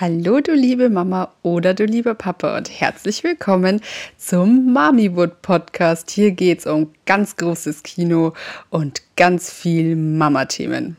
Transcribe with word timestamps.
Hallo 0.00 0.40
du 0.40 0.52
liebe 0.52 0.90
Mama 0.90 1.32
oder 1.42 1.74
du 1.74 1.84
lieber 1.84 2.14
Papa 2.14 2.56
und 2.56 2.70
herzlich 2.70 3.22
willkommen 3.22 3.80
zum 4.16 4.72
Mamiwood 4.72 5.42
Podcast. 5.42 6.10
Hier 6.10 6.30
geht 6.30 6.60
es 6.60 6.66
um 6.66 6.90
ganz 7.06 7.36
großes 7.36 7.82
Kino 7.82 8.32
und 8.70 9.02
ganz 9.16 9.52
viel 9.52 9.94
Mama-Themen. 9.94 10.96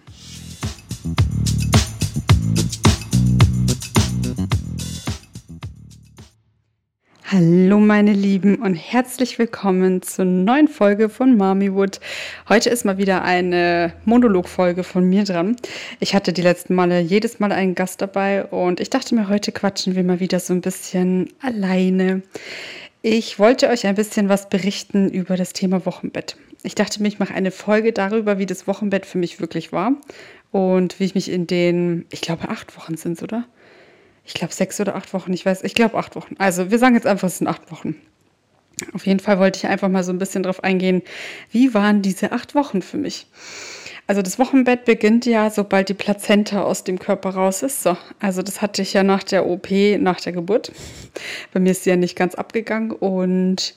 Hallo 7.31 7.79
meine 7.79 8.13
Lieben 8.13 8.57
und 8.57 8.75
herzlich 8.75 9.39
willkommen 9.39 10.03
zur 10.03 10.25
neuen 10.25 10.67
Folge 10.67 11.09
von 11.09 11.35
Mommywood. 11.35 11.99
Heute 12.47 12.69
ist 12.69 12.85
mal 12.85 12.99
wieder 12.99 13.23
eine 13.23 13.93
Monologfolge 14.05 14.83
von 14.83 15.09
mir 15.09 15.23
dran. 15.23 15.55
Ich 15.99 16.13
hatte 16.13 16.33
die 16.33 16.43
letzten 16.43 16.75
Male 16.75 16.99
jedes 16.99 17.39
Mal 17.39 17.51
einen 17.51 17.73
Gast 17.73 17.99
dabei 18.03 18.45
und 18.45 18.79
ich 18.79 18.91
dachte 18.91 19.15
mir, 19.15 19.27
heute 19.27 19.51
quatschen 19.51 19.95
wir 19.95 20.03
mal 20.03 20.19
wieder 20.19 20.39
so 20.39 20.53
ein 20.53 20.61
bisschen 20.61 21.33
alleine. 21.41 22.21
Ich 23.01 23.39
wollte 23.39 23.69
euch 23.69 23.87
ein 23.87 23.95
bisschen 23.95 24.29
was 24.29 24.47
berichten 24.47 25.09
über 25.09 25.35
das 25.35 25.51
Thema 25.51 25.83
Wochenbett. 25.87 26.37
Ich 26.61 26.75
dachte 26.75 27.01
mir, 27.01 27.07
ich 27.07 27.17
mache 27.17 27.33
eine 27.33 27.49
Folge 27.49 27.91
darüber, 27.91 28.37
wie 28.37 28.45
das 28.45 28.67
Wochenbett 28.67 29.07
für 29.07 29.17
mich 29.17 29.39
wirklich 29.39 29.71
war 29.71 29.93
und 30.51 30.99
wie 30.99 31.05
ich 31.05 31.15
mich 31.15 31.31
in 31.31 31.47
den, 31.47 32.05
ich 32.11 32.21
glaube, 32.21 32.49
acht 32.49 32.77
Wochen 32.77 32.97
sind 32.97 33.13
es, 33.13 33.23
oder? 33.23 33.45
Ich 34.25 34.33
glaube, 34.33 34.53
sechs 34.53 34.79
oder 34.81 34.95
acht 34.95 35.13
Wochen, 35.13 35.33
ich 35.33 35.45
weiß, 35.45 35.63
ich 35.63 35.75
glaube 35.75 35.97
acht 35.97 36.15
Wochen. 36.15 36.35
Also 36.37 36.71
wir 36.71 36.79
sagen 36.79 36.95
jetzt 36.95 37.07
einfach, 37.07 37.27
es 37.27 37.37
sind 37.37 37.47
acht 37.47 37.71
Wochen. 37.71 37.95
Auf 38.93 39.05
jeden 39.05 39.19
Fall 39.19 39.39
wollte 39.39 39.57
ich 39.57 39.67
einfach 39.67 39.87
mal 39.87 40.03
so 40.03 40.11
ein 40.11 40.17
bisschen 40.17 40.43
drauf 40.43 40.63
eingehen, 40.63 41.01
wie 41.51 41.73
waren 41.73 42.01
diese 42.01 42.31
acht 42.31 42.55
Wochen 42.55 42.81
für 42.81 42.97
mich? 42.97 43.27
Also 44.07 44.21
das 44.21 44.37
Wochenbett 44.37 44.85
beginnt 44.85 45.25
ja, 45.25 45.49
sobald 45.49 45.89
die 45.89 45.95
Plazenta 45.95 46.61
aus 46.61 46.83
dem 46.83 46.99
Körper 46.99 47.31
raus 47.31 47.63
ist. 47.63 47.81
So, 47.81 47.97
also 48.19 48.41
das 48.41 48.61
hatte 48.61 48.81
ich 48.81 48.93
ja 48.93 49.03
nach 49.03 49.23
der 49.23 49.47
OP, 49.47 49.71
nach 49.71 50.19
der 50.21 50.33
Geburt. 50.33 50.71
Bei 51.53 51.59
mir 51.59 51.71
ist 51.71 51.85
sie 51.85 51.89
ja 51.89 51.95
nicht 51.95 52.15
ganz 52.15 52.35
abgegangen 52.35 52.91
und 52.91 53.75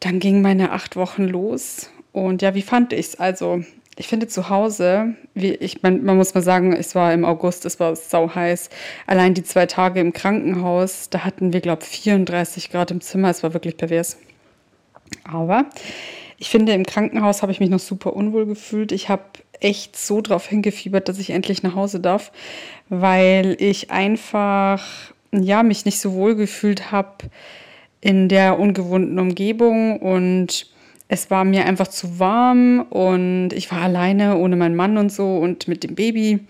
dann 0.00 0.18
gingen 0.18 0.42
meine 0.42 0.72
acht 0.72 0.96
Wochen 0.96 1.24
los. 1.24 1.90
Und 2.12 2.40
ja, 2.40 2.54
wie 2.54 2.62
fand 2.62 2.92
ich 2.92 3.06
es? 3.06 3.20
Also 3.20 3.64
ich 3.96 4.08
finde 4.08 4.26
zu 4.26 4.48
Hause, 4.48 5.14
wie 5.34 5.52
ich, 5.52 5.82
man, 5.82 6.04
man 6.04 6.16
muss 6.16 6.34
mal 6.34 6.42
sagen, 6.42 6.72
es 6.72 6.94
war 6.94 7.12
im 7.12 7.24
August, 7.24 7.64
es 7.64 7.78
war 7.78 7.94
sau 7.94 8.34
heiß. 8.34 8.70
Allein 9.06 9.34
die 9.34 9.44
zwei 9.44 9.66
Tage 9.66 10.00
im 10.00 10.12
Krankenhaus, 10.12 11.10
da 11.10 11.20
hatten 11.24 11.52
wir, 11.52 11.60
glaube 11.60 11.82
ich, 11.82 11.88
34 11.88 12.70
Grad 12.70 12.90
im 12.90 13.00
Zimmer. 13.00 13.30
Es 13.30 13.42
war 13.42 13.54
wirklich 13.54 13.76
pervers. 13.76 14.18
Aber 15.24 15.66
ich 16.38 16.50
finde, 16.50 16.72
im 16.72 16.84
Krankenhaus 16.84 17.42
habe 17.42 17.52
ich 17.52 17.60
mich 17.60 17.70
noch 17.70 17.78
super 17.78 18.14
unwohl 18.14 18.46
gefühlt. 18.46 18.90
Ich 18.90 19.08
habe 19.08 19.22
echt 19.60 19.96
so 19.96 20.20
drauf 20.20 20.48
hingefiebert, 20.48 21.08
dass 21.08 21.18
ich 21.18 21.30
endlich 21.30 21.62
nach 21.62 21.76
Hause 21.76 22.00
darf, 22.00 22.32
weil 22.88 23.56
ich 23.60 23.90
einfach, 23.92 24.82
ja, 25.32 25.62
mich 25.62 25.84
nicht 25.84 26.00
so 26.00 26.14
wohl 26.14 26.34
gefühlt 26.34 26.90
habe 26.90 27.30
in 28.00 28.28
der 28.28 28.58
ungewohnten 28.58 29.18
Umgebung 29.18 29.98
und 30.00 30.66
es 31.08 31.30
war 31.30 31.44
mir 31.44 31.66
einfach 31.66 31.88
zu 31.88 32.18
warm 32.18 32.80
und 32.90 33.50
ich 33.52 33.70
war 33.70 33.82
alleine 33.82 34.36
ohne 34.36 34.56
meinen 34.56 34.76
Mann 34.76 34.96
und 34.96 35.12
so 35.12 35.36
und 35.38 35.68
mit 35.68 35.84
dem 35.84 35.94
Baby. 35.94 36.40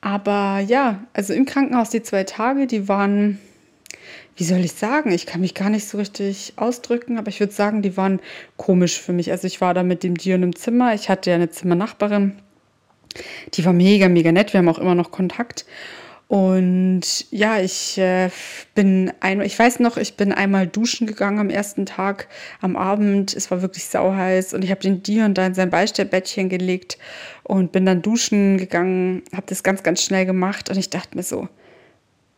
Aber 0.00 0.58
ja, 0.58 1.04
also 1.12 1.32
im 1.32 1.44
Krankenhaus 1.44 1.90
die 1.90 2.02
zwei 2.02 2.24
Tage, 2.24 2.66
die 2.66 2.88
waren, 2.88 3.38
wie 4.36 4.44
soll 4.44 4.60
ich 4.60 4.72
sagen, 4.72 5.12
ich 5.12 5.26
kann 5.26 5.42
mich 5.42 5.54
gar 5.54 5.70
nicht 5.70 5.86
so 5.86 5.98
richtig 5.98 6.54
ausdrücken, 6.56 7.18
aber 7.18 7.28
ich 7.28 7.38
würde 7.38 7.52
sagen, 7.52 7.82
die 7.82 7.96
waren 7.96 8.20
komisch 8.56 9.00
für 9.00 9.12
mich. 9.12 9.30
Also 9.30 9.46
ich 9.46 9.60
war 9.60 9.74
da 9.74 9.82
mit 9.82 10.02
dem 10.02 10.16
Dion 10.16 10.42
im 10.42 10.56
Zimmer, 10.56 10.94
ich 10.94 11.08
hatte 11.08 11.30
ja 11.30 11.36
eine 11.36 11.50
Zimmernachbarin, 11.50 12.32
die 13.54 13.64
war 13.64 13.72
mega, 13.72 14.08
mega 14.08 14.32
nett, 14.32 14.52
wir 14.52 14.58
haben 14.58 14.68
auch 14.68 14.78
immer 14.78 14.94
noch 14.94 15.10
Kontakt. 15.10 15.66
Und 16.28 17.26
ja, 17.30 17.60
ich 17.60 17.98
äh, 17.98 18.30
bin 18.74 19.12
einmal, 19.20 19.46
ich 19.46 19.58
weiß 19.58 19.80
noch, 19.80 19.98
ich 19.98 20.16
bin 20.16 20.32
einmal 20.32 20.66
duschen 20.66 21.06
gegangen 21.06 21.38
am 21.38 21.50
ersten 21.50 21.84
Tag 21.84 22.28
am 22.60 22.74
Abend. 22.76 23.34
Es 23.34 23.50
war 23.50 23.60
wirklich 23.60 23.84
sauheiß 23.84 24.54
und 24.54 24.64
ich 24.64 24.70
habe 24.70 24.80
den 24.80 25.02
Dion 25.02 25.34
da 25.34 25.46
in 25.46 25.54
sein 25.54 25.68
Beistellbettchen 25.68 26.48
gelegt 26.48 26.96
und 27.42 27.72
bin 27.72 27.84
dann 27.84 28.00
duschen 28.00 28.56
gegangen, 28.56 29.22
habe 29.34 29.46
das 29.46 29.62
ganz, 29.62 29.82
ganz 29.82 30.02
schnell 30.02 30.24
gemacht 30.24 30.70
und 30.70 30.78
ich 30.78 30.88
dachte 30.88 31.16
mir 31.16 31.22
so, 31.22 31.48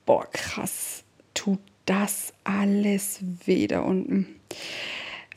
boah, 0.06 0.26
krass, 0.32 1.04
tut 1.34 1.60
das 1.86 2.32
alles 2.42 3.20
weh 3.44 3.66
da 3.66 3.80
unten. 3.80 4.40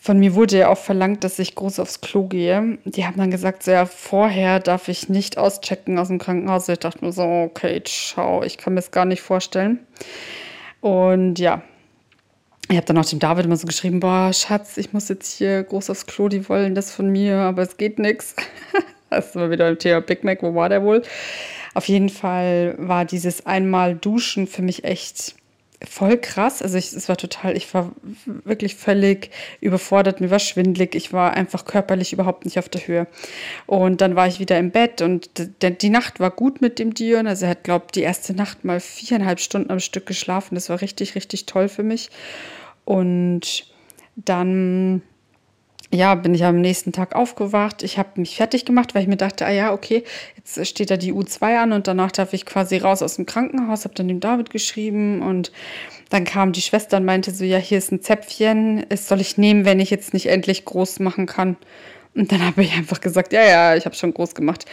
Von 0.08 0.20
mir 0.20 0.36
wurde 0.36 0.58
ja 0.58 0.70
auch 0.70 0.78
verlangt, 0.78 1.26
dass 1.26 1.38
ich 1.38 1.54
groß 1.54 1.80
aufs 1.80 2.00
Klo 2.00 2.28
gehe. 2.28 2.78
Die 2.86 3.06
haben 3.06 3.18
dann 3.18 3.30
gesagt, 3.30 3.64
so 3.64 3.72
ja, 3.72 3.86
vorher 3.86 4.62
darf 4.62 4.88
ich 4.88 5.10
nicht 5.10 5.38
auschecken 5.38 6.00
aus 6.00 6.08
dem 6.08 6.18
Krankenhaus. 6.18 6.70
Ich 6.70 6.80
dachte 6.80 7.04
mir 7.04 7.12
so, 7.12 7.24
okay, 7.24 7.84
ciao, 7.84 8.42
ich 8.42 8.58
kann 8.58 8.74
mir 8.74 8.80
das 8.80 8.92
gar 8.92 9.04
nicht 9.04 9.22
vorstellen. 9.22 9.80
Und 10.80 11.40
ja, 11.40 11.62
ich 12.70 12.78
habe 12.78 12.86
dann 12.86 12.98
auch 12.98 13.04
dem 13.04 13.20
David 13.20 13.44
immer 13.44 13.58
so 13.58 13.68
geschrieben, 13.68 14.00
boah, 14.00 14.32
Schatz, 14.32 14.78
ich 14.78 14.94
muss 14.94 15.10
jetzt 15.10 15.30
hier 15.40 15.62
groß 15.64 15.90
aufs 15.90 16.06
Klo, 16.06 16.30
die 16.30 16.48
wollen 16.48 16.74
das 16.74 16.90
von 16.90 17.10
mir, 17.10 17.40
aber 17.40 17.64
es 17.64 17.76
geht 17.76 18.00
nichts. 18.00 18.34
Das 19.10 19.36
ist 19.36 19.36
wieder 19.36 19.68
im 19.68 19.78
Thema 19.78 20.00
Big 20.00 20.24
Mac, 20.24 20.42
wo 20.42 20.56
war 20.56 20.70
der 20.70 20.84
wohl? 20.84 21.02
Auf 21.74 21.90
jeden 21.90 22.10
Fall 22.10 22.76
war 22.78 23.04
dieses 23.04 23.46
einmal 23.46 23.96
Duschen 23.96 24.48
für 24.48 24.62
mich 24.62 24.86
echt 24.86 25.36
voll 25.86 26.18
krass. 26.18 26.62
Also 26.62 26.78
ich, 26.78 26.92
es 26.94 27.08
war 27.08 27.18
total, 27.18 27.56
ich 27.56 27.74
war 27.74 27.92
wirklich 28.44 28.76
völlig 28.76 29.30
überfordert, 29.62 30.22
mir 30.22 30.32
war 30.32 30.40
schwindlig, 30.40 30.96
ich 30.96 31.14
war 31.14 31.34
einfach 31.34 31.66
körperlich 31.66 32.14
überhaupt 32.14 32.46
nicht 32.46 32.58
auf 32.58 32.70
der 32.70 32.88
Höhe. 32.88 33.08
Und 33.66 34.02
dann 34.02 34.16
war 34.16 34.28
ich 34.28 34.40
wieder 34.40 34.58
im 34.58 34.72
Bett 34.72 35.02
und 35.02 35.30
die 35.62 35.90
Nacht 35.90 36.20
war 36.20 36.32
gut 36.32 36.62
mit 36.62 36.80
dem 36.80 36.94
Dion. 36.94 37.28
Also 37.28 37.46
er 37.46 37.52
hat, 37.52 37.64
glaube 37.64 37.86
ich, 37.88 37.92
die 37.92 38.02
erste 38.02 38.34
Nacht 38.34 38.66
mal 38.66 38.80
viereinhalb 38.80 39.40
Stunden 39.40 39.70
am 39.70 39.80
Stück 39.80 40.06
geschlafen. 40.06 40.56
Das 40.56 40.70
war 40.70 40.82
richtig, 40.82 41.16
richtig 41.16 41.46
toll 41.46 41.70
für 41.70 41.84
mich. 41.84 42.10
Und 42.86 43.66
dann 44.16 45.04
ja, 45.92 46.16
bin 46.16 46.34
ich 46.36 46.44
am 46.44 46.60
nächsten 46.60 46.92
Tag 46.92 47.16
aufgewacht. 47.16 47.82
Ich 47.82 47.98
habe 47.98 48.10
mich 48.16 48.36
fertig 48.36 48.66
gemacht, 48.66 48.94
weil 48.94 49.04
ich 49.04 49.08
mir 49.08 49.18
dachte, 49.18 49.46
ah 49.46 49.52
ja, 49.52 49.72
okay, 49.74 50.04
jetzt 50.36 50.66
steht 50.68 50.92
da 50.92 50.98
die 50.98 51.14
U2 51.14 51.58
an 51.58 51.72
und 51.72 51.88
danach 51.88 52.12
darf 52.12 52.34
ich 52.34 52.46
quasi 52.46 52.78
raus 52.78 53.02
aus 53.02 53.16
dem 53.16 53.26
Krankenhaus, 53.26 53.86
habe 53.86 53.96
dann 53.96 54.08
dem 54.08 54.20
David 54.20 54.50
geschrieben 54.50 55.22
und 55.22 55.52
dann 56.10 56.26
kam 56.26 56.52
die 56.52 56.62
Schwester 56.62 56.98
und 56.98 57.06
meinte 57.06 57.32
so, 57.32 57.44
ja, 57.44 57.58
hier 57.58 57.78
ist 57.78 57.92
ein 57.92 58.02
Zäpfchen, 58.02 58.86
es 58.90 59.08
soll 59.08 59.22
ich 59.22 59.38
nehmen, 59.38 59.66
wenn 59.66 59.80
ich 59.80 59.90
jetzt 59.90 60.14
nicht 60.14 60.28
endlich 60.28 60.66
groß 60.66 61.00
machen 61.00 61.26
kann. 61.26 61.58
Und 62.16 62.32
dann 62.32 62.44
habe 62.44 62.64
ich 62.64 62.74
einfach 62.74 63.00
gesagt, 63.00 63.32
ja, 63.32 63.44
ja, 63.44 63.76
ich 63.76 63.86
habe 63.86 63.96
schon 63.96 64.14
groß 64.14 64.34
gemacht. 64.34 64.66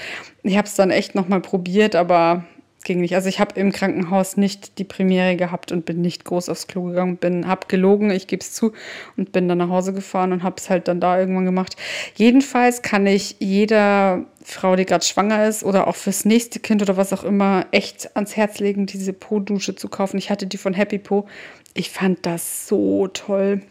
Ich 0.43 0.57
habe 0.57 0.67
es 0.67 0.75
dann 0.75 0.91
echt 0.91 1.15
nochmal 1.15 1.41
probiert, 1.41 1.95
aber 1.95 2.45
ging 2.85 3.01
nicht. 3.01 3.15
Also 3.15 3.29
ich 3.29 3.41
habe 3.41 3.59
im 3.59 3.73
Krankenhaus 3.73 4.37
nicht 4.37 4.79
die 4.79 4.85
Premiere 4.85 5.37
gehabt 5.37 5.73
und 5.73 5.85
bin 5.85 6.01
nicht 6.01 6.25
groß 6.25 6.49
aufs 6.49 6.67
Klo 6.67 6.85
gegangen, 6.85 7.17
bin 7.17 7.47
habe 7.47 7.67
gelogen, 7.67 8.11
ich 8.11 8.27
gebe 8.27 8.43
es 8.43 8.53
zu 8.53 8.73
und 9.17 9.33
bin 9.33 9.49
dann 9.49 9.59
nach 9.59 9.71
Hause 9.71 9.93
gefahren 9.93 10.33
und 10.33 10.43
habe 10.43 10.57
es 10.59 10.71
halt 10.71 10.87
dann 10.89 11.01
da 11.01 11.19
irgendwann 11.19 11.45
gemacht. 11.45 11.77
Jedenfalls 12.15 12.83
kann 12.83 13.07
ich 13.07 13.37
jeder 13.41 14.25
Frau, 14.43 14.77
die 14.77 14.85
gerade 14.85 15.05
schwanger 15.05 15.47
ist 15.49 15.65
oder 15.65 15.89
auch 15.89 15.97
fürs 15.97 16.25
nächste 16.25 16.61
Kind 16.61 16.83
oder 16.83 16.97
was 16.97 17.13
auch 17.13 17.25
immer 17.25 17.67
echt 17.73 18.15
ans 18.15 18.37
Herz 18.37 18.61
legen, 18.61 18.87
diese 18.87 19.13
Po-Dusche 19.13 19.75
zu 19.75 19.89
kaufen. 19.89 20.19
Ich 20.19 20.31
hatte 20.31 20.47
die 20.47 20.59
von 20.59 20.75
Happy 20.75 20.99
Po. 20.99 21.27
Ich 21.73 21.91
fand 21.91 22.25
das 22.27 22.69
so 22.69 23.09
toll. 23.09 23.63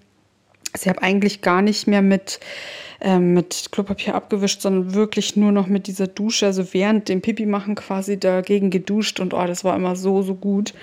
Also 0.74 0.86
ich 0.86 0.90
habe 0.90 1.04
eigentlich 1.04 1.42
gar 1.42 1.62
nicht 1.62 1.88
mehr 1.88 2.02
mit 2.02 2.40
ähm, 3.04 3.34
mit 3.34 3.68
Klopapier 3.72 4.16
abgewischt, 4.16 4.62
sondern 4.62 4.94
wirklich 4.94 5.36
nur 5.36 5.52
noch 5.52 5.68
mit 5.68 5.88
dieser 5.88 6.08
Dusche, 6.08 6.46
also 6.46 6.74
während 6.74 7.10
dem 7.10 7.22
Pipi 7.22 7.46
machen 7.46 7.76
quasi 7.76 8.18
dagegen 8.18 8.70
geduscht 8.70 9.20
und 9.20 9.34
oh, 9.34 9.46
das 9.46 9.64
war 9.64 9.76
immer 9.76 9.96
so, 9.96 10.22
so 10.22 10.36
gut. 10.36 10.74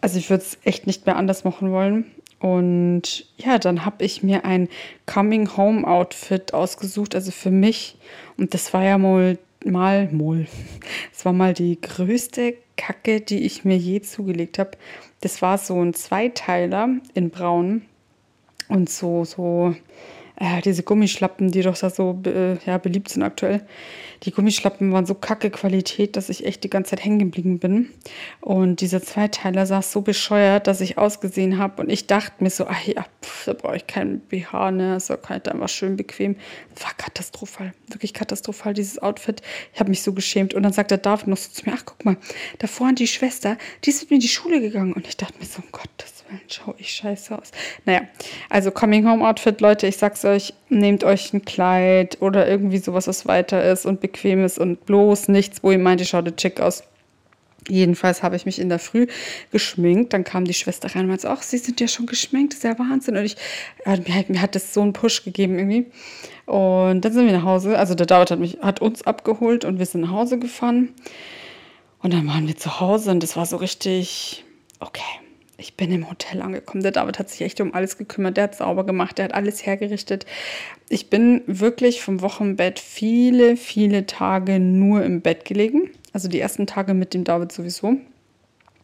Also 0.00 0.18
ich 0.18 0.30
würde 0.30 0.44
es 0.44 0.58
echt 0.64 0.86
nicht 0.86 1.06
mehr 1.06 1.16
anders 1.16 1.42
machen 1.44 1.72
wollen. 1.72 2.04
Und 2.38 3.26
ja, 3.38 3.58
dann 3.58 3.84
habe 3.84 4.04
ich 4.04 4.22
mir 4.22 4.44
ein 4.44 4.68
Coming 5.06 5.56
Home 5.56 5.86
Outfit 5.86 6.54
ausgesucht, 6.54 7.14
also 7.14 7.32
für 7.32 7.50
mich. 7.50 7.96
Und 8.36 8.54
das 8.54 8.72
war 8.72 8.84
ja 8.84 8.98
mal, 8.98 9.38
mal, 9.64 10.08
mal. 10.12 10.46
Das 11.12 11.24
war 11.24 11.32
mal 11.32 11.54
die 11.54 11.80
größte 11.80 12.54
Kacke, 12.76 13.20
die 13.22 13.40
ich 13.40 13.64
mir 13.64 13.76
je 13.76 14.02
zugelegt 14.02 14.60
habe. 14.60 14.72
Das 15.22 15.42
war 15.42 15.58
so 15.58 15.82
ein 15.82 15.94
Zweiteiler 15.94 16.90
in 17.14 17.30
Braun 17.30 17.82
und 18.68 18.90
so, 18.90 19.24
so 19.24 19.74
äh, 20.36 20.60
diese 20.60 20.82
Gummischlappen, 20.82 21.50
die 21.50 21.62
doch 21.62 21.78
da 21.78 21.90
so 21.90 22.20
äh, 22.26 22.58
ja, 22.66 22.78
beliebt 22.78 23.08
sind 23.08 23.22
aktuell. 23.22 23.66
Die 24.22 24.30
Gummischlappen 24.30 24.92
waren 24.92 25.06
so 25.06 25.14
kacke 25.14 25.50
Qualität, 25.50 26.16
dass 26.16 26.28
ich 26.28 26.46
echt 26.46 26.64
die 26.64 26.70
ganze 26.70 26.90
Zeit 26.90 27.04
hängen 27.04 27.18
geblieben 27.18 27.58
bin. 27.58 27.90
Und 28.40 28.80
dieser 28.80 29.02
Zweiteiler 29.02 29.66
saß 29.66 29.92
so 29.92 30.00
bescheuert, 30.00 30.66
dass 30.66 30.80
ich 30.80 30.98
ausgesehen 30.98 31.58
habe. 31.58 31.82
Und 31.82 31.90
ich 31.90 32.06
dachte 32.06 32.42
mir 32.42 32.50
so, 32.50 32.66
ach 32.66 32.86
ja, 32.86 33.04
pff, 33.22 33.46
da 33.46 33.52
brauche 33.54 33.76
ich 33.76 33.86
keinen 33.86 34.20
BH, 34.20 34.70
ne? 34.72 34.94
Das 34.94 35.10
war 35.10 35.18
halt 35.28 35.48
einfach 35.48 35.68
schön 35.68 35.96
bequem. 35.96 36.36
War 36.80 36.92
katastrophal, 36.96 37.72
wirklich 37.88 38.14
katastrophal, 38.14 38.74
dieses 38.74 38.98
Outfit. 38.98 39.42
Ich 39.72 39.80
habe 39.80 39.90
mich 39.90 40.02
so 40.02 40.12
geschämt. 40.12 40.54
Und 40.54 40.62
dann 40.62 40.72
sagt 40.72 40.90
der 40.90 40.98
David 40.98 41.28
noch 41.28 41.36
so 41.36 41.50
zu 41.50 41.68
mir, 41.68 41.76
ach 41.76 41.84
guck 41.84 42.04
mal, 42.04 42.16
da 42.58 42.66
vorne 42.66 42.94
die 42.94 43.06
Schwester, 43.06 43.58
die 43.84 43.90
ist 43.90 44.02
mit 44.02 44.10
mir 44.10 44.16
in 44.16 44.22
die 44.22 44.28
Schule 44.28 44.60
gegangen. 44.60 44.92
Und 44.92 45.06
ich 45.06 45.16
dachte 45.16 45.38
mir 45.38 45.46
so, 45.46 45.62
um 45.62 45.70
Gottes 45.72 46.15
Willen, 46.28 46.40
schau 46.48 46.74
ich 46.78 46.92
scheiße 46.92 47.36
aus. 47.36 47.50
Naja, 47.84 48.02
also 48.50 48.70
Coming 48.70 49.08
Home 49.08 49.26
Outfit, 49.26 49.60
Leute, 49.60 49.86
ich 49.86 49.96
sag's 49.96 50.24
euch, 50.24 50.54
nehmt 50.68 51.04
euch 51.04 51.32
ein 51.32 51.44
Kleid 51.44 52.18
oder 52.20 52.48
irgendwie 52.48 52.78
sowas, 52.78 53.06
was 53.06 53.26
weiter 53.26 53.64
ist 53.64 53.86
und 53.86 54.00
bequem 54.00 54.44
ist 54.44 54.58
und 54.58 54.84
bloß 54.86 55.28
nichts, 55.28 55.62
wo 55.62 55.70
ihr 55.70 55.78
meint, 55.78 56.00
ihr 56.00 56.06
schaut 56.06 56.36
chic 56.36 56.60
aus. 56.60 56.84
Jedenfalls 57.68 58.22
habe 58.22 58.36
ich 58.36 58.46
mich 58.46 58.60
in 58.60 58.68
der 58.68 58.78
Früh 58.78 59.06
geschminkt. 59.50 60.12
Dann 60.12 60.24
kam 60.24 60.44
die 60.44 60.54
Schwester 60.54 60.94
rein 60.94 61.02
und 61.02 61.08
meinte, 61.08 61.28
ach, 61.28 61.42
Sie 61.42 61.58
sind 61.58 61.80
ja 61.80 61.88
schon 61.88 62.06
geschminkt, 62.06 62.52
das 62.52 62.58
ist 62.58 62.64
ja 62.64 62.78
Wahnsinn. 62.78 63.16
Und 63.16 63.24
ich, 63.24 63.36
mir 63.84 64.40
hat 64.40 64.54
das 64.54 64.72
so 64.72 64.82
einen 64.82 64.92
Push 64.92 65.24
gegeben 65.24 65.58
irgendwie. 65.58 65.86
Und 66.46 67.04
dann 67.04 67.12
sind 67.12 67.26
wir 67.26 67.32
nach 67.32 67.44
Hause. 67.44 67.76
Also 67.76 67.94
der 67.94 68.06
David 68.06 68.30
hat, 68.30 68.38
mich, 68.38 68.58
hat 68.60 68.80
uns 68.80 69.02
abgeholt 69.02 69.64
und 69.64 69.78
wir 69.78 69.86
sind 69.86 70.02
nach 70.02 70.12
Hause 70.12 70.38
gefahren. 70.38 70.94
Und 72.02 72.12
dann 72.12 72.28
waren 72.28 72.46
wir 72.46 72.56
zu 72.56 72.78
Hause 72.78 73.10
und 73.10 73.22
das 73.22 73.36
war 73.36 73.46
so 73.46 73.56
richtig, 73.56 74.44
okay, 74.78 75.02
ich 75.58 75.74
bin 75.74 75.90
im 75.90 76.08
Hotel 76.10 76.42
angekommen. 76.42 76.82
Der 76.82 76.92
David 76.92 77.18
hat 77.18 77.30
sich 77.30 77.40
echt 77.40 77.60
um 77.60 77.74
alles 77.74 77.96
gekümmert. 77.96 78.36
Der 78.36 78.44
hat 78.44 78.56
sauber 78.56 78.84
gemacht, 78.84 79.18
der 79.18 79.26
hat 79.26 79.34
alles 79.34 79.64
hergerichtet. 79.64 80.26
Ich 80.88 81.08
bin 81.08 81.42
wirklich 81.46 82.02
vom 82.02 82.20
Wochenbett 82.20 82.78
viele, 82.78 83.56
viele 83.56 84.06
Tage 84.06 84.60
nur 84.60 85.02
im 85.02 85.22
Bett 85.22 85.44
gelegen. 85.44 85.90
Also 86.12 86.28
die 86.28 86.40
ersten 86.40 86.66
Tage 86.66 86.94
mit 86.94 87.14
dem 87.14 87.24
David 87.24 87.52
sowieso. 87.52 87.96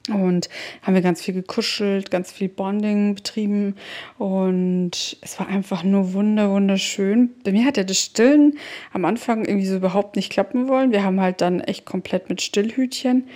Und 0.08 0.48
haben 0.82 0.94
wir 0.94 1.02
ganz 1.02 1.22
viel 1.22 1.34
gekuschelt, 1.34 2.10
ganz 2.10 2.32
viel 2.32 2.48
Bonding 2.48 3.14
betrieben. 3.14 3.76
Und 4.18 5.16
es 5.20 5.38
war 5.38 5.46
einfach 5.46 5.84
nur 5.84 6.12
wunder, 6.12 6.50
wunderschön. 6.50 7.30
Bei 7.44 7.52
mir 7.52 7.64
hat 7.64 7.76
ja 7.76 7.84
das 7.84 7.98
Stillen 7.98 8.58
am 8.92 9.04
Anfang 9.04 9.44
irgendwie 9.44 9.66
so 9.66 9.76
überhaupt 9.76 10.16
nicht 10.16 10.32
klappen 10.32 10.68
wollen. 10.68 10.90
Wir 10.90 11.04
haben 11.04 11.20
halt 11.20 11.40
dann 11.40 11.60
echt 11.60 11.84
komplett 11.84 12.30
mit 12.30 12.42
Stillhütchen. 12.42 13.28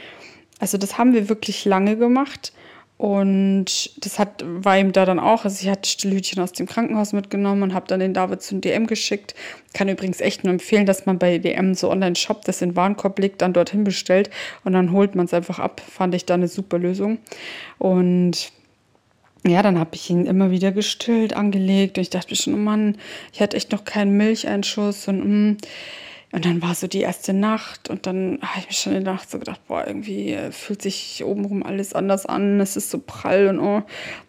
Also 0.58 0.78
das 0.78 0.98
haben 0.98 1.12
wir 1.12 1.28
wirklich 1.28 1.64
lange 1.64 1.96
gemacht. 1.96 2.52
Und 2.98 4.04
das 4.04 4.18
hat, 4.18 4.42
war 4.46 4.78
ihm 4.78 4.92
da 4.92 5.04
dann 5.04 5.18
auch. 5.18 5.44
Also 5.44 5.62
ich 5.62 5.70
hatte 5.70 5.88
Stillhütchen 5.88 6.42
aus 6.42 6.52
dem 6.52 6.66
Krankenhaus 6.66 7.12
mitgenommen 7.12 7.62
und 7.62 7.74
habe 7.74 7.86
dann 7.86 8.00
den 8.00 8.14
David 8.14 8.40
zum 8.40 8.62
DM 8.62 8.86
geschickt. 8.86 9.34
Kann 9.74 9.88
übrigens 9.88 10.22
echt 10.22 10.44
nur 10.44 10.52
empfehlen, 10.52 10.86
dass 10.86 11.04
man 11.04 11.18
bei 11.18 11.36
DM 11.36 11.74
so 11.74 11.90
online 11.90 12.16
shoppt, 12.16 12.48
das 12.48 12.62
in 12.62 12.70
den 12.70 12.76
Warenkorb 12.76 13.18
legt, 13.18 13.42
dann 13.42 13.52
dorthin 13.52 13.84
bestellt 13.84 14.30
und 14.64 14.72
dann 14.72 14.92
holt 14.92 15.14
man 15.14 15.26
es 15.26 15.34
einfach 15.34 15.58
ab. 15.58 15.82
Fand 15.86 16.14
ich 16.14 16.24
da 16.24 16.34
eine 16.34 16.48
super 16.48 16.78
Lösung. 16.78 17.18
Und 17.78 18.50
ja, 19.46 19.62
dann 19.62 19.78
habe 19.78 19.90
ich 19.94 20.08
ihn 20.08 20.24
immer 20.24 20.50
wieder 20.50 20.72
gestillt, 20.72 21.36
angelegt 21.36 21.98
und 21.98 22.02
ich 22.02 22.10
dachte 22.10 22.30
mir 22.30 22.36
schon, 22.36 22.54
oh 22.54 22.58
Mann, 22.58 22.96
ich 23.32 23.40
hatte 23.40 23.58
echt 23.58 23.72
noch 23.72 23.84
keinen 23.84 24.16
Milcheinschuss 24.16 25.06
und 25.06 25.50
mh. 25.50 25.56
Und 26.32 26.44
dann 26.44 26.60
war 26.60 26.74
so 26.74 26.86
die 26.86 27.00
erste 27.00 27.32
Nacht 27.32 27.88
und 27.88 28.06
dann 28.06 28.38
habe 28.42 28.58
ich 28.60 28.66
mir 28.66 28.72
schon 28.72 28.94
in 28.94 29.04
der 29.04 29.14
Nacht 29.14 29.30
so 29.30 29.38
gedacht, 29.38 29.60
boah, 29.68 29.86
irgendwie 29.86 30.32
äh, 30.32 30.50
fühlt 30.50 30.82
sich 30.82 31.22
obenrum 31.24 31.62
alles 31.62 31.94
anders 31.94 32.26
an, 32.26 32.60
es 32.60 32.76
ist 32.76 32.90
so 32.90 33.00
prall 33.04 33.46
und 33.46 33.60
oh. 33.60 33.82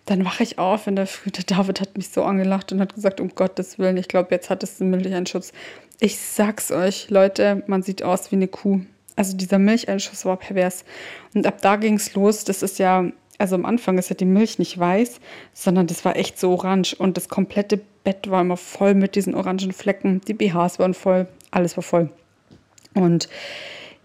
Dann 0.05 0.23
wache 0.23 0.43
ich 0.43 0.57
auf 0.57 0.87
in 0.87 0.95
der 0.95 1.07
Früh, 1.07 1.31
der 1.31 1.43
David 1.43 1.81
hat 1.81 1.97
mich 1.97 2.09
so 2.09 2.23
angelacht 2.23 2.71
und 2.71 2.79
hat 2.79 2.95
gesagt, 2.95 3.19
um 3.19 3.29
Gottes 3.29 3.77
Willen, 3.79 3.97
ich 3.97 4.07
glaube, 4.07 4.29
jetzt 4.31 4.49
hat 4.49 4.63
es 4.63 4.79
einen 4.79 4.91
Milcheinschuss. 4.91 5.51
Ich 5.99 6.19
sag's 6.19 6.71
euch, 6.71 7.09
Leute, 7.09 7.63
man 7.67 7.81
sieht 7.81 8.03
aus 8.03 8.31
wie 8.31 8.35
eine 8.35 8.47
Kuh. 8.47 8.81
Also 9.15 9.35
dieser 9.35 9.57
Milcheinschuss 9.57 10.23
war 10.25 10.37
pervers. 10.37 10.85
Und 11.33 11.47
ab 11.47 11.61
da 11.61 11.75
ging's 11.75 12.13
los, 12.13 12.43
das 12.43 12.61
ist 12.61 12.77
ja 12.77 13.11
also 13.37 13.55
am 13.55 13.65
Anfang 13.65 13.97
ist 13.97 14.09
ja 14.09 14.15
die 14.15 14.25
Milch 14.25 14.59
nicht 14.59 14.77
weiß, 14.77 15.19
sondern 15.53 15.87
das 15.87 16.05
war 16.05 16.15
echt 16.15 16.39
so 16.39 16.51
orange 16.51 16.95
und 16.97 17.17
das 17.17 17.29
komplette 17.29 17.79
Bett 18.03 18.29
war 18.29 18.41
immer 18.41 18.57
voll 18.57 18.93
mit 18.93 19.15
diesen 19.15 19.35
orangen 19.35 19.71
Flecken. 19.71 20.21
Die 20.27 20.33
BHs 20.33 20.79
waren 20.79 20.93
voll 20.93 21.27
alles 21.51 21.77
war 21.77 21.83
voll. 21.83 22.09
Und 22.93 23.29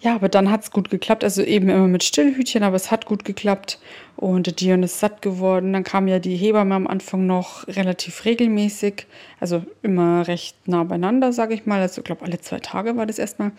ja, 0.00 0.17
aber 0.17 0.29
dann 0.29 0.50
hat 0.50 0.64
es 0.64 0.70
gut 0.73 0.90
geklappt. 0.90 1.23
Also 1.23 1.43
eben 1.43 1.69
immer 1.69 1.87
mit 1.87 2.02
Stillhütchen, 2.02 2.64
aber 2.64 2.75
es 2.75 2.90
hat 2.90 3.06
gut 3.06 3.25
geklappt. 3.25 3.79
Und 4.17 4.61
Dion 4.61 4.82
ist 4.82 4.99
satt 4.99 5.23
geworden. 5.23 5.73
Dann 5.73 5.84
kam 5.84 6.08
ja 6.08 6.19
die 6.19 6.37
Hebamme 6.37 6.75
am 6.75 6.88
Anfang 6.88 7.26
noch 7.26 7.67
relativ 7.69 8.25
regelmäßig. 8.25 9.06
Also 9.38 9.62
immer 9.82 10.26
recht 10.26 10.56
nah 10.67 10.82
beieinander, 10.82 11.32
sage 11.32 11.55
ich 11.55 11.67
mal. 11.67 11.81
Also 11.81 12.00
ich 12.00 12.05
glaube, 12.05 12.25
alle 12.25 12.40
zwei 12.40 12.58
Tage 12.58 12.96
war 12.96 13.06
das 13.06 13.19
erstmal. 13.19 13.52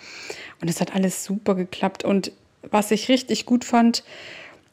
Und 0.61 0.69
es 0.69 0.81
hat 0.81 0.93
alles 0.93 1.23
super 1.23 1.55
geklappt. 1.55 2.03
Und 2.03 2.33
was 2.69 2.91
ich 2.91 3.07
richtig 3.07 3.45
gut 3.45 3.63
fand, 3.63 4.03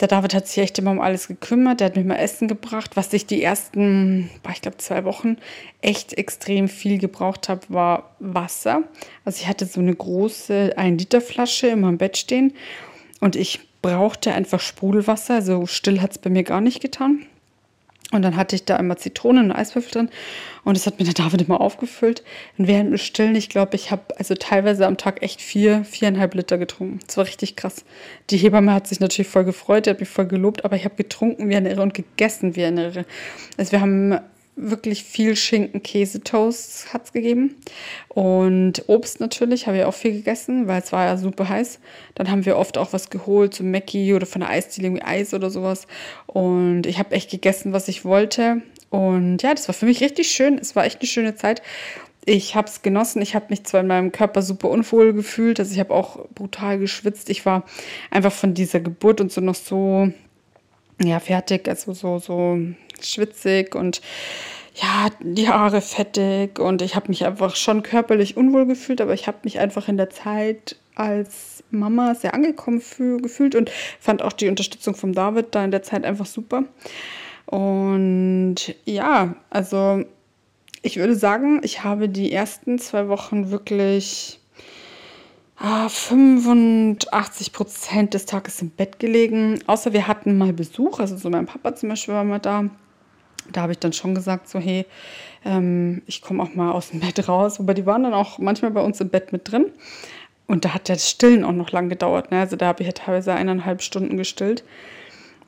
der 0.01 0.09
David 0.09 0.35
hat 0.35 0.49
sich 0.49 0.59
echt 0.59 0.79
immer 0.79 0.91
um 0.91 1.01
alles 1.01 1.29
gekümmert. 1.29 1.81
Der 1.81 1.87
hat 1.87 1.97
mir 1.97 2.05
mal 2.05 2.17
Essen 2.17 2.49
gebracht. 2.49 2.97
Was 2.97 3.13
ich 3.13 3.27
die 3.27 3.43
ersten, 3.43 4.31
ich 4.51 4.63
glaube, 4.63 4.79
zwei 4.79 5.05
Wochen 5.05 5.37
echt 5.83 6.15
extrem 6.15 6.69
viel 6.69 6.99
gebraucht 6.99 7.49
habe, 7.49 7.61
war 7.69 8.17
Wasser. 8.19 8.83
Also 9.25 9.43
ich 9.43 9.49
hatte 9.49 9.67
so 9.67 9.81
eine 9.81 9.95
große 9.95 10.75
1-Liter-Flasche 10.77 11.69
immer 11.69 11.91
im 11.91 11.99
Bett 11.99 12.17
stehen 12.17 12.55
und 13.21 13.37
ich 13.37 13.61
brauchte 13.83 14.33
einfach 14.33 14.61
Sprudelwasser. 14.61 15.35
Also 15.35 15.67
still 15.67 16.01
hat 16.01 16.13
es 16.13 16.19
bei 16.19 16.31
mir 16.31 16.45
gar 16.45 16.63
nicht 16.63 16.81
getan. 16.81 17.27
Und 18.13 18.23
dann 18.23 18.37
hatte 18.37 18.57
ich 18.57 18.65
da 18.65 18.77
immer 18.77 18.97
Zitronen 18.97 19.47
und 19.47 19.53
Eiswürfel 19.53 19.93
drin. 19.93 20.11
Und 20.65 20.77
das 20.77 20.87
hat 20.87 20.99
mir 20.99 21.05
der 21.05 21.15
David 21.15 21.43
immer 21.43 21.61
aufgefüllt. 21.61 22.25
Und 22.59 22.67
während 22.67 22.91
dem 22.91 22.99
Stillen, 22.99 23.37
ich 23.37 23.49
glaube, 23.49 23.77
ich 23.77 23.91
habe 23.91 24.03
also 24.19 24.35
teilweise 24.35 24.87
am 24.87 24.97
Tag 24.97 25.23
echt 25.23 25.41
vier, 25.41 25.85
viereinhalb 25.85 26.35
Liter 26.35 26.59
getrunken. 26.59 26.99
Das 27.07 27.17
war 27.17 27.25
richtig 27.25 27.55
krass. 27.57 27.85
Die 28.31 28.37
Hebamme 28.37 28.73
hat 28.73 28.89
sich 28.89 29.01
natürlich 29.01 29.31
voll 29.31 29.45
gefreut, 29.45 29.87
die 29.87 29.91
hat 29.91 30.01
mich 30.01 30.09
voll 30.09 30.27
gelobt, 30.27 30.65
aber 30.65 30.77
ich 30.77 30.85
habe 30.85 30.97
getrunken 30.97 31.49
wie 31.49 31.57
eine 31.57 31.71
Irre 31.71 31.83
und 31.83 31.95
gegessen 31.95 32.57
wie 32.57 32.65
eine 32.65 32.87
Irre. 32.87 33.05
Also 33.57 33.73
wir 33.73 33.81
haben 33.81 34.19
wirklich 34.61 35.05
viel 35.05 35.37
Schinken, 35.37 35.83
Käse, 35.83 36.23
Toast 36.23 36.93
hat 36.93 37.05
es 37.05 37.13
gegeben. 37.13 37.57
Und 38.09 38.85
Obst 38.89 39.21
natürlich, 39.21 39.67
habe 39.67 39.79
ich 39.79 39.85
auch 39.85 39.95
viel 39.95 40.13
gegessen, 40.13 40.67
weil 40.69 40.83
es 40.83 40.93
war 40.93 41.07
ja 41.07 41.17
super 41.17 41.49
heiß. 41.49 41.81
Dann 42.15 42.31
haben 42.31 42.45
wir 42.45 42.57
oft 42.57 42.79
auch 42.79 42.93
was 42.93 43.11
geholt, 43.11 43.55
so 43.55 43.65
Mackie 43.65 44.15
oder 44.15 44.27
von 44.27 44.41
der 44.41 44.51
Eisdiele 44.51 44.89
irgendwie 44.89 45.05
Eis 45.05 45.35
oder 45.35 45.51
sowas. 45.51 45.87
Und 46.27 46.87
ich 46.87 46.99
habe 46.99 47.15
echt 47.15 47.31
gegessen, 47.31 47.73
was 47.73 47.89
ich 47.89 48.05
wollte. 48.05 48.63
Und 48.91 49.43
ja, 49.43 49.55
das 49.55 49.69
war 49.69 49.75
für 49.75 49.87
mich 49.87 50.01
richtig 50.01 50.31
schön. 50.31 50.59
Es 50.59 50.77
war 50.77 50.85
echt 50.85 51.01
eine 51.01 51.09
schöne 51.09 51.35
Zeit. 51.37 51.63
Ich 52.27 52.55
habe 52.55 52.69
es 52.69 52.83
genossen. 52.83 53.23
Ich 53.23 53.35
habe 53.35 53.47
mich 53.49 53.65
zwar 53.65 53.81
in 53.81 53.87
meinem 53.87 54.13
Körper 54.13 54.43
super 54.43 54.69
unwohl 54.69 55.13
gefühlt, 55.15 55.59
also 55.59 55.73
ich 55.73 55.81
habe 55.81 55.95
auch 55.95 56.29
brutal 56.35 56.79
geschwitzt. 56.79 57.31
Ich 57.31 57.47
war 57.47 57.65
einfach 58.11 58.33
von 58.33 58.53
dieser 58.53 58.81
Geburt 58.81 59.21
und 59.21 59.33
so 59.33 59.41
noch 59.41 59.55
so 59.55 60.13
ja 61.03 61.21
fertig, 61.21 61.69
also 61.69 61.93
so 61.93 62.19
so 62.19 62.59
schwitzig 63.01 63.75
und 63.75 64.01
ja, 64.75 65.09
die 65.21 65.49
Haare 65.49 65.81
fettig 65.81 66.59
und 66.59 66.81
ich 66.83 66.95
habe 66.95 67.09
mich 67.09 67.25
einfach 67.27 67.57
schon 67.57 67.83
körperlich 67.83 68.37
unwohl 68.37 68.67
gefühlt, 68.67 69.01
aber 69.01 69.15
ich 69.15 69.27
habe 69.27 69.39
mich 69.45 69.59
einfach 69.59 69.89
in 69.89 69.97
der 69.97 70.11
Zeit 70.11 70.77
als 70.95 71.65
Mama 71.71 72.15
sehr 72.15 72.35
angekommen 72.35 72.83
gefühlt 73.23 73.55
und 73.55 73.71
fand 73.99 74.23
auch 74.23 74.33
die 74.33 74.49
Unterstützung 74.49 74.95
von 74.95 75.13
David 75.13 75.55
da 75.55 75.65
in 75.65 75.71
der 75.71 75.83
Zeit 75.83 76.05
einfach 76.05 76.27
super. 76.27 76.65
Und 77.47 78.57
ja, 78.85 79.35
also 79.51 80.05
ich 80.83 80.97
würde 80.97 81.17
sagen, 81.17 81.61
ich 81.63 81.85
habe 81.85 82.09
die 82.09 82.33
ersten 82.33 82.79
zwei 82.79 83.09
Wochen 83.09 83.51
wirklich 83.51 84.40
85 85.61 87.53
Prozent 87.53 88.15
des 88.15 88.27
Tages 88.27 88.63
im 88.63 88.71
Bett 88.71 88.99
gelegen. 88.99 89.61
Außer 89.67 89.93
wir 89.93 90.09
hatten 90.09 90.39
mal 90.39 90.53
Besuch, 90.53 91.01
also 91.01 91.17
so 91.17 91.29
mein 91.29 91.47
Papa 91.47 91.75
zum 91.75 91.91
Beispiel 91.91 92.15
war 92.15 92.25
mal 92.25 92.39
da 92.39 92.71
da 93.53 93.63
habe 93.63 93.73
ich 93.73 93.79
dann 93.79 93.93
schon 93.93 94.15
gesagt, 94.15 94.49
so 94.49 94.59
hey, 94.59 94.87
ähm, 95.45 96.03
ich 96.07 96.23
komme 96.23 96.43
auch 96.43 96.55
mal 96.55 96.73
aus 96.73 96.91
dem 96.91 97.01
Bett 97.01 97.29
raus. 97.29 97.59
Wobei 97.59 97.75
die 97.75 97.87
waren 97.87 98.03
dann 98.03 98.15
auch 98.15 98.39
manchmal 98.39 98.71
bei 98.71 98.83
uns 98.83 99.01
im 99.01 99.09
Bett 99.09 99.33
mit 99.33 99.51
drin. 99.51 99.67
Und 100.47 100.65
da 100.65 100.75
hat 100.75 100.89
das 100.89 101.09
Stillen 101.09 101.45
auch 101.45 101.53
noch 101.53 101.71
lang 101.71 101.89
gedauert. 101.89 102.31
Ne? 102.31 102.41
Also 102.41 102.57
da 102.57 102.67
habe 102.67 102.83
ich 102.83 102.87
ja 102.87 102.93
teilweise 102.93 103.33
eineinhalb 103.33 103.83
Stunden 103.83 104.17
gestillt. 104.17 104.65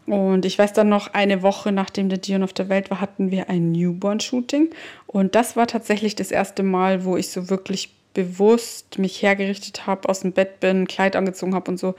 Und 0.06 0.44
ich 0.44 0.58
weiß 0.58 0.72
dann 0.72 0.88
noch, 0.88 1.14
eine 1.14 1.42
Woche 1.42 1.70
nachdem 1.70 2.08
der 2.08 2.18
Dion 2.18 2.42
auf 2.42 2.52
der 2.52 2.68
Welt 2.68 2.90
war, 2.90 3.00
hatten 3.00 3.30
wir 3.30 3.48
ein 3.48 3.72
Newborn-Shooting. 3.72 4.70
Und 5.06 5.34
das 5.34 5.56
war 5.56 5.66
tatsächlich 5.66 6.16
das 6.16 6.30
erste 6.30 6.62
Mal, 6.62 7.04
wo 7.04 7.16
ich 7.16 7.30
so 7.30 7.50
wirklich 7.50 7.90
bewusst 8.14 8.98
mich 8.98 9.22
hergerichtet 9.22 9.86
habe, 9.86 10.08
aus 10.08 10.20
dem 10.20 10.32
Bett 10.32 10.60
bin, 10.60 10.86
Kleid 10.86 11.16
angezogen 11.16 11.54
habe 11.54 11.70
und 11.70 11.78
so. 11.78 11.94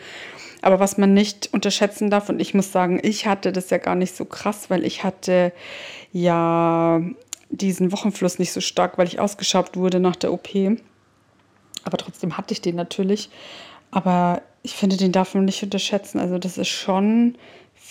Aber 0.62 0.80
was 0.80 0.98
man 0.98 1.14
nicht 1.14 1.50
unterschätzen 1.54 2.10
darf, 2.10 2.30
und 2.30 2.40
ich 2.40 2.54
muss 2.54 2.72
sagen, 2.72 3.00
ich 3.04 3.26
hatte 3.28 3.52
das 3.52 3.70
ja 3.70 3.78
gar 3.78 3.96
nicht 3.96 4.16
so 4.16 4.26
krass, 4.26 4.70
weil 4.70 4.86
ich 4.86 5.04
hatte 5.04 5.52
ja 6.12 7.02
diesen 7.50 7.92
Wochenfluss 7.92 8.40
nicht 8.40 8.54
so 8.54 8.62
stark, 8.62 8.98
weil 8.98 9.08
ich 9.08 9.20
ausgeschabt 9.20 9.76
wurde 9.76 10.00
nach 10.00 10.16
der 10.16 10.32
OP. 10.32 10.50
Aber 11.84 11.98
trotzdem 11.98 12.38
hatte 12.38 12.54
ich 12.54 12.62
den 12.62 12.76
natürlich. 12.76 13.30
Aber 13.92 14.42
ich 14.64 14.74
finde, 14.74 14.98
den 14.98 15.12
darf 15.12 15.36
man 15.36 15.46
nicht 15.46 15.62
unterschätzen. 15.62 16.20
Also 16.20 16.38
das 16.38 16.58
ist 16.58 16.70
schon 16.70 17.36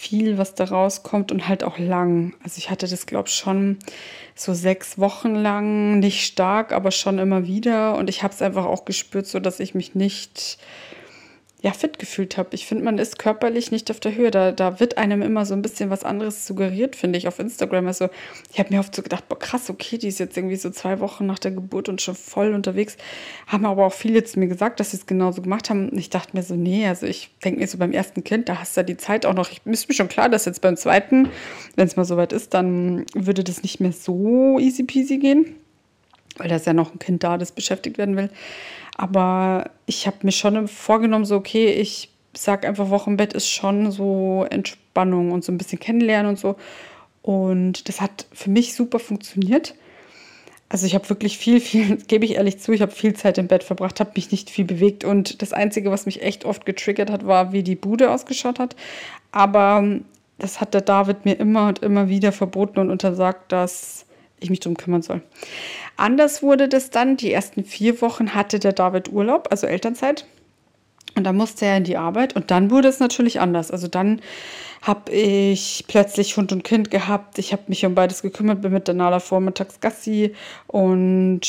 viel, 0.03 0.37
was 0.37 0.55
da 0.55 0.65
rauskommt 0.65 1.31
und 1.31 1.47
halt 1.47 1.63
auch 1.63 1.79
lang. 1.79 2.35
Also 2.43 2.59
ich 2.59 2.71
hatte 2.71 2.89
das, 2.89 3.07
glaube 3.07 3.29
ich, 3.29 3.35
schon 3.37 3.79
so 4.35 4.53
sechs 4.53 4.99
Wochen 4.99 5.37
lang, 5.37 6.01
nicht 6.01 6.27
stark, 6.27 6.73
aber 6.73 6.91
schon 6.91 7.21
immer 7.21 7.47
wieder. 7.47 7.97
Und 7.97 8.11
ich 8.11 8.25
habe 8.25 8.35
es 8.35 8.43
einfach 8.43 8.65
auch 8.65 8.85
gespürt, 8.85 9.27
so 9.27 9.39
dass 9.39 9.61
ich 9.61 9.77
mich 9.77 9.95
nicht 9.95 10.59
ja, 11.63 11.73
fit 11.73 12.01
gefühlt 12.01 12.37
habe. 12.37 12.49
Ich 12.53 12.67
finde, 12.67 12.83
man 12.83 12.99
ist 12.99 13.21
körperlich 13.21 13.71
nicht 13.71 13.89
auf 13.93 14.01
der 14.01 14.17
Höhe. 14.17 14.33
Da, 14.33 14.51
da 14.51 14.81
wird 14.81 14.99
einem 14.99 15.23
immer 15.23 15.47
so 15.47 15.55
ein 15.55 15.63
bisschen 15.63 15.91
was 15.91 16.03
anderes 16.03 16.45
suggeriert, 16.45 16.97
finde 16.97 17.19
ich, 17.19 17.29
auf 17.29 17.39
Instagram. 17.39 17.87
Also, 17.87 18.09
ich 18.53 18.59
habe 18.59 18.75
mir 18.75 18.81
oft 18.81 18.93
so 18.93 19.01
gedacht, 19.01 19.29
boah, 19.29 19.39
krass, 19.39 19.71
okay, 19.71 19.97
die 19.97 20.09
ist 20.09 20.19
jetzt 20.19 20.37
irgendwie 20.37 20.57
so 20.57 20.71
zwei 20.71 20.99
Wochen 20.99 21.25
nach 21.25 21.39
der 21.39 21.53
Geburt 21.53 21.89
und 21.89 22.03
schon 22.03 22.17
voll 22.17 22.53
unterwegs. 22.53 22.97
Haben 23.47 23.65
aber 23.65 23.87
auch 23.87 23.93
viele 23.93 24.25
zu 24.25 24.41
mir 24.41 24.49
gesagt, 24.49 24.81
dass 24.81 24.91
sie 24.91 24.97
es 24.97 25.07
genauso 25.07 25.41
gemacht 25.41 25.71
haben. 25.71 25.89
Und 25.91 25.99
ich 25.99 26.11
dachte 26.11 26.37
mir 26.37 26.43
so, 26.43 26.57
nee, 26.57 26.85
also 26.89 27.07
ich 27.07 27.31
denke 27.45 27.61
mir 27.61 27.69
so 27.69 27.79
beim 27.79 27.93
ersten 27.93 28.25
Kind, 28.25 28.49
da 28.49 28.59
hast 28.59 28.77
du 28.77 28.81
ja 28.81 28.85
die 28.85 28.97
Zeit 28.97 29.25
auch 29.25 29.35
noch. 29.35 29.53
Ich 29.53 29.61
ist 29.65 29.89
mir 29.89 29.95
schon 29.95 30.09
klar, 30.09 30.29
dass 30.29 30.47
jetzt 30.47 30.63
beim 30.63 30.77
zweiten, 30.77 31.29
wenn 31.77 31.87
es 31.87 31.95
mal 31.95 32.05
soweit 32.05 32.33
ist, 32.33 32.55
dann 32.55 33.07
würde 33.15 33.45
das 33.45 33.63
nicht 33.63 33.79
mehr 33.79 33.93
so 33.93 34.59
easy 34.59 34.83
peasy 34.83 35.19
gehen. 35.19 35.55
Weil 36.39 36.49
da 36.49 36.57
ist 36.57 36.67
ja 36.67 36.73
noch 36.73 36.93
ein 36.93 36.99
Kind 36.99 37.23
da, 37.23 37.39
das 37.39 37.53
beschäftigt 37.53 37.99
werden 37.99 38.17
will. 38.17 38.31
Aber 38.97 39.71
ich 39.87 40.07
habe 40.07 40.19
mir 40.23 40.33
schon 40.33 40.69
vorgenommen, 40.69 41.25
so, 41.25 41.37
okay, 41.37 41.73
ich 41.73 42.11
sage 42.35 42.69
einfach, 42.69 42.91
Wochenbett 42.91 43.33
ist 43.33 43.49
schon 43.49 43.91
so 43.91 44.47
Entspannung 44.51 45.33
und 45.33 45.45
so 45.45 45.53
ein 45.53 45.59
bisschen 45.59 45.81
kennenlernen 45.81 46.31
und 46.31 46.39
so. 46.39 46.57
Und 47.23 47.89
das 47.89 48.01
hat 48.01 48.27
für 48.33 48.51
mich 48.51 48.75
super 48.75 48.99
funktioniert. 48.99 49.75
Also 50.69 50.87
ich 50.87 50.95
habe 50.95 51.09
wirklich 51.11 51.37
viel, 51.37 51.61
viel, 51.61 51.97
gebe 52.09 52.25
ich 52.25 52.37
ehrlich 52.37 52.59
zu, 52.59 52.73
ich 52.73 52.83
habe 52.83 52.93
viel 52.93 53.15
Zeit 53.15 53.39
im 53.39 53.47
Bett 53.47 53.65
verbracht, 53.65 54.01
habe 54.01 54.13
mich 54.17 54.31
nicht 54.31 54.51
viel 54.51 54.65
bewegt. 54.65 55.05
Und 55.05 55.43
das 55.43 55.53
Einzige, 55.53 55.91
was 55.91 56.07
mich 56.07 56.23
echt 56.23 56.45
oft 56.45 56.67
getriggert 56.67 57.11
hat, 57.11 57.27
war, 57.27 57.53
wie 57.53 57.63
die 57.63 57.77
Bude 57.77 58.11
ausgeschaut 58.11 58.59
hat. 58.59 58.77
Aber 59.31 59.85
das 60.39 60.61
hat 60.61 60.75
der 60.75 60.81
David 60.81 61.25
mir 61.25 61.35
immer 61.35 61.69
und 61.69 61.81
immer 61.81 62.09
wieder 62.09 62.33
verboten 62.33 62.81
und 62.81 62.91
untersagt, 62.91 63.53
dass 63.53 64.07
ich 64.43 64.51
mich 64.51 64.61
darum 64.61 64.77
kümmern 64.77 65.03
soll. 65.03 65.23
Anders 65.97 66.43
wurde 66.43 66.69
das 66.69 66.91
dann. 66.91 67.17
Die 67.17 67.33
ersten 67.33 67.65
vier 67.65 68.01
Wochen 68.01 68.35
hatte 68.35 68.59
der 68.59 68.73
David 68.73 69.13
Urlaub, 69.13 69.49
also 69.51 69.67
Elternzeit. 69.67 70.27
Und 71.15 71.25
dann 71.25 71.37
musste 71.37 71.67
er 71.67 71.77
in 71.77 71.85
die 71.85 71.99
Arbeit 71.99 72.37
und 72.37 72.51
dann 72.51 72.71
wurde 72.71 72.89
es 72.89 72.99
natürlich 72.99 73.39
anders. 73.39 73.71
Also 73.71 73.87
dann 73.87 74.23
habe 74.81 75.13
ich 75.13 75.85
plötzlich 75.87 76.37
Hund 76.37 76.53
und 76.53 76.65
Kind 76.65 76.91
gehabt. 76.91 77.39
Ich 77.39 77.53
habe 77.53 77.63
mich 77.69 77.85
um 77.85 77.95
beides 77.95 78.23
gekümmert, 78.23 78.63
bin 78.63 78.73
mit 78.73 78.89
der 78.89 78.95
Nala 78.95 79.21
vormittags 79.21 79.81
Gassi 79.81 80.35
und 80.67 81.41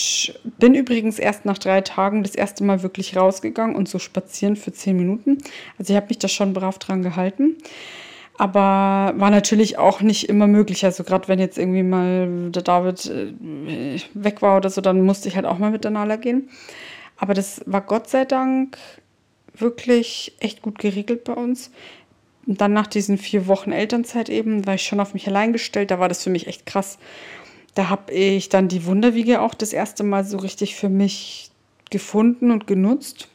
bin 0.60 0.76
übrigens 0.76 1.18
erst 1.18 1.46
nach 1.46 1.58
drei 1.58 1.82
Tagen 1.82 2.24
das 2.24 2.36
erste 2.36 2.64
Mal 2.64 2.84
wirklich 2.84 3.16
rausgegangen 3.16 3.76
und 3.76 3.88
so 3.88 4.00
spazieren 4.00 4.56
für 4.56 4.74
zehn 4.74 4.98
Minuten. 4.98 5.38
Also 5.80 5.94
ich 5.94 5.98
habe 5.98 6.08
mich 6.10 6.20
da 6.20 6.28
schon 6.28 6.54
brav 6.54 6.78
dran 6.78 7.02
gehalten. 7.02 7.58
Aber 8.38 9.14
war 9.16 9.30
natürlich 9.30 9.78
auch 9.78 10.02
nicht 10.02 10.28
immer 10.28 10.48
möglich. 10.48 10.86
Also 10.86 11.04
gerade 11.04 11.28
wenn 11.28 11.40
jetzt 11.40 11.58
irgendwie 11.58 11.84
mal 11.84 12.50
der 12.50 12.64
David 12.64 13.06
äh, 13.06 14.00
weg 14.14 14.42
war 14.42 14.58
oder 14.58 14.70
so, 14.70 14.82
dann 14.82 15.02
musste 15.02 15.28
ich 15.28 15.36
halt 15.36 15.46
auch 15.46 15.60
mal 15.60 15.72
mit 15.72 15.84
der 15.84 15.92
Nala 15.92 16.16
gehen. 16.16 16.50
Aber 17.18 17.34
das 17.34 17.62
war 17.66 17.82
Gott 17.82 18.10
sei 18.10 18.26
Dank 18.26 18.78
wirklich 19.56 20.36
echt 20.40 20.62
gut 20.64 20.80
geregelt 20.80 21.24
bei 21.26 21.34
uns. 21.34 21.72
Und 22.48 22.60
dann 22.60 22.74
nach 22.74 22.88
diesen 22.88 23.18
vier 23.18 23.48
Wochen 23.48 23.72
Elternzeit 23.72 24.30
eben, 24.30 24.66
war 24.66 24.76
ich 24.76 24.84
schon 24.84 25.00
auf 25.00 25.14
mich 25.14 25.28
allein 25.28 25.54
gestellt. 25.54 25.92
Da 25.92 26.00
war 26.00 26.10
das 26.10 26.24
für 26.24 26.32
mich 26.32 26.48
echt 26.48 26.66
krass. 26.66 26.98
Da 27.76 27.90
habe 27.90 28.12
ich 28.12 28.50
dann 28.50 28.68
die 28.68 28.86
Wunderwiege 28.86 29.42
auch 29.42 29.54
das 29.54 29.74
erste 29.74 30.04
Mal 30.04 30.26
so 30.26 30.38
richtig 30.38 30.76
für 30.76 30.90
mich 30.90 31.52
gefunden 31.92 32.52
und 32.52 32.66
genutzt 32.66 33.30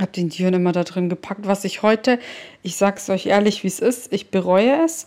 habe 0.00 0.12
den 0.12 0.28
Dion 0.28 0.54
immer 0.54 0.72
da 0.72 0.84
drin 0.84 1.08
gepackt, 1.08 1.46
was 1.46 1.64
ich 1.64 1.82
heute, 1.82 2.18
ich 2.62 2.76
sage 2.76 2.96
es 2.98 3.10
euch 3.10 3.26
ehrlich, 3.26 3.62
wie 3.62 3.68
es 3.68 3.80
ist, 3.80 4.12
ich 4.12 4.30
bereue 4.30 4.84
es. 4.84 5.06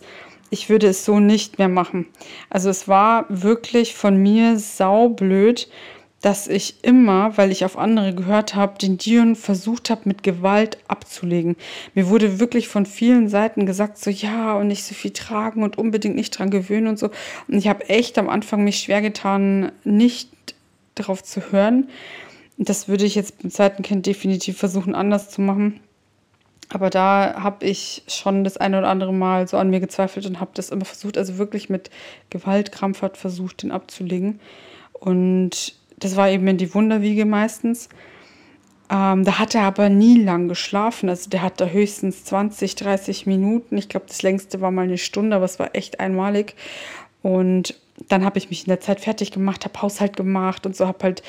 Ich 0.50 0.68
würde 0.68 0.86
es 0.86 1.04
so 1.04 1.18
nicht 1.18 1.58
mehr 1.58 1.68
machen. 1.68 2.06
Also 2.48 2.70
es 2.70 2.86
war 2.86 3.26
wirklich 3.28 3.94
von 3.94 4.16
mir 4.16 4.58
saublöd, 4.58 5.68
dass 6.24 6.48
ich 6.48 6.82
immer, 6.82 7.36
weil 7.36 7.50
ich 7.50 7.66
auf 7.66 7.76
andere 7.76 8.14
gehört 8.14 8.54
habe, 8.54 8.78
den 8.78 8.96
Dion 8.96 9.36
versucht 9.36 9.90
habe, 9.90 10.02
mit 10.04 10.22
Gewalt 10.22 10.78
abzulegen. 10.88 11.56
Mir 11.94 12.08
wurde 12.08 12.40
wirklich 12.40 12.68
von 12.68 12.86
vielen 12.86 13.28
Seiten 13.28 13.66
gesagt, 13.66 13.98
so 13.98 14.08
ja, 14.08 14.54
und 14.54 14.68
nicht 14.68 14.84
so 14.84 14.94
viel 14.94 15.10
tragen 15.10 15.62
und 15.62 15.76
unbedingt 15.76 16.16
nicht 16.16 16.38
dran 16.38 16.48
gewöhnen 16.48 16.86
und 16.86 16.98
so. 16.98 17.10
Und 17.46 17.58
ich 17.58 17.68
habe 17.68 17.90
echt 17.90 18.16
am 18.16 18.30
Anfang 18.30 18.64
mich 18.64 18.78
schwer 18.78 19.02
getan, 19.02 19.70
nicht 19.84 20.30
darauf 20.94 21.22
zu 21.22 21.52
hören. 21.52 21.88
Das 22.56 22.88
würde 22.88 23.04
ich 23.04 23.14
jetzt 23.14 23.42
beim 23.42 23.50
zweiten 23.50 23.82
Kind 23.82 24.06
definitiv 24.06 24.58
versuchen, 24.58 24.94
anders 24.94 25.30
zu 25.30 25.40
machen. 25.40 25.80
Aber 26.70 26.90
da 26.90 27.34
habe 27.38 27.66
ich 27.66 28.02
schon 28.06 28.44
das 28.44 28.56
eine 28.56 28.78
oder 28.78 28.88
andere 28.88 29.12
Mal 29.12 29.46
so 29.48 29.56
an 29.56 29.70
mir 29.70 29.80
gezweifelt 29.80 30.26
und 30.26 30.40
habe 30.40 30.52
das 30.54 30.70
immer 30.70 30.84
versucht, 30.84 31.18
also 31.18 31.36
wirklich 31.38 31.68
mit 31.68 31.90
Gewalt 32.30 32.72
krampfhaft 32.72 33.16
versucht, 33.16 33.62
den 33.62 33.70
abzulegen. 33.70 34.40
Und 34.92 35.74
das 35.98 36.16
war 36.16 36.30
eben 36.30 36.46
in 36.48 36.56
die 36.56 36.74
Wunderwiege 36.74 37.26
meistens. 37.26 37.88
Ähm, 38.90 39.24
da 39.24 39.38
hat 39.38 39.54
er 39.54 39.62
aber 39.62 39.88
nie 39.88 40.22
lang 40.22 40.48
geschlafen. 40.48 41.08
Also 41.08 41.30
der 41.30 41.42
hat 41.42 41.60
da 41.60 41.66
höchstens 41.66 42.24
20, 42.24 42.74
30 42.76 43.26
Minuten. 43.26 43.76
Ich 43.76 43.88
glaube, 43.88 44.06
das 44.08 44.22
längste 44.22 44.60
war 44.60 44.70
mal 44.70 44.82
eine 44.82 44.98
Stunde, 44.98 45.36
aber 45.36 45.44
es 45.44 45.58
war 45.58 45.74
echt 45.74 46.00
einmalig. 46.00 46.54
Und 47.22 47.74
dann 48.08 48.24
habe 48.24 48.38
ich 48.38 48.50
mich 48.50 48.62
in 48.64 48.70
der 48.70 48.80
Zeit 48.80 49.00
fertig 49.00 49.30
gemacht, 49.30 49.64
habe 49.64 49.80
Haushalt 49.80 50.16
gemacht 50.16 50.66
und 50.66 50.76
so, 50.76 50.86
habe 50.86 50.98
halt 51.02 51.22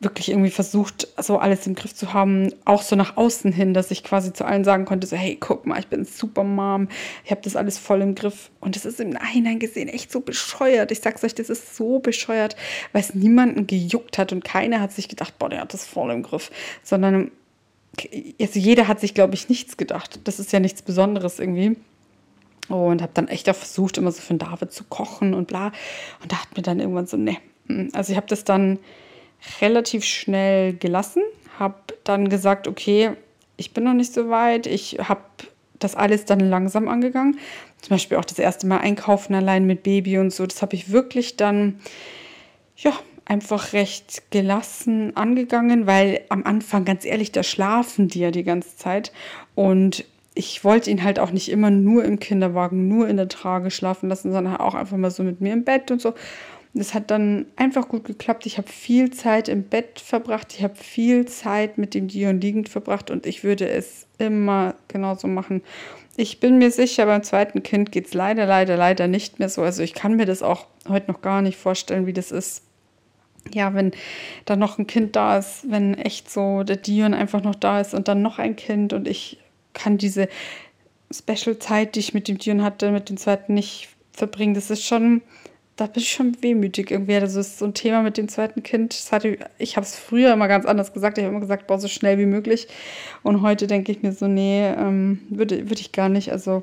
wirklich 0.00 0.28
irgendwie 0.28 0.50
versucht, 0.50 1.08
so 1.18 1.38
alles 1.38 1.66
im 1.66 1.74
Griff 1.74 1.94
zu 1.94 2.12
haben, 2.12 2.52
auch 2.64 2.82
so 2.82 2.96
nach 2.96 3.16
außen 3.16 3.52
hin, 3.52 3.72
dass 3.72 3.90
ich 3.90 4.04
quasi 4.04 4.32
zu 4.32 4.44
allen 4.44 4.64
sagen 4.64 4.84
konnte, 4.84 5.06
so 5.06 5.16
hey, 5.16 5.36
guck 5.40 5.66
mal, 5.66 5.78
ich 5.78 5.86
bin 5.86 6.04
super 6.04 6.44
Mom, 6.44 6.88
ich 7.24 7.30
habe 7.30 7.40
das 7.42 7.56
alles 7.56 7.78
voll 7.78 8.02
im 8.02 8.14
Griff 8.14 8.50
und 8.60 8.76
das 8.76 8.84
ist 8.84 9.00
im 9.00 9.10
Nachhinein 9.10 9.58
gesehen 9.58 9.88
echt 9.88 10.12
so 10.12 10.20
bescheuert. 10.20 10.92
Ich 10.92 11.00
sag's 11.00 11.24
euch, 11.24 11.34
das 11.34 11.48
ist 11.48 11.76
so 11.76 11.98
bescheuert, 11.98 12.56
weil 12.92 13.02
es 13.02 13.14
niemanden 13.14 13.66
gejuckt 13.66 14.18
hat 14.18 14.32
und 14.32 14.44
keiner 14.44 14.80
hat 14.80 14.92
sich 14.92 15.08
gedacht, 15.08 15.38
boah, 15.38 15.48
der 15.48 15.60
hat 15.60 15.72
das 15.72 15.86
voll 15.86 16.10
im 16.10 16.22
Griff, 16.22 16.50
sondern 16.82 17.30
also 18.40 18.58
jeder 18.58 18.88
hat 18.88 19.00
sich, 19.00 19.14
glaube 19.14 19.34
ich, 19.34 19.48
nichts 19.48 19.78
gedacht. 19.78 20.20
Das 20.24 20.38
ist 20.38 20.52
ja 20.52 20.60
nichts 20.60 20.82
Besonderes 20.82 21.38
irgendwie. 21.38 21.76
Und 22.68 23.00
habe 23.00 23.12
dann 23.14 23.28
echt 23.28 23.48
auch 23.48 23.54
versucht, 23.54 23.96
immer 23.96 24.10
so 24.10 24.20
für 24.20 24.34
den 24.34 24.38
David 24.38 24.72
zu 24.72 24.84
kochen 24.84 25.34
und 25.34 25.46
bla. 25.46 25.72
Und 26.22 26.32
da 26.32 26.42
hat 26.42 26.56
mir 26.56 26.62
dann 26.62 26.80
irgendwann 26.80 27.06
so, 27.06 27.16
ne. 27.16 27.38
Also 27.92 28.12
ich 28.12 28.16
habe 28.16 28.26
das 28.26 28.44
dann 28.44 28.78
relativ 29.60 30.04
schnell 30.04 30.74
gelassen, 30.74 31.22
habe 31.58 31.76
dann 32.04 32.28
gesagt, 32.28 32.68
okay, 32.68 33.12
ich 33.56 33.72
bin 33.72 33.84
noch 33.84 33.94
nicht 33.94 34.12
so 34.12 34.28
weit. 34.28 34.66
Ich 34.66 34.98
habe 35.00 35.22
das 35.78 35.94
alles 35.94 36.24
dann 36.24 36.40
langsam 36.40 36.88
angegangen. 36.88 37.38
Zum 37.80 37.90
Beispiel 37.90 38.18
auch 38.18 38.24
das 38.24 38.38
erste 38.38 38.66
Mal 38.66 38.78
einkaufen 38.78 39.34
allein 39.34 39.66
mit 39.66 39.82
Baby 39.82 40.18
und 40.18 40.32
so. 40.32 40.46
Das 40.46 40.62
habe 40.62 40.74
ich 40.74 40.90
wirklich 40.90 41.36
dann, 41.36 41.80
ja, 42.76 42.92
einfach 43.24 43.72
recht 43.72 44.30
gelassen 44.30 45.16
angegangen, 45.16 45.86
weil 45.86 46.20
am 46.28 46.44
Anfang, 46.44 46.84
ganz 46.84 47.04
ehrlich, 47.04 47.32
da 47.32 47.42
schlafen 47.42 48.08
die 48.08 48.20
ja 48.20 48.30
die 48.30 48.44
ganze 48.44 48.76
Zeit. 48.76 49.12
Und 49.54 50.04
ich 50.34 50.62
wollte 50.64 50.90
ihn 50.90 51.02
halt 51.02 51.18
auch 51.18 51.32
nicht 51.32 51.50
immer 51.50 51.70
nur 51.70 52.04
im 52.04 52.20
Kinderwagen, 52.20 52.88
nur 52.88 53.08
in 53.08 53.16
der 53.16 53.28
Trage 53.28 53.70
schlafen 53.70 54.08
lassen, 54.08 54.32
sondern 54.32 54.56
auch 54.58 54.74
einfach 54.74 54.96
mal 54.96 55.10
so 55.10 55.22
mit 55.22 55.40
mir 55.40 55.52
im 55.52 55.64
Bett 55.64 55.90
und 55.90 56.00
so. 56.00 56.14
Das 56.76 56.92
hat 56.92 57.10
dann 57.10 57.46
einfach 57.56 57.88
gut 57.88 58.04
geklappt. 58.04 58.44
Ich 58.44 58.58
habe 58.58 58.68
viel 58.68 59.10
Zeit 59.10 59.48
im 59.48 59.62
Bett 59.62 59.98
verbracht. 59.98 60.52
Ich 60.54 60.62
habe 60.62 60.74
viel 60.74 61.24
Zeit 61.24 61.78
mit 61.78 61.94
dem 61.94 62.06
Dion 62.06 62.38
liegend 62.38 62.68
verbracht 62.68 63.10
und 63.10 63.24
ich 63.24 63.44
würde 63.44 63.66
es 63.66 64.06
immer 64.18 64.74
genauso 64.86 65.26
machen. 65.26 65.62
Ich 66.18 66.38
bin 66.38 66.58
mir 66.58 66.70
sicher, 66.70 67.06
beim 67.06 67.22
zweiten 67.22 67.62
Kind 67.62 67.92
geht 67.92 68.08
es 68.08 68.14
leider, 68.14 68.44
leider, 68.44 68.76
leider 68.76 69.08
nicht 69.08 69.38
mehr 69.38 69.48
so. 69.48 69.62
Also 69.62 69.82
ich 69.82 69.94
kann 69.94 70.16
mir 70.16 70.26
das 70.26 70.42
auch 70.42 70.66
heute 70.86 71.10
noch 71.10 71.22
gar 71.22 71.40
nicht 71.40 71.56
vorstellen, 71.56 72.06
wie 72.06 72.12
das 72.12 72.30
ist. 72.30 72.62
Ja, 73.54 73.72
wenn 73.72 73.92
da 74.44 74.54
noch 74.54 74.78
ein 74.78 74.86
Kind 74.86 75.16
da 75.16 75.38
ist, 75.38 75.70
wenn 75.70 75.94
echt 75.94 76.30
so 76.30 76.62
der 76.62 76.76
Dion 76.76 77.14
einfach 77.14 77.42
noch 77.42 77.54
da 77.54 77.80
ist 77.80 77.94
und 77.94 78.06
dann 78.06 78.20
noch 78.20 78.38
ein 78.38 78.54
Kind 78.54 78.92
und 78.92 79.08
ich 79.08 79.38
kann 79.72 79.96
diese 79.96 80.28
Special-Zeit, 81.10 81.94
die 81.94 82.00
ich 82.00 82.12
mit 82.12 82.28
dem 82.28 82.36
Dion 82.36 82.62
hatte, 82.62 82.90
mit 82.90 83.08
dem 83.08 83.16
zweiten 83.16 83.54
nicht 83.54 83.88
verbringen. 84.12 84.52
Das 84.52 84.70
ist 84.70 84.84
schon 84.84 85.22
da 85.76 85.86
bin 85.86 86.02
ich 86.02 86.10
schon 86.10 86.42
wehmütig 86.42 86.90
irgendwie. 86.90 87.20
Das 87.20 87.34
ist 87.34 87.58
so 87.58 87.66
ein 87.66 87.74
Thema 87.74 88.02
mit 88.02 88.16
dem 88.16 88.28
zweiten 88.28 88.62
Kind. 88.62 88.94
Das 88.94 89.12
hatte, 89.12 89.38
ich 89.58 89.76
habe 89.76 89.84
es 89.84 89.96
früher 89.96 90.32
immer 90.32 90.48
ganz 90.48 90.64
anders 90.64 90.94
gesagt. 90.94 91.18
Ich 91.18 91.24
habe 91.24 91.32
immer 91.32 91.40
gesagt, 91.40 91.66
boah, 91.66 91.78
so 91.78 91.88
schnell 91.88 92.18
wie 92.18 92.26
möglich. 92.26 92.68
Und 93.22 93.42
heute 93.42 93.66
denke 93.66 93.92
ich 93.92 94.02
mir 94.02 94.12
so, 94.12 94.26
nee, 94.26 94.66
ähm, 94.66 95.20
würde, 95.28 95.68
würde 95.68 95.80
ich 95.80 95.92
gar 95.92 96.08
nicht. 96.08 96.32
Also 96.32 96.62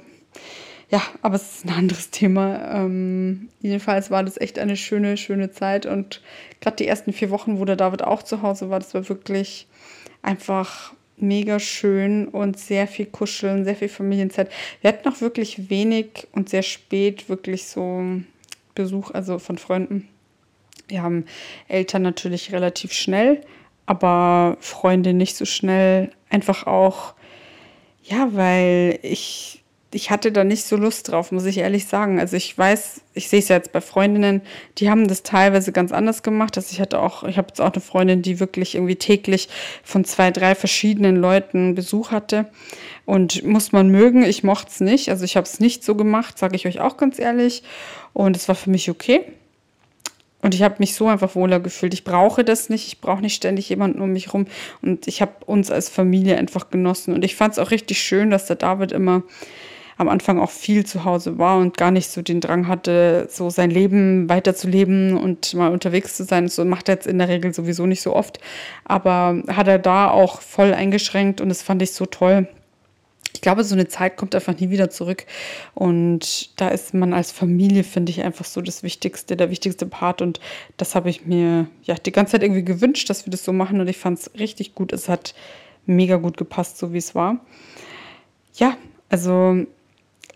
ja, 0.90 1.02
aber 1.22 1.36
es 1.36 1.58
ist 1.58 1.66
ein 1.66 1.74
anderes 1.74 2.10
Thema. 2.10 2.72
Ähm, 2.74 3.50
jedenfalls 3.62 4.10
war 4.10 4.24
das 4.24 4.38
echt 4.38 4.58
eine 4.58 4.76
schöne, 4.76 5.18
schöne 5.18 5.52
Zeit. 5.52 5.86
Und 5.86 6.22
gerade 6.60 6.78
die 6.78 6.88
ersten 6.88 7.14
vier 7.14 7.30
Wochen, 7.30 7.60
wo 7.60 7.66
der 7.66 7.76
David 7.76 8.04
auch 8.04 8.24
zu 8.24 8.42
Hause 8.42 8.72
war, 8.72 8.80
das 8.80 8.96
war 8.96 9.08
wirklich 9.10 9.68
einfach 10.24 10.94
mega 11.18 11.60
schön 11.60 12.28
und 12.28 12.60
sehr 12.60 12.88
viel 12.88 13.06
Kuscheln, 13.06 13.64
sehr 13.64 13.76
viel 13.76 13.90
Familienzeit. 13.90 14.52
Wir 14.82 14.90
hatten 14.90 15.08
auch 15.08 15.22
wirklich 15.22 15.70
wenig 15.70 16.28
und 16.32 16.50
sehr 16.50 16.64
spät 16.64 17.30
wirklich 17.30 17.66
so 17.66 18.22
Besuch, 18.76 19.12
also 19.12 19.40
von 19.40 19.58
Freunden. 19.58 20.08
Wir 20.88 21.02
haben 21.02 21.26
Eltern 21.68 22.02
natürlich 22.02 22.52
relativ 22.52 22.94
schnell, 22.94 23.42
aber 23.86 24.58
Freunde 24.60 25.14
nicht 25.14 25.36
so 25.36 25.46
schnell. 25.46 26.12
Einfach 26.30 26.68
auch, 26.68 27.14
ja, 28.04 28.30
weil 28.34 29.00
ich 29.02 29.63
ich 29.94 30.12
hatte 30.12 30.32
da 30.32 30.44
nicht 30.44 30.66
so 30.66 30.76
Lust 30.76 31.12
drauf, 31.12 31.32
muss 31.32 31.46
ich 31.46 31.58
ehrlich 31.58 31.86
sagen. 31.86 32.20
Also 32.20 32.36
ich 32.36 32.58
weiß, 32.58 33.02
ich 33.14 33.30
sehe 33.30 33.40
es 33.40 33.48
ja 33.48 33.58
jetzt 33.58 33.72
bei 33.72 33.82
Freundinnen, 33.82 34.42
die 34.78 34.90
haben 34.90 35.08
das 35.08 35.24
teilweise 35.24 35.72
ganz 35.72 35.92
anders 35.92 36.24
gemacht. 36.24 36.58
Also 36.58 36.70
ich 36.72 36.82
hatte 36.82 37.00
auch, 37.00 37.24
ich 37.24 37.38
habe 37.38 37.50
jetzt 37.50 37.62
auch 37.62 37.72
eine 37.72 37.82
Freundin, 37.82 38.22
die 38.22 38.40
wirklich 38.40 38.76
irgendwie 38.76 38.96
täglich 38.96 39.50
von 39.84 40.04
zwei, 40.06 40.32
drei 40.32 40.56
verschiedenen 40.56 41.16
Leuten 41.16 41.76
Besuch 41.76 42.12
hatte. 42.12 42.48
Und 43.06 43.44
muss 43.44 43.72
man 43.72 43.90
mögen, 43.90 44.24
ich 44.24 44.44
mochte 44.44 44.72
es 44.72 44.80
nicht. 44.80 45.10
Also 45.10 45.26
ich 45.26 45.36
habe 45.36 45.46
es 45.46 45.60
nicht 45.60 45.84
so 45.84 45.96
gemacht, 45.96 46.38
sage 46.38 46.56
ich 46.56 46.66
euch 46.68 46.80
auch 46.80 46.98
ganz 46.98 47.20
ehrlich. 47.20 47.64
Und 48.14 48.36
es 48.36 48.48
war 48.48 48.56
für 48.56 48.70
mich 48.70 48.90
okay. 48.90 49.22
Und 50.42 50.54
ich 50.54 50.62
habe 50.62 50.76
mich 50.80 50.94
so 50.94 51.08
einfach 51.08 51.36
wohler 51.36 51.62
gefühlt. 51.62 51.94
Ich 51.94 52.04
brauche 52.04 52.44
das 52.44 52.70
nicht. 52.70 52.88
Ich 52.88 53.00
brauche 53.00 53.22
nicht 53.22 53.36
ständig 53.36 53.70
jemanden 53.70 54.02
um 54.02 54.12
mich 54.12 54.34
rum. 54.34 54.46
Und 54.82 55.08
ich 55.08 55.22
habe 55.22 55.34
uns 55.46 55.72
als 55.72 55.88
Familie 55.88 56.38
einfach 56.38 56.70
genossen. 56.70 57.14
Und 57.14 57.24
ich 57.24 57.36
fand 57.36 57.54
es 57.54 57.60
auch 57.60 57.72
richtig 57.72 58.02
schön, 58.02 58.30
dass 58.30 58.48
der 58.48 58.58
David 58.58 58.92
immer 58.92 59.24
am 59.98 60.10
Anfang 60.10 60.40
auch 60.40 60.50
viel 60.50 60.86
zu 60.86 61.06
Hause 61.06 61.38
war 61.38 61.58
und 61.58 61.78
gar 61.78 61.92
nicht 61.92 62.10
so 62.10 62.22
den 62.22 62.42
Drang 62.42 62.68
hatte, 62.68 63.28
so 63.30 63.50
sein 63.50 63.70
Leben 63.70 64.30
weiterzuleben 64.30 65.18
und 65.18 65.54
mal 65.54 65.72
unterwegs 65.72 66.18
zu 66.18 66.24
sein. 66.24 66.48
So 66.48 66.66
macht 66.66 66.90
er 66.90 66.96
jetzt 66.96 67.08
in 67.08 67.20
der 67.20 67.30
Regel 67.30 67.54
sowieso 67.54 67.86
nicht 67.86 68.02
so 68.02 68.16
oft. 68.16 68.40
Aber 68.86 69.44
hat 69.48 69.68
er 69.68 69.80
da 69.80 70.10
auch 70.10 70.42
voll 70.42 70.74
eingeschränkt 70.74 71.42
und 71.42 71.50
das 71.50 71.62
fand 71.62 71.82
ich 71.82 71.94
so 71.94 72.06
toll. 72.06 72.48
Ich 73.36 73.42
glaube, 73.42 73.64
so 73.64 73.76
eine 73.76 73.88
Zeit 73.88 74.16
kommt 74.16 74.36
einfach 74.36 74.58
nie 74.60 74.70
wieder 74.70 74.90
zurück. 74.90 75.26
Und 75.74 76.60
da 76.60 76.70
ist 76.70 76.94
man 76.94 77.14
als 77.14 77.32
Familie, 77.32 77.84
finde 77.84 78.12
ich, 78.12 78.22
einfach 78.24 78.46
so 78.46 78.62
das 78.62 78.84
Wichtigste, 78.84 79.36
der 79.36 79.50
wichtigste 79.50 79.86
Part. 79.86 80.22
Und 80.22 80.40
das 80.78 80.96
habe 80.96 81.10
ich 81.10 81.26
mir 81.26 81.68
ja 81.84 81.96
die 81.96 82.12
ganze 82.12 82.34
Zeit 82.34 82.44
irgendwie 82.44 82.64
gewünscht, 82.64 83.10
dass 83.10 83.26
wir 83.26 83.32
das 83.32 83.44
so 83.44 83.52
machen. 83.52 83.82
Und 83.82 83.88
ich 83.88 83.98
fand 83.98 84.20
es 84.20 84.32
richtig 84.40 84.76
gut. 84.76 84.94
Es 84.94 85.10
hat 85.10 85.34
mega 85.86 86.18
gut 86.18 86.38
gepasst, 86.38 86.78
so 86.78 86.94
wie 86.94 87.00
es 87.00 87.16
war. 87.16 87.40
Ja, 88.56 88.78
also 89.10 89.66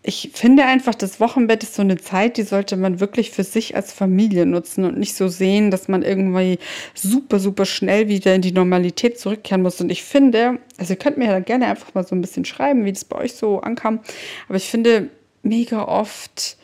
ich 0.08 0.32
finde 0.34 0.64
einfach, 0.64 0.96
das 0.96 1.20
Wochenbett 1.20 1.64
ist 1.64 1.76
so 1.76 1.82
eine 1.82 1.98
Zeit, 1.98 2.38
die 2.38 2.44
sollte 2.44 2.78
man 2.78 3.02
wirklich 3.02 3.32
für 3.32 3.44
sich 3.44 3.76
als 3.76 3.92
Familie 3.92 4.46
nutzen 4.46 4.86
und 4.86 4.98
nicht 4.98 5.16
so 5.16 5.28
sehen, 5.28 5.70
dass 5.70 5.90
man 5.90 6.02
irgendwie 6.02 6.60
super, 6.94 7.40
super 7.40 7.66
schnell 7.66 8.08
wieder 8.08 8.34
in 8.34 8.42
die 8.42 8.54
Normalität 8.54 9.20
zurückkehren 9.20 9.62
muss. 9.62 9.82
Und 9.82 9.92
ich 9.92 10.04
finde, 10.04 10.60
also 10.78 10.94
ihr 10.94 10.98
könnt 10.98 11.18
mir 11.18 11.26
ja 11.26 11.40
gerne 11.40 11.68
einfach 11.68 11.94
mal 11.94 12.08
so 12.08 12.16
ein 12.16 12.22
bisschen 12.22 12.46
schreiben, 12.46 12.86
wie 12.86 12.94
das 12.94 13.04
bei 13.04 13.18
euch 13.18 13.34
so 13.34 13.60
ankam. 13.60 14.00
Aber 14.48 14.56
ich 14.56 14.70
finde, 14.70 15.10
mega 15.44 15.84
oft 15.84 16.56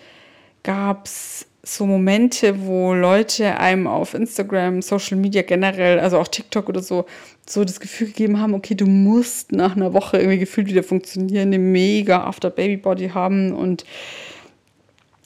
gab 0.64 1.08
es 1.08 1.46
so 1.66 1.86
Momente, 1.86 2.66
wo 2.66 2.94
Leute 2.94 3.58
einem 3.58 3.88
auf 3.88 4.14
Instagram, 4.14 4.82
Social 4.82 5.18
Media 5.18 5.44
generell, 5.44 5.98
also 6.00 6.20
auch 6.20 6.28
TikTok 6.28 6.68
oder 6.68 6.82
so, 6.82 7.06
so 7.48 7.64
das 7.64 7.80
Gefühl 7.80 8.08
gegeben 8.08 8.40
haben, 8.40 8.54
okay, 8.54 8.76
du 8.76 8.86
musst 8.86 9.54
nach 9.54 9.78
einer 9.78 9.94
Woche 9.94 10.18
irgendwie 10.18 10.40
gefühlt 10.40 10.68
wieder 10.68 10.84
funktionieren, 10.84 11.48
eine 11.48 11.60
mega 11.60 12.26
After 12.26 12.50
Baby 12.50 12.78
Body 12.78 13.10
haben 13.10 13.54
und 13.54 13.86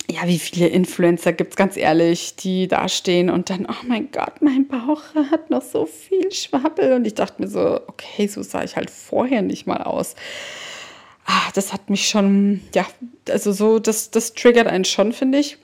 ja, 0.10 0.26
wie 0.26 0.40
viele 0.40 0.68
Influencer 0.68 1.34
gibt 1.34 1.52
es, 1.52 1.56
ganz 1.58 1.76
ehrlich, 1.76 2.36
die 2.36 2.68
da 2.68 2.88
stehen 2.88 3.30
und 3.30 3.50
dann, 3.50 3.66
oh 3.70 3.86
mein 3.86 4.10
Gott, 4.12 4.42
mein 4.42 4.68
Bauch 4.68 5.04
hat 5.32 5.50
noch 5.50 5.62
so 5.62 5.86
viel 5.86 6.32
Schwabbel. 6.32 6.94
Und 6.94 7.06
ich 7.06 7.14
dachte 7.14 7.42
mir 7.42 7.50
so, 7.50 7.82
okay, 7.88 8.28
so 8.28 8.42
sah 8.42 8.64
ich 8.64 8.78
halt 8.78 8.90
vorher 8.90 9.42
nicht 9.42 9.68
mal 9.68 9.84
aus. 9.84 10.16
Ah, 11.26 11.52
das 11.56 11.74
hat 11.74 11.90
mich 11.90 12.08
schon, 12.08 12.62
ja, 12.74 12.86
also 13.30 13.52
so, 13.52 13.80
das, 13.80 14.10
das 14.10 14.34
triggert 14.34 14.68
einen 14.68 14.86
schon, 14.86 15.12
finde 15.12 15.40
ich. 15.40 15.58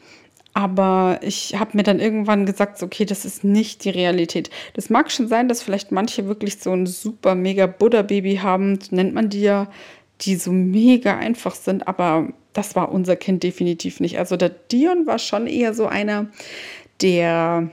Aber 0.53 1.19
ich 1.22 1.55
habe 1.60 1.75
mir 1.75 1.83
dann 1.83 2.00
irgendwann 2.00 2.45
gesagt, 2.45 2.83
okay, 2.83 3.05
das 3.05 3.25
ist 3.25 3.43
nicht 3.43 3.86
die 3.86 3.89
Realität. 3.89 4.51
Das 4.75 4.89
mag 4.89 5.12
schon 5.12 5.27
sein, 5.27 5.48
dass 5.48 5.63
vielleicht 5.63 5.91
manche 5.91 6.27
wirklich 6.27 6.60
so 6.60 6.72
ein 6.72 6.86
super 6.86 7.33
mega 7.33 7.65
Buddha-Baby 7.65 8.38
haben, 8.43 8.77
nennt 8.91 9.15
man 9.15 9.29
die 9.29 9.41
ja, 9.41 9.67
die 10.22 10.36
so 10.36 10.51
mega 10.51 11.17
einfach 11.17 11.55
sind, 11.55 11.88
aber 11.88 12.29
das 12.53 12.75
war 12.75 12.91
unser 12.91 13.15
Kind 13.15 13.41
definitiv 13.41 14.00
nicht. 14.00 14.19
Also 14.19 14.38
der 14.38 14.50
Dion 14.50 15.07
war 15.07 15.17
schon 15.17 15.48
eher 15.48 15.74
so 15.74 15.88
einer, 15.88 16.27
der 17.01 17.69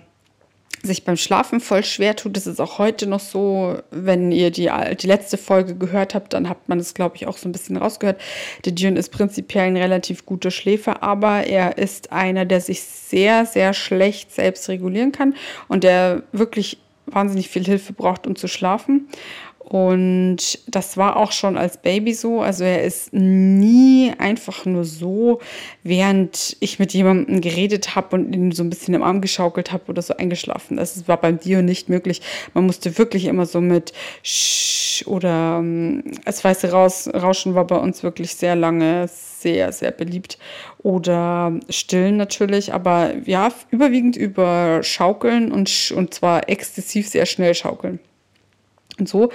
sich 0.83 1.05
beim 1.05 1.17
Schlafen 1.17 1.61
voll 1.61 1.85
schwer 1.85 2.17
tut. 2.17 2.37
Das 2.37 2.47
ist 2.47 2.61
auch 2.61 2.79
heute 2.79 3.07
noch 3.07 3.21
so. 3.21 3.79
Wenn 3.91 4.33
ihr 4.33 4.51
die, 4.51 4.71
die 5.01 5.07
letzte 5.07 5.37
Folge 5.37 5.75
gehört 5.75 6.15
habt, 6.15 6.33
dann 6.33 6.49
habt 6.49 6.69
man 6.69 6.79
das, 6.79 6.95
glaube 6.95 7.17
ich, 7.17 7.27
auch 7.27 7.37
so 7.37 7.49
ein 7.49 7.53
bisschen 7.53 7.77
rausgehört. 7.77 8.21
Der 8.65 8.73
Dion 8.73 8.97
ist 8.97 9.11
prinzipiell 9.11 9.67
ein 9.67 9.77
relativ 9.77 10.25
guter 10.25 10.51
Schläfer, 10.51 11.03
aber 11.03 11.45
er 11.45 11.79
ist 11.79 12.13
einer, 12.13 12.45
der 12.45 12.61
sich 12.61 12.83
sehr, 12.83 13.47
sehr 13.47 13.75
schlecht 13.75 14.33
selbst 14.33 14.69
regulieren 14.69 15.13
kann 15.13 15.35
und 15.69 15.85
der 15.85 16.23
wirklich 16.33 16.79
wahnsinnig 17.07 17.49
viel 17.49 17.65
Hilfe 17.65 17.93
braucht, 17.93 18.27
um 18.27 18.37
zu 18.37 18.49
schlafen. 18.49 19.09
Und 19.71 20.59
das 20.67 20.97
war 20.97 21.17
auch 21.17 21.31
schon 21.31 21.57
als 21.57 21.81
Baby 21.81 22.13
so. 22.13 22.41
Also 22.41 22.65
er 22.65 22.83
ist 22.83 23.13
nie 23.13 24.13
einfach 24.19 24.67
nur 24.67 24.83
so, 24.83 25.39
während 25.85 26.57
ich 26.59 26.81
mit 26.81 26.93
jemandem 26.93 27.41
geredet 27.41 27.95
habe 27.95 28.17
und 28.17 28.35
ihn 28.35 28.51
so 28.51 28.65
ein 28.65 28.69
bisschen 28.71 28.95
im 28.95 29.05
Arm 29.05 29.21
geschaukelt 29.21 29.71
habe 29.71 29.85
oder 29.87 30.03
so 30.03 30.17
eingeschlafen. 30.17 30.77
Das 30.77 31.07
war 31.07 31.19
beim 31.19 31.39
Dio 31.39 31.63
nicht 31.63 31.89
möglich. 31.89 32.21
Man 32.53 32.67
musste 32.67 32.99
wirklich 32.99 33.27
immer 33.27 33.47
so 33.47 33.61
mit 33.61 33.93
Sch 34.25 35.07
oder 35.07 35.59
ähm, 35.61 36.03
das 36.25 36.43
weiße 36.43 36.73
Raus 36.73 37.09
Rauschen 37.15 37.55
war 37.55 37.65
bei 37.65 37.77
uns 37.77 38.03
wirklich 38.03 38.35
sehr 38.35 38.57
lange 38.57 39.07
sehr, 39.07 39.71
sehr 39.71 39.93
beliebt. 39.93 40.37
Oder 40.79 41.53
stillen 41.69 42.17
natürlich, 42.17 42.75
aber 42.75 43.13
ja, 43.25 43.51
überwiegend 43.71 44.17
über 44.17 44.83
Schaukeln 44.83 45.53
und, 45.53 45.93
und 45.97 46.13
zwar 46.13 46.49
exzessiv 46.49 47.09
sehr 47.09 47.27
schnell 47.27 47.55
schaukeln. 47.55 48.01
Und 49.01 49.09
so 49.09 49.31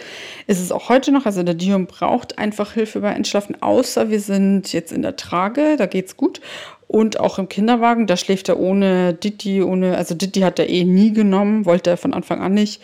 ist 0.48 0.62
es 0.62 0.72
auch 0.72 0.90
heute 0.90 1.12
noch. 1.12 1.26
Also 1.26 1.44
der 1.44 1.56
Dion 1.56 1.88
braucht 1.88 2.38
einfach 2.38 2.74
Hilfe 2.74 3.02
beim 3.02 3.16
Entschlafen, 3.16 3.62
außer 3.62 4.10
wir 4.10 4.20
sind 4.20 4.72
jetzt 4.72 4.92
in 4.92 5.02
der 5.02 5.16
Trage, 5.16 5.76
da 5.78 5.88
geht 5.88 6.08
es 6.08 6.18
gut. 6.18 6.40
Und 6.88 7.20
auch 7.20 7.40
im 7.40 7.50
Kinderwagen, 7.50 8.08
da 8.08 8.16
schläft 8.16 8.48
er 8.48 8.60
ohne 8.60 9.14
Ditti, 9.14 9.64
ohne, 9.64 9.98
also 9.98 10.14
Ditti 10.14 10.42
hat 10.42 10.60
er 10.60 10.70
eh 10.70 10.84
nie 10.84 11.12
genommen, 11.12 11.66
wollte 11.66 11.90
er 11.90 11.98
von 11.98 12.14
Anfang 12.14 12.42
an 12.42 12.54
nicht. 12.54 12.82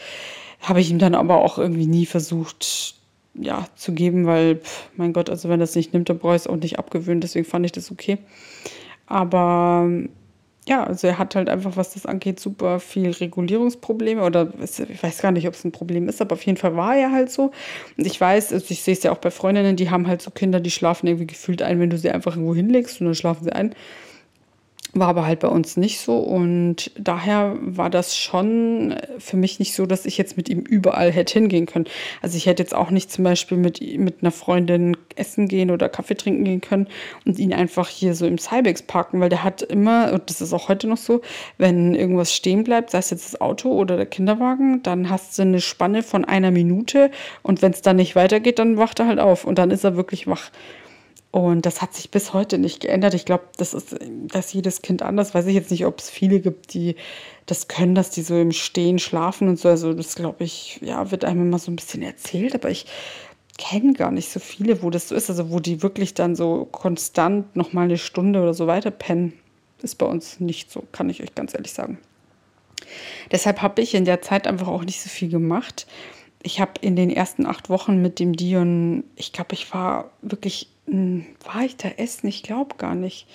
Habe 0.60 0.82
ich 0.82 0.90
ihm 0.90 1.00
dann 1.00 1.16
aber 1.16 1.38
auch 1.38 1.58
irgendwie 1.58 1.86
nie 1.86 2.06
versucht, 2.06 2.96
ja, 3.36 3.68
zu 3.76 3.94
geben, 3.94 4.26
weil, 4.26 4.58
pff, 4.58 4.90
mein 4.98 5.14
Gott, 5.14 5.30
also 5.30 5.50
wenn 5.50 5.62
er 5.62 5.66
es 5.66 5.76
nicht 5.76 5.94
nimmt, 5.94 6.10
dann 6.10 6.20
brauche 6.20 6.36
ich 6.36 6.42
es 6.42 6.48
auch 6.48 6.58
nicht 6.58 6.80
abgewöhnen, 6.80 7.22
deswegen 7.22 7.46
fand 7.46 7.66
ich 7.66 7.72
das 7.72 7.92
okay. 7.92 8.18
Aber 9.06 9.90
ja, 10.68 10.84
also 10.84 11.08
er 11.08 11.18
hat 11.18 11.36
halt 11.36 11.50
einfach, 11.50 11.76
was 11.76 11.94
das 11.94 12.06
angeht, 12.06 12.40
super 12.40 12.80
viel 12.80 13.10
Regulierungsprobleme 13.10 14.24
oder 14.24 14.54
ich 14.62 15.02
weiß 15.02 15.22
gar 15.22 15.32
nicht, 15.32 15.48
ob 15.48 15.56
es 15.56 15.66
ein 15.66 15.72
Problem 15.72 16.08
ist, 16.08 16.22
aber 16.22 16.34
auf 16.34 16.44
jeden 16.44 16.58
Fall 16.58 16.76
war 16.76 16.96
er 16.96 17.12
halt 17.12 17.32
so. 17.32 17.52
Und 17.98 18.06
ich 18.06 18.22
weiß, 18.22 18.54
also 18.54 18.66
ich 18.70 18.84
sehe 18.84 18.94
es 18.94 19.02
ja 19.02 19.12
auch 19.12 19.18
bei 19.18 19.32
Freundinnen, 19.32 19.76
die 19.76 19.90
haben 19.90 20.08
halt 20.08 20.22
so 20.22 20.30
Kinder, 20.30 20.60
die 20.60 20.70
schlafen 20.70 21.08
irgendwie 21.08 21.26
gefühlt 21.26 21.64
ein, 21.64 21.80
wenn 21.80 21.90
du 21.90 21.98
sie 21.98 22.12
einfach 22.12 22.36
irgendwo 22.36 22.54
hinlegst 22.54 23.02
und 23.02 23.08
dann 23.08 23.16
schlafen 23.16 23.44
sie 23.44 23.54
ein. 23.54 23.74
War 24.94 25.08
aber 25.08 25.26
halt 25.26 25.40
bei 25.40 25.48
uns 25.48 25.78
nicht 25.78 26.02
so 26.02 26.18
und 26.18 26.92
daher 26.98 27.56
war 27.62 27.90
das 27.90 28.18
schon 28.18 28.94
für 29.20 29.38
mich 29.38 29.58
nicht 29.58 29.74
so, 29.74 29.86
dass 29.86 30.06
ich 30.06 30.18
jetzt 30.18 30.36
mit 30.36 30.50
ihm 30.50 30.60
überall 30.60 31.14
hätte 31.14 31.40
hingehen 31.40 31.66
können. 31.66 31.86
Also 32.22 32.36
ich 32.36 32.46
hätte 32.46 32.62
jetzt 32.62 32.76
auch 32.76 32.90
nicht 32.90 33.10
zum 33.10 33.24
Beispiel 33.24 33.58
mit, 33.58 33.80
mit 33.98 34.18
einer 34.22 34.32
Freundin 34.32 34.98
essen 35.16 35.48
gehen 35.48 35.72
oder 35.72 35.88
Kaffee 35.88 36.16
trinken 36.16 36.44
gehen 36.44 36.60
können 36.60 36.88
und 37.26 37.40
ihn 37.40 37.54
einfach 37.54 37.88
hier 37.88 38.16
so 38.16 38.26
im 38.26 38.38
Cybex 38.38 38.82
parken, 38.82 39.22
weil 39.22 39.30
der 39.30 39.46
hat 39.46 39.62
immer, 39.62 40.12
und 40.12 40.30
das 40.30 40.42
ist 40.42 40.52
auch 40.52 40.68
heute 40.68 40.88
noch 40.88 40.98
so, 40.98 41.22
wenn 41.58 41.96
irgendwas 41.96 42.34
stehen 42.34 42.66
bleibt, 42.66 42.90
sei 42.90 42.98
es 42.98 43.12
jetzt 43.12 43.34
das 43.34 43.40
Auto 43.40 43.70
oder 43.72 43.96
der 43.96 44.08
Kinderwagen, 44.08 44.84
dann 44.84 45.10
hast 45.10 45.38
du 45.38 45.44
eine 45.44 45.62
Spanne 45.62 46.04
von 46.04 46.26
einer 46.26 46.52
Minute 46.52 47.12
und 47.44 47.62
wenn 47.62 47.72
es 47.72 47.82
dann 47.82 47.96
nicht 47.96 48.18
weitergeht, 48.18 48.60
dann 48.60 48.76
wacht 48.76 49.00
er 49.00 49.08
halt 49.08 49.20
auf 49.20 49.46
und 49.46 49.58
dann 49.58 49.72
ist 49.72 49.86
er 49.86 49.96
wirklich 49.96 50.28
wach. 50.28 50.52
Und 51.32 51.66
das 51.66 51.82
hat 51.82 51.94
sich 51.94 52.12
bis 52.12 52.34
heute 52.34 52.58
nicht 52.58 52.82
geändert. 52.82 53.14
Ich 53.14 53.24
glaube, 53.24 53.46
das 53.56 53.74
ist, 53.74 53.96
dass 54.28 54.52
jedes 54.52 54.82
Kind 54.82 55.02
anders. 55.02 55.34
Weiß 55.34 55.46
ich 55.46 55.56
jetzt 55.56 55.72
nicht, 55.72 55.86
ob 55.86 56.00
es 56.00 56.10
viele 56.10 56.42
gibt, 56.42 56.74
die 56.74 56.98
das 57.46 57.70
können, 57.70 57.96
dass 57.96 58.10
die 58.10 58.22
so 58.22 58.38
im 58.38 58.52
Stehen 58.52 59.00
schlafen 59.00 59.48
und 59.48 59.58
so. 59.58 59.70
Also 59.70 59.94
das 59.94 60.16
glaube 60.16 60.44
ich, 60.44 60.80
ja, 60.82 61.10
wird 61.10 61.24
einem 61.24 61.48
immer 61.48 61.60
so 61.60 61.72
ein 61.72 61.78
bisschen 61.78 62.02
erzählt, 62.02 62.54
aber 62.54 62.70
ich 62.70 62.86
kenne 63.58 63.94
gar 63.94 64.12
nicht 64.12 64.30
so 64.30 64.42
viele, 64.42 64.84
wo 64.84 64.90
das 64.90 65.08
so 65.08 65.16
ist. 65.16 65.30
Also 65.30 65.52
wo 65.52 65.62
die 65.62 65.82
wirklich 65.82 66.14
dann 66.14 66.36
so 66.36 66.66
konstant 66.66 67.56
noch 67.56 67.72
mal 67.72 67.84
eine 67.84 67.98
Stunde 67.98 68.42
oder 68.42 68.54
so 68.54 68.68
weiter 68.68 68.92
pennen, 68.92 69.32
ist 69.82 69.98
bei 69.98 70.06
uns 70.06 70.42
nicht 70.42 70.70
so, 70.70 70.84
kann 70.92 71.10
ich 71.10 71.24
euch 71.24 71.34
ganz 71.34 71.54
ehrlich 71.54 71.72
sagen. 71.72 71.98
Deshalb 73.32 73.62
habe 73.62 73.82
ich 73.82 73.94
in 73.94 74.04
der 74.04 74.22
Zeit 74.22 74.48
einfach 74.48 74.68
auch 74.68 74.84
nicht 74.84 75.02
so 75.02 75.10
viel 75.10 75.30
gemacht. 75.30 75.88
Ich 76.44 76.60
habe 76.60 76.74
in 76.82 76.98
den 76.98 77.10
ersten 77.10 77.46
acht 77.46 77.70
Wochen 77.70 78.02
mit 78.02 78.20
dem 78.20 78.36
Dion, 78.36 79.06
ich 79.16 79.32
glaube, 79.32 79.54
ich 79.54 79.74
war 79.74 80.12
wirklich 80.22 80.68
war 80.86 81.64
ich 81.64 81.78
da 81.78 81.90
essen? 81.90 82.28
Ich 82.28 82.44
glaube 82.44 82.76
gar 82.78 82.96
nicht. 82.96 83.28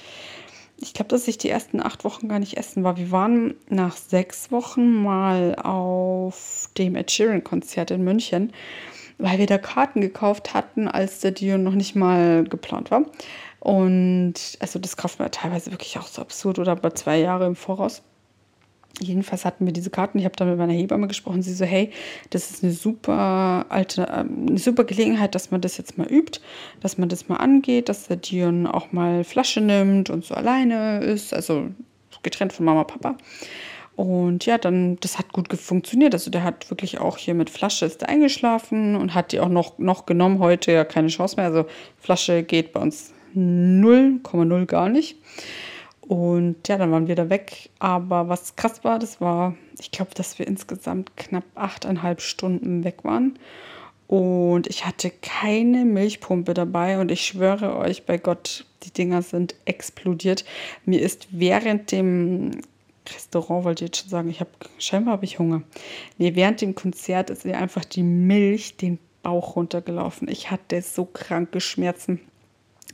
Ich 0.78 0.92
glaube, 0.92 1.08
dass 1.08 1.26
ich 1.26 1.38
die 1.38 1.48
ersten 1.48 1.80
acht 1.80 2.04
Wochen 2.04 2.28
gar 2.28 2.38
nicht 2.38 2.58
essen 2.58 2.84
war. 2.84 2.98
Wir 2.98 3.10
waren 3.10 3.54
nach 3.70 3.96
sechs 3.96 4.50
Wochen 4.52 5.02
mal 5.02 5.54
auf 5.54 6.68
dem 6.76 6.96
Ed 6.96 7.10
Sheeran-Konzert 7.10 7.90
in 7.90 8.04
München, 8.04 8.52
weil 9.16 9.38
wir 9.38 9.46
da 9.46 9.56
Karten 9.56 10.02
gekauft 10.02 10.52
hatten, 10.52 10.86
als 10.86 11.20
der 11.20 11.30
Dion 11.30 11.62
noch 11.62 11.72
nicht 11.72 11.96
mal 11.96 12.44
geplant 12.44 12.90
war. 12.90 13.06
Und 13.60 14.34
also 14.60 14.78
das 14.78 14.98
kauft 14.98 15.18
man 15.18 15.30
teilweise 15.30 15.70
wirklich 15.70 15.98
auch 15.98 16.06
so 16.06 16.20
absurd 16.20 16.58
oder 16.58 16.72
aber 16.72 16.94
zwei 16.94 17.18
Jahre 17.18 17.46
im 17.46 17.56
Voraus. 17.56 18.02
Jedenfalls 19.00 19.44
hatten 19.44 19.66
wir 19.66 19.72
diese 19.72 19.90
Karten. 19.90 20.18
Ich 20.18 20.24
habe 20.24 20.36
dann 20.36 20.48
mit 20.48 20.58
meiner 20.58 20.72
Hebamme 20.72 21.08
gesprochen. 21.08 21.42
Sie 21.42 21.52
so, 21.52 21.64
hey, 21.64 21.90
das 22.30 22.50
ist 22.50 22.64
eine 22.64 22.72
super 22.72 23.66
alte, 23.68 24.06
ähm, 24.12 24.46
eine 24.48 24.58
super 24.58 24.84
Gelegenheit, 24.84 25.34
dass 25.34 25.50
man 25.50 25.60
das 25.60 25.76
jetzt 25.76 25.98
mal 25.98 26.06
übt, 26.10 26.40
dass 26.80 26.98
man 26.98 27.08
das 27.08 27.28
mal 27.28 27.36
angeht, 27.36 27.88
dass 27.88 28.08
der 28.08 28.16
Dion 28.16 28.66
auch 28.66 28.92
mal 28.92 29.24
Flasche 29.24 29.60
nimmt 29.60 30.10
und 30.10 30.24
so 30.24 30.34
alleine 30.34 31.00
ist, 31.00 31.34
also 31.34 31.68
getrennt 32.22 32.52
von 32.52 32.64
Mama, 32.64 32.84
Papa. 32.84 33.16
Und 33.96 34.44
ja, 34.44 34.58
dann, 34.58 34.98
das 35.00 35.18
hat 35.18 35.32
gut 35.32 35.50
funktioniert. 35.54 36.12
Also 36.12 36.30
der 36.30 36.44
hat 36.44 36.68
wirklich 36.70 36.98
auch 36.98 37.16
hier 37.16 37.32
mit 37.32 37.48
Flasche 37.48 37.86
ist 37.86 38.06
eingeschlafen 38.06 38.94
und 38.94 39.14
hat 39.14 39.32
die 39.32 39.40
auch 39.40 39.48
noch, 39.48 39.78
noch 39.78 40.04
genommen. 40.04 40.38
Heute 40.38 40.70
ja 40.70 40.84
keine 40.84 41.08
Chance 41.08 41.36
mehr. 41.36 41.46
Also 41.46 41.64
Flasche 41.98 42.42
geht 42.42 42.74
bei 42.74 42.80
uns 42.80 43.14
0,0 43.34 44.66
gar 44.66 44.90
nicht. 44.90 45.16
Und 46.08 46.68
ja, 46.68 46.76
dann 46.76 46.92
waren 46.92 47.08
wir 47.08 47.16
da 47.16 47.30
weg. 47.30 47.70
Aber 47.78 48.28
was 48.28 48.56
krass 48.56 48.84
war, 48.84 48.98
das 48.98 49.20
war, 49.20 49.56
ich 49.78 49.90
glaube, 49.90 50.12
dass 50.14 50.38
wir 50.38 50.46
insgesamt 50.46 51.16
knapp 51.16 51.44
achteinhalb 51.54 52.20
Stunden 52.20 52.84
weg 52.84 53.04
waren. 53.04 53.38
Und 54.06 54.68
ich 54.68 54.86
hatte 54.86 55.10
keine 55.10 55.84
Milchpumpe 55.84 56.54
dabei 56.54 57.00
und 57.00 57.10
ich 57.10 57.26
schwöre 57.26 57.76
euch 57.76 58.06
bei 58.06 58.18
Gott, 58.18 58.64
die 58.84 58.92
Dinger 58.92 59.22
sind 59.22 59.56
explodiert. 59.64 60.44
Mir 60.84 61.02
ist 61.02 61.26
während 61.32 61.90
dem 61.90 62.52
Restaurant, 63.12 63.64
wollte 63.64 63.84
ich 63.84 63.88
jetzt 63.88 64.00
schon 64.02 64.10
sagen, 64.10 64.28
ich 64.28 64.38
habe 64.38 64.50
scheinbar 64.78 65.14
habe 65.14 65.24
ich 65.24 65.40
Hunger. 65.40 65.62
Nee, 66.18 66.36
während 66.36 66.60
dem 66.60 66.76
Konzert 66.76 67.30
ist 67.30 67.44
mir 67.44 67.58
einfach 67.58 67.84
die 67.84 68.04
Milch 68.04 68.76
den 68.76 69.00
Bauch 69.22 69.56
runtergelaufen. 69.56 70.28
Ich 70.28 70.52
hatte 70.52 70.80
so 70.82 71.04
kranke 71.04 71.60
Schmerzen. 71.60 72.20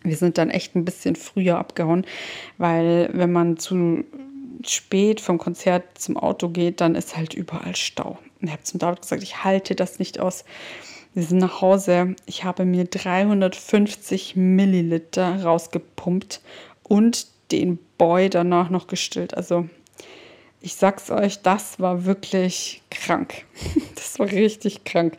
Wir 0.04 0.16
sind 0.16 0.38
dann 0.38 0.50
echt 0.50 0.74
ein 0.74 0.84
bisschen 0.84 1.16
früher 1.16 1.58
abgehauen, 1.58 2.04
weil 2.58 3.10
wenn 3.12 3.32
man 3.32 3.56
zu 3.56 4.04
spät 4.64 5.20
vom 5.20 5.38
Konzert 5.38 5.84
zum 5.98 6.16
Auto 6.16 6.48
geht, 6.48 6.80
dann 6.80 6.94
ist 6.94 7.16
halt 7.16 7.34
überall 7.34 7.76
Stau. 7.76 8.18
Und 8.40 8.48
ich 8.48 8.52
habe 8.52 8.62
zum 8.62 8.80
David 8.80 9.02
gesagt, 9.02 9.22
ich 9.22 9.44
halte 9.44 9.74
das 9.74 9.98
nicht 9.98 10.20
aus. 10.20 10.44
Wir 11.14 11.24
sind 11.24 11.38
nach 11.38 11.60
Hause. 11.60 12.16
Ich 12.26 12.44
habe 12.44 12.64
mir 12.64 12.84
350 12.84 14.34
Milliliter 14.36 15.42
rausgepumpt 15.42 16.40
und 16.82 17.26
den 17.50 17.78
Boy 17.98 18.30
danach 18.30 18.70
noch 18.70 18.86
gestillt. 18.86 19.34
Also 19.34 19.68
ich 20.60 20.74
sag's 20.74 21.10
euch, 21.10 21.42
das 21.42 21.80
war 21.80 22.04
wirklich 22.04 22.82
krank. 22.90 23.44
Das 23.94 24.18
war 24.18 24.26
richtig 24.26 24.84
krank. 24.84 25.16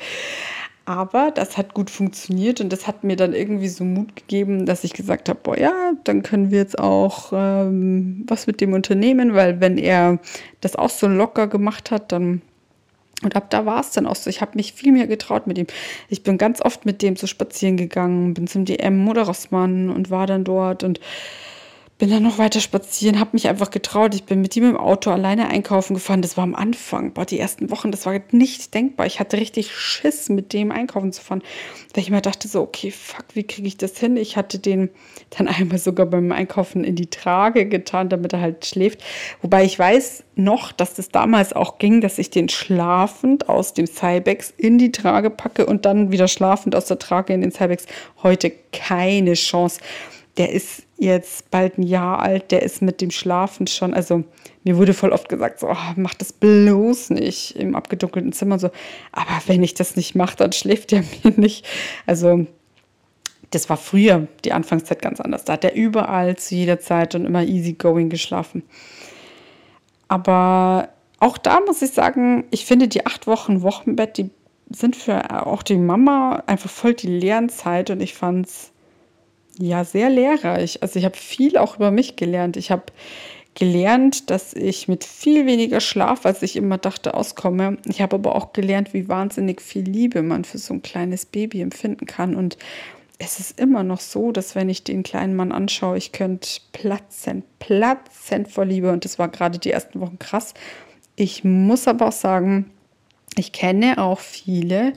Aber 0.86 1.32
das 1.32 1.58
hat 1.58 1.74
gut 1.74 1.90
funktioniert 1.90 2.60
und 2.60 2.74
das 2.74 2.88
hat 2.88 3.06
mir 3.06 3.16
dann 3.16 3.34
irgendwie 3.34 3.70
so 3.70 3.86
Mut 3.86 4.18
gegeben, 4.18 4.66
dass 4.66 4.84
ich 4.84 4.92
gesagt 4.92 5.30
habe, 5.30 5.40
boah 5.42 5.58
ja, 5.58 5.94
dann 6.04 6.24
können 6.24 6.52
wir 6.52 6.60
jetzt 6.60 6.78
auch 6.78 7.32
ähm, 7.34 8.26
was 8.28 8.48
mit 8.48 8.60
dem 8.60 8.74
Unternehmen, 8.74 9.34
weil 9.34 9.62
wenn 9.62 9.78
er 9.78 10.20
das 10.60 10.76
auch 10.76 10.90
so 10.90 11.08
locker 11.08 11.48
gemacht 11.48 11.90
hat, 11.90 12.12
dann 12.12 12.42
und 13.24 13.38
ab 13.38 13.50
da 13.50 13.66
war 13.66 13.80
es 13.80 13.92
dann 13.92 14.06
auch 14.06 14.18
so. 14.18 14.30
Ich 14.30 14.42
habe 14.42 14.52
mich 14.56 14.74
viel 14.74 14.92
mehr 14.92 15.08
getraut 15.08 15.48
mit 15.48 15.58
ihm. 15.58 15.68
Ich 16.10 16.24
bin 16.24 16.38
ganz 16.38 16.60
oft 16.60 16.86
mit 16.86 17.02
dem 17.02 17.16
so 17.16 17.26
spazieren 17.26 17.78
gegangen, 17.78 18.34
bin 18.34 18.48
zum 18.48 18.66
DM 18.66 19.08
oder 19.08 19.24
Rossmann 19.24 19.90
und 19.90 20.10
war 20.10 20.28
dann 20.28 20.44
dort 20.44 20.84
und 20.84 21.00
bin 22.00 22.10
dann 22.10 22.24
noch 22.24 22.40
weiter 22.40 22.60
spazieren, 22.60 23.20
habe 23.20 23.32
mich 23.34 23.48
einfach 23.48 23.70
getraut. 23.70 24.16
Ich 24.16 24.24
bin 24.24 24.42
mit 24.42 24.56
ihm 24.58 24.68
im 24.68 24.78
Auto 24.78 25.12
alleine 25.12 25.48
einkaufen 25.48 25.94
gefahren. 25.94 26.24
Das 26.24 26.38
war 26.38 26.44
am 26.44 26.56
Anfang, 26.56 27.14
boah, 27.14 27.26
die 27.26 27.40
ersten 27.40 27.70
Wochen, 27.70 27.92
das 27.92 28.06
war 28.06 28.20
nicht 28.32 28.74
denkbar. 28.74 29.06
Ich 29.06 29.20
hatte 29.20 29.38
richtig 29.38 29.72
Schiss, 29.76 30.28
mit 30.28 30.54
dem 30.54 30.72
einkaufen 30.72 31.14
zu 31.14 31.22
fahren, 31.22 31.44
weil 31.94 32.04
ich 32.04 32.10
mir 32.10 32.22
dachte 32.22 32.48
so, 32.48 32.62
okay, 32.62 32.90
fuck, 32.90 33.26
wie 33.36 33.44
kriege 33.44 33.68
ich 33.68 33.78
das 33.78 33.98
hin? 34.00 34.18
Ich 34.18 34.38
hatte 34.38 34.58
den 34.58 34.90
dann 35.30 35.48
einmal 35.48 35.78
sogar 35.78 36.08
beim 36.08 36.32
Einkaufen 36.32 36.84
in 36.84 36.96
die 36.96 37.10
Trage 37.10 37.68
getan, 37.68 38.10
damit 38.10 38.34
er 38.34 38.42
halt 38.42 38.66
schläft. 38.66 39.04
Wobei 39.42 39.64
ich 39.64 39.78
weiß 39.78 40.24
noch, 40.36 40.72
dass 40.72 40.96
das 40.96 41.10
damals 41.10 41.54
auch 41.54 41.78
ging, 41.78 42.02
dass 42.02 42.18
ich 42.18 42.32
den 42.32 42.50
schlafend 42.50 43.50
aus 43.50 43.76
dem 43.76 43.86
Cybex 43.86 44.52
in 44.58 44.80
die 44.80 44.92
Trage 44.92 45.30
packe 45.30 45.68
und 45.68 45.86
dann 45.86 46.12
wieder 46.12 46.28
schlafend 46.28 46.76
aus 46.76 46.86
der 46.86 46.98
Trage 46.98 47.34
in 47.34 47.42
den 47.42 47.52
Cybex. 47.52 47.86
Heute 48.24 48.52
keine 48.72 49.34
Chance 49.34 49.80
der 50.38 50.52
ist 50.52 50.84
jetzt 51.04 51.52
bald 51.52 51.78
ein 51.78 51.84
Jahr 51.84 52.20
alt, 52.20 52.52
der 52.52 52.64
ist 52.64 52.82
mit 52.82 53.02
dem 53.02 53.12
Schlafen 53.12 53.68
schon, 53.68 53.94
also 53.94 54.24
mir 54.64 54.78
wurde 54.78 54.94
voll 54.94 55.12
oft 55.12 55.30
gesagt, 55.30 55.60
so, 55.60 55.70
oh, 55.70 55.94
mach 55.96 56.14
das 56.14 56.34
bloß 56.34 57.12
nicht 57.12 57.56
im 57.56 57.76
abgedunkelten 57.76 58.34
Zimmer 58.34 58.60
so. 58.60 58.70
Aber 59.12 59.42
wenn 59.48 59.64
ich 59.64 59.74
das 59.74 59.96
nicht 59.96 60.16
mache, 60.16 60.38
dann 60.38 60.52
schläft 60.54 60.94
er 60.94 61.04
mir 61.24 61.32
nicht. 61.36 61.66
Also 62.06 62.46
das 63.52 63.70
war 63.70 63.78
früher 63.78 64.28
die 64.46 64.54
Anfangszeit 64.54 65.02
ganz 65.02 65.22
anders. 65.22 65.44
Da 65.44 65.54
hat 65.54 65.64
er 65.64 65.76
überall 65.76 66.38
zu 66.38 66.56
jeder 66.56 66.80
Zeit 66.80 67.14
und 67.16 67.26
immer 67.26 67.44
easygoing 67.44 68.10
geschlafen. 68.10 68.64
Aber 70.08 70.90
auch 71.20 71.38
da 71.38 71.60
muss 71.62 71.82
ich 71.82 71.92
sagen, 71.92 72.46
ich 72.52 72.66
finde 72.66 72.88
die 72.88 73.06
acht 73.06 73.28
Wochen 73.28 73.62
Wochenbett, 73.62 74.18
die 74.18 74.30
sind 74.70 74.96
für 74.96 75.46
auch 75.46 75.64
die 75.64 75.78
Mama 75.78 76.44
einfach 76.48 76.70
voll 76.70 76.94
die 76.94 77.08
Lernzeit 77.08 77.90
und 77.90 78.02
ich 78.02 78.14
fand 78.14 78.48
es 78.48 78.73
ja, 79.60 79.84
sehr 79.84 80.10
lehrreich. 80.10 80.82
Also 80.82 81.00
ich 81.00 81.06
habe 81.06 81.18
viel 81.18 81.58
auch 81.58 81.76
über 81.76 81.92
mich 81.92 82.16
gelernt. 82.16 82.58
Ich 82.58 82.72
habe 82.72 82.86
gelernt, 83.56 84.30
dass 84.30 84.54
ich 84.54 84.88
mit 84.88 85.04
viel 85.04 85.46
weniger 85.46 85.80
Schlaf, 85.80 86.26
als 86.26 86.42
ich 86.42 86.56
immer 86.56 86.78
dachte, 86.78 87.14
auskomme. 87.14 87.78
Ich 87.86 88.02
habe 88.02 88.16
aber 88.16 88.36
auch 88.36 88.54
gelernt, 88.54 88.94
wie 88.94 89.08
wahnsinnig 89.08 89.62
viel 89.62 89.84
Liebe 89.84 90.24
man 90.24 90.44
für 90.44 90.58
so 90.58 90.74
ein 90.74 90.82
kleines 90.82 91.26
Baby 91.26 91.62
empfinden 91.62 92.06
kann. 92.06 92.36
Und 92.36 92.58
es 93.20 93.40
ist 93.40 93.60
immer 93.60 93.84
noch 93.84 94.00
so, 94.00 94.32
dass 94.32 94.56
wenn 94.56 94.70
ich 94.70 94.84
den 94.84 95.04
kleinen 95.04 95.36
Mann 95.36 95.52
anschaue, 95.52 95.98
ich 95.98 96.12
könnte 96.12 96.50
platzen, 96.72 97.44
platzen 97.60 98.48
vor 98.48 98.66
Liebe. 98.66 98.92
Und 98.92 99.06
das 99.06 99.20
war 99.20 99.30
gerade 99.30 99.60
die 99.60 99.72
ersten 99.72 100.00
Wochen 100.00 100.18
krass. 100.18 100.54
Ich 101.16 101.44
muss 101.44 101.88
aber 101.88 102.08
auch 102.08 102.14
sagen, 102.14 102.72
ich 103.38 103.52
kenne 103.52 104.00
auch 104.00 104.20
viele, 104.20 104.94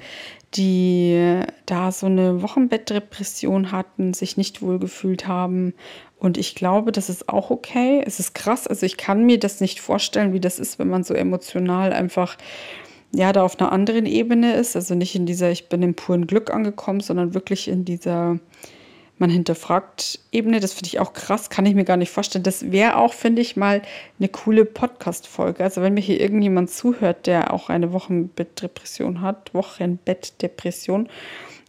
die 0.57 1.43
da 1.67 1.93
so 1.93 2.07
eine 2.07 2.43
Wochenbettdepression 2.43 3.73
hatten, 3.73 4.15
sich 4.15 4.37
nicht 4.37 4.63
wohlgefühlt 4.63 5.27
haben. 5.27 5.75
Und 6.19 6.39
ich 6.39 6.55
glaube, 6.55 6.93
das 6.93 7.09
ist 7.09 7.29
auch 7.29 7.51
okay. 7.51 8.03
Es 8.07 8.21
ist 8.21 8.35
krass. 8.35 8.67
Also 8.67 8.87
ich 8.87 8.97
kann 8.97 9.25
mir 9.25 9.39
das 9.39 9.61
nicht 9.61 9.81
vorstellen, 9.81 10.33
wie 10.33 10.41
das 10.41 10.59
ist, 10.59 10.79
wenn 10.79 10.89
man 10.89 11.05
so 11.05 11.15
emotional 11.15 11.93
einfach 11.93 12.37
ja 13.15 13.33
da 13.33 13.43
auf 13.45 13.61
einer 13.61 13.73
anderen 13.73 14.07
Ebene 14.07 14.55
ist. 14.55 14.77
Also 14.77 14.95
nicht 14.95 15.15
in 15.15 15.27
dieser, 15.27 15.51
ich 15.51 15.69
bin 15.69 15.83
im 15.83 15.95
puren 15.95 16.27
Glück 16.27 16.51
angekommen, 16.53 17.01
sondern 17.01 17.35
wirklich 17.35 17.69
in 17.69 17.85
dieser 17.85 18.39
man 19.19 19.31
hinterfragt 19.31 20.21
Ebene. 20.33 20.61
Das 20.61 20.73
finde 20.73 20.89
ich 20.89 21.01
auch 21.01 21.13
krass, 21.13 21.51
kann 21.51 21.67
ich 21.67 21.75
mir 21.75 21.85
gar 21.85 21.97
nicht 21.97 22.11
vorstellen. 22.11 22.43
Das 22.43 22.71
wäre 22.71 22.97
auch, 22.97 23.15
finde 23.15 23.43
ich, 23.43 23.57
mal 23.57 23.83
eine 24.19 24.29
coole 24.29 24.65
Podcast-Folge. 24.65 25.63
Also 25.65 25.83
wenn 25.83 25.95
mir 25.95 26.01
hier 26.01 26.21
irgendjemand 26.21 26.71
zuhört, 26.71 27.27
der 27.27 27.53
auch 27.53 27.69
eine 27.71 27.93
Wochenbettdepression 27.93 29.21
hat, 29.21 29.55
Wochenbettdepression, 29.55 31.09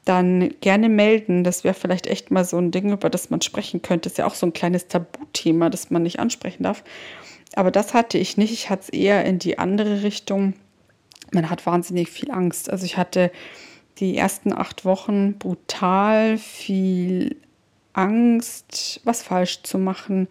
dann 0.05 0.53
gerne 0.61 0.89
melden. 0.89 1.43
Das 1.43 1.63
wäre 1.63 1.73
vielleicht 1.73 2.07
echt 2.07 2.31
mal 2.31 2.45
so 2.45 2.57
ein 2.57 2.71
Ding, 2.71 2.91
über 2.91 3.09
das 3.09 3.29
man 3.29 3.41
sprechen 3.41 3.81
könnte. 3.81 4.03
Das 4.03 4.13
ist 4.13 4.17
ja 4.17 4.25
auch 4.25 4.35
so 4.35 4.45
ein 4.45 4.53
kleines 4.53 4.87
Tabuthema, 4.87 5.69
das 5.69 5.89
man 5.89 6.03
nicht 6.03 6.19
ansprechen 6.19 6.63
darf. 6.63 6.83
Aber 7.55 7.71
das 7.71 7.93
hatte 7.93 8.17
ich 8.17 8.37
nicht. 8.37 8.53
Ich 8.53 8.69
hatte 8.69 8.83
es 8.83 8.89
eher 8.89 9.25
in 9.25 9.39
die 9.39 9.59
andere 9.59 10.03
Richtung. 10.03 10.53
Man 11.31 11.49
hat 11.49 11.65
wahnsinnig 11.65 12.09
viel 12.09 12.31
Angst. 12.31 12.69
Also 12.69 12.85
ich 12.85 12.97
hatte 12.97 13.31
die 13.99 14.17
ersten 14.17 14.53
acht 14.53 14.85
Wochen 14.85 15.37
brutal 15.37 16.37
viel 16.37 17.35
Angst, 17.93 19.01
was 19.03 19.23
falsch 19.23 19.63
zu 19.63 19.77
machen, 19.77 20.27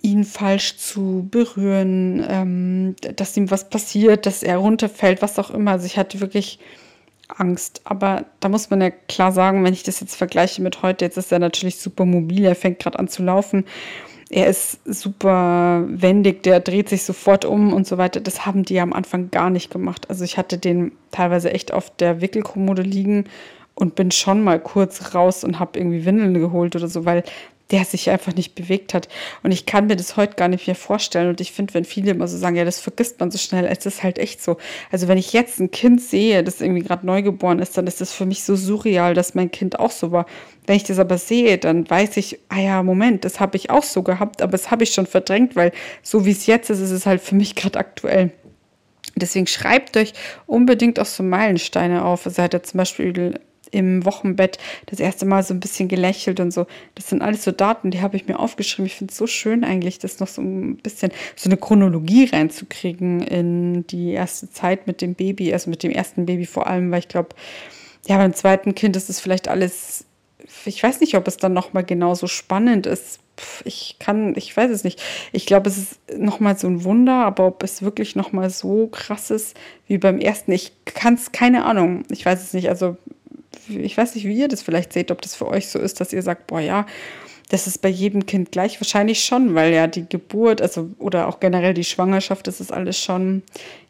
ihn 0.00 0.24
falsch 0.24 0.76
zu 0.76 1.26
berühren, 1.30 2.24
ähm, 2.28 2.96
dass 3.16 3.36
ihm 3.36 3.50
was 3.50 3.68
passiert, 3.68 4.26
dass 4.26 4.42
er 4.42 4.58
runterfällt, 4.58 5.22
was 5.22 5.38
auch 5.38 5.50
immer. 5.50 5.72
Also 5.72 5.86
ich 5.86 5.98
hatte 5.98 6.20
wirklich 6.20 6.60
Angst. 7.28 7.82
Aber 7.84 8.24
da 8.40 8.48
muss 8.48 8.70
man 8.70 8.80
ja 8.80 8.90
klar 8.90 9.32
sagen, 9.32 9.64
wenn 9.64 9.74
ich 9.74 9.82
das 9.82 10.00
jetzt 10.00 10.14
vergleiche 10.14 10.62
mit 10.62 10.82
heute, 10.82 11.04
jetzt 11.04 11.18
ist 11.18 11.32
er 11.32 11.40
natürlich 11.40 11.78
super 11.80 12.04
mobil, 12.04 12.44
er 12.44 12.54
fängt 12.54 12.78
gerade 12.78 12.98
an 12.98 13.08
zu 13.08 13.22
laufen 13.22 13.64
er 14.30 14.46
ist 14.46 14.80
super 14.84 15.84
wendig, 15.88 16.42
der 16.42 16.60
dreht 16.60 16.88
sich 16.88 17.04
sofort 17.04 17.44
um 17.44 17.72
und 17.72 17.86
so 17.86 17.96
weiter. 17.96 18.20
Das 18.20 18.44
haben 18.44 18.64
die 18.64 18.80
am 18.80 18.92
Anfang 18.92 19.30
gar 19.30 19.48
nicht 19.48 19.70
gemacht. 19.70 20.10
Also 20.10 20.24
ich 20.24 20.36
hatte 20.36 20.58
den 20.58 20.92
teilweise 21.10 21.52
echt 21.52 21.72
auf 21.72 21.94
der 21.96 22.20
Wickelkommode 22.20 22.82
liegen 22.82 23.24
und 23.74 23.94
bin 23.94 24.10
schon 24.10 24.42
mal 24.42 24.60
kurz 24.60 25.14
raus 25.14 25.44
und 25.44 25.58
habe 25.58 25.78
irgendwie 25.78 26.04
Windeln 26.04 26.34
geholt 26.34 26.76
oder 26.76 26.88
so, 26.88 27.04
weil 27.04 27.24
der 27.70 27.84
sich 27.84 28.08
einfach 28.08 28.34
nicht 28.34 28.54
bewegt 28.54 28.94
hat. 28.94 29.08
Und 29.42 29.52
ich 29.52 29.66
kann 29.66 29.86
mir 29.86 29.96
das 29.96 30.16
heute 30.16 30.36
gar 30.36 30.48
nicht 30.48 30.66
mehr 30.66 30.76
vorstellen. 30.76 31.28
Und 31.28 31.40
ich 31.40 31.52
finde, 31.52 31.74
wenn 31.74 31.84
viele 31.84 32.12
immer 32.12 32.26
so 32.26 32.38
sagen, 32.38 32.56
ja, 32.56 32.64
das 32.64 32.80
vergisst 32.80 33.20
man 33.20 33.30
so 33.30 33.38
schnell, 33.38 33.66
es 33.66 33.84
ist 33.84 34.02
halt 34.02 34.18
echt 34.18 34.42
so. 34.42 34.56
Also 34.90 35.06
wenn 35.06 35.18
ich 35.18 35.32
jetzt 35.32 35.60
ein 35.60 35.70
Kind 35.70 36.00
sehe, 36.00 36.42
das 36.42 36.60
irgendwie 36.60 36.82
gerade 36.82 37.04
neugeboren 37.04 37.58
ist, 37.58 37.76
dann 37.76 37.86
ist 37.86 38.00
das 38.00 38.12
für 38.12 38.24
mich 38.24 38.42
so 38.42 38.56
surreal, 38.56 39.14
dass 39.14 39.34
mein 39.34 39.50
Kind 39.50 39.78
auch 39.78 39.90
so 39.90 40.12
war. 40.12 40.24
Wenn 40.66 40.76
ich 40.76 40.84
das 40.84 40.98
aber 40.98 41.18
sehe, 41.18 41.58
dann 41.58 41.88
weiß 41.88 42.16
ich, 42.16 42.38
ah 42.48 42.60
ja, 42.60 42.82
Moment, 42.82 43.24
das 43.24 43.40
habe 43.40 43.56
ich 43.56 43.70
auch 43.70 43.82
so 43.82 44.02
gehabt, 44.02 44.40
aber 44.42 44.52
das 44.52 44.70
habe 44.70 44.84
ich 44.84 44.92
schon 44.92 45.06
verdrängt, 45.06 45.56
weil 45.56 45.72
so 46.02 46.24
wie 46.24 46.30
es 46.30 46.46
jetzt 46.46 46.70
ist, 46.70 46.80
ist 46.80 46.90
es 46.90 47.06
halt 47.06 47.20
für 47.20 47.34
mich 47.34 47.54
gerade 47.54 47.78
aktuell. 47.78 48.32
Deswegen 49.16 49.46
schreibt 49.46 49.96
euch 49.96 50.12
unbedingt 50.46 51.00
auch 51.00 51.06
so 51.06 51.22
Meilensteine 51.22 52.04
auf. 52.04 52.26
Also 52.26 52.42
hat 52.42 52.54
er 52.54 52.62
zum 52.62 52.78
Beispiel 52.78 53.40
im 53.70 54.04
Wochenbett 54.04 54.58
das 54.86 55.00
erste 55.00 55.26
Mal 55.26 55.42
so 55.42 55.54
ein 55.54 55.60
bisschen 55.60 55.88
gelächelt 55.88 56.40
und 56.40 56.52
so. 56.52 56.66
Das 56.94 57.08
sind 57.08 57.22
alles 57.22 57.44
so 57.44 57.52
Daten, 57.52 57.90
die 57.90 58.00
habe 58.00 58.16
ich 58.16 58.26
mir 58.26 58.38
aufgeschrieben. 58.38 58.86
Ich 58.86 58.94
finde 58.94 59.12
es 59.12 59.18
so 59.18 59.26
schön 59.26 59.64
eigentlich, 59.64 59.98
das 59.98 60.20
noch 60.20 60.28
so 60.28 60.42
ein 60.42 60.76
bisschen 60.76 61.12
so 61.36 61.48
eine 61.48 61.56
Chronologie 61.56 62.26
reinzukriegen 62.26 63.20
in 63.20 63.86
die 63.86 64.12
erste 64.12 64.50
Zeit 64.50 64.86
mit 64.86 65.00
dem 65.00 65.14
Baby, 65.14 65.52
also 65.52 65.70
mit 65.70 65.82
dem 65.82 65.90
ersten 65.90 66.26
Baby 66.26 66.46
vor 66.46 66.66
allem, 66.66 66.90
weil 66.90 67.00
ich 67.00 67.08
glaube, 67.08 67.30
ja, 68.06 68.16
beim 68.16 68.34
zweiten 68.34 68.74
Kind 68.74 68.96
ist 68.96 69.10
es 69.10 69.20
vielleicht 69.20 69.48
alles, 69.48 70.06
ich 70.64 70.82
weiß 70.82 71.00
nicht, 71.00 71.14
ob 71.14 71.28
es 71.28 71.36
dann 71.36 71.52
nochmal 71.52 71.84
genauso 71.84 72.26
spannend 72.26 72.86
ist. 72.86 73.20
Ich 73.64 73.96
kann, 74.00 74.34
ich 74.36 74.56
weiß 74.56 74.70
es 74.70 74.82
nicht. 74.82 75.00
Ich 75.30 75.46
glaube, 75.46 75.68
es 75.68 75.78
ist 75.78 76.00
nochmal 76.16 76.58
so 76.58 76.66
ein 76.66 76.82
Wunder, 76.82 77.24
aber 77.24 77.46
ob 77.46 77.62
es 77.62 77.82
wirklich 77.82 78.16
nochmal 78.16 78.50
so 78.50 78.88
krass 78.88 79.30
ist 79.30 79.56
wie 79.86 79.98
beim 79.98 80.18
ersten, 80.18 80.50
ich 80.50 80.72
kann 80.84 81.14
es, 81.14 81.30
keine 81.30 81.64
Ahnung. 81.64 82.02
Ich 82.10 82.26
weiß 82.26 82.42
es 82.42 82.52
nicht. 82.52 82.68
Also 82.68 82.96
ich 83.68 83.96
weiß 83.96 84.14
nicht, 84.14 84.24
wie 84.24 84.38
ihr 84.38 84.48
das 84.48 84.62
vielleicht 84.62 84.92
seht, 84.92 85.10
ob 85.10 85.22
das 85.22 85.34
für 85.34 85.48
euch 85.48 85.68
so 85.68 85.78
ist, 85.78 86.00
dass 86.00 86.12
ihr 86.12 86.22
sagt, 86.22 86.46
boah 86.46 86.60
ja, 86.60 86.86
das 87.48 87.66
ist 87.66 87.78
bei 87.78 87.88
jedem 87.88 88.26
Kind 88.26 88.52
gleich. 88.52 88.80
Wahrscheinlich 88.80 89.24
schon, 89.24 89.54
weil 89.54 89.72
ja 89.72 89.86
die 89.86 90.08
Geburt, 90.08 90.60
also 90.60 90.90
oder 90.98 91.28
auch 91.28 91.40
generell 91.40 91.74
die 91.74 91.84
Schwangerschaft, 91.84 92.46
das 92.46 92.60
ist 92.60 92.72
alles 92.72 92.98
schon, 93.02 93.42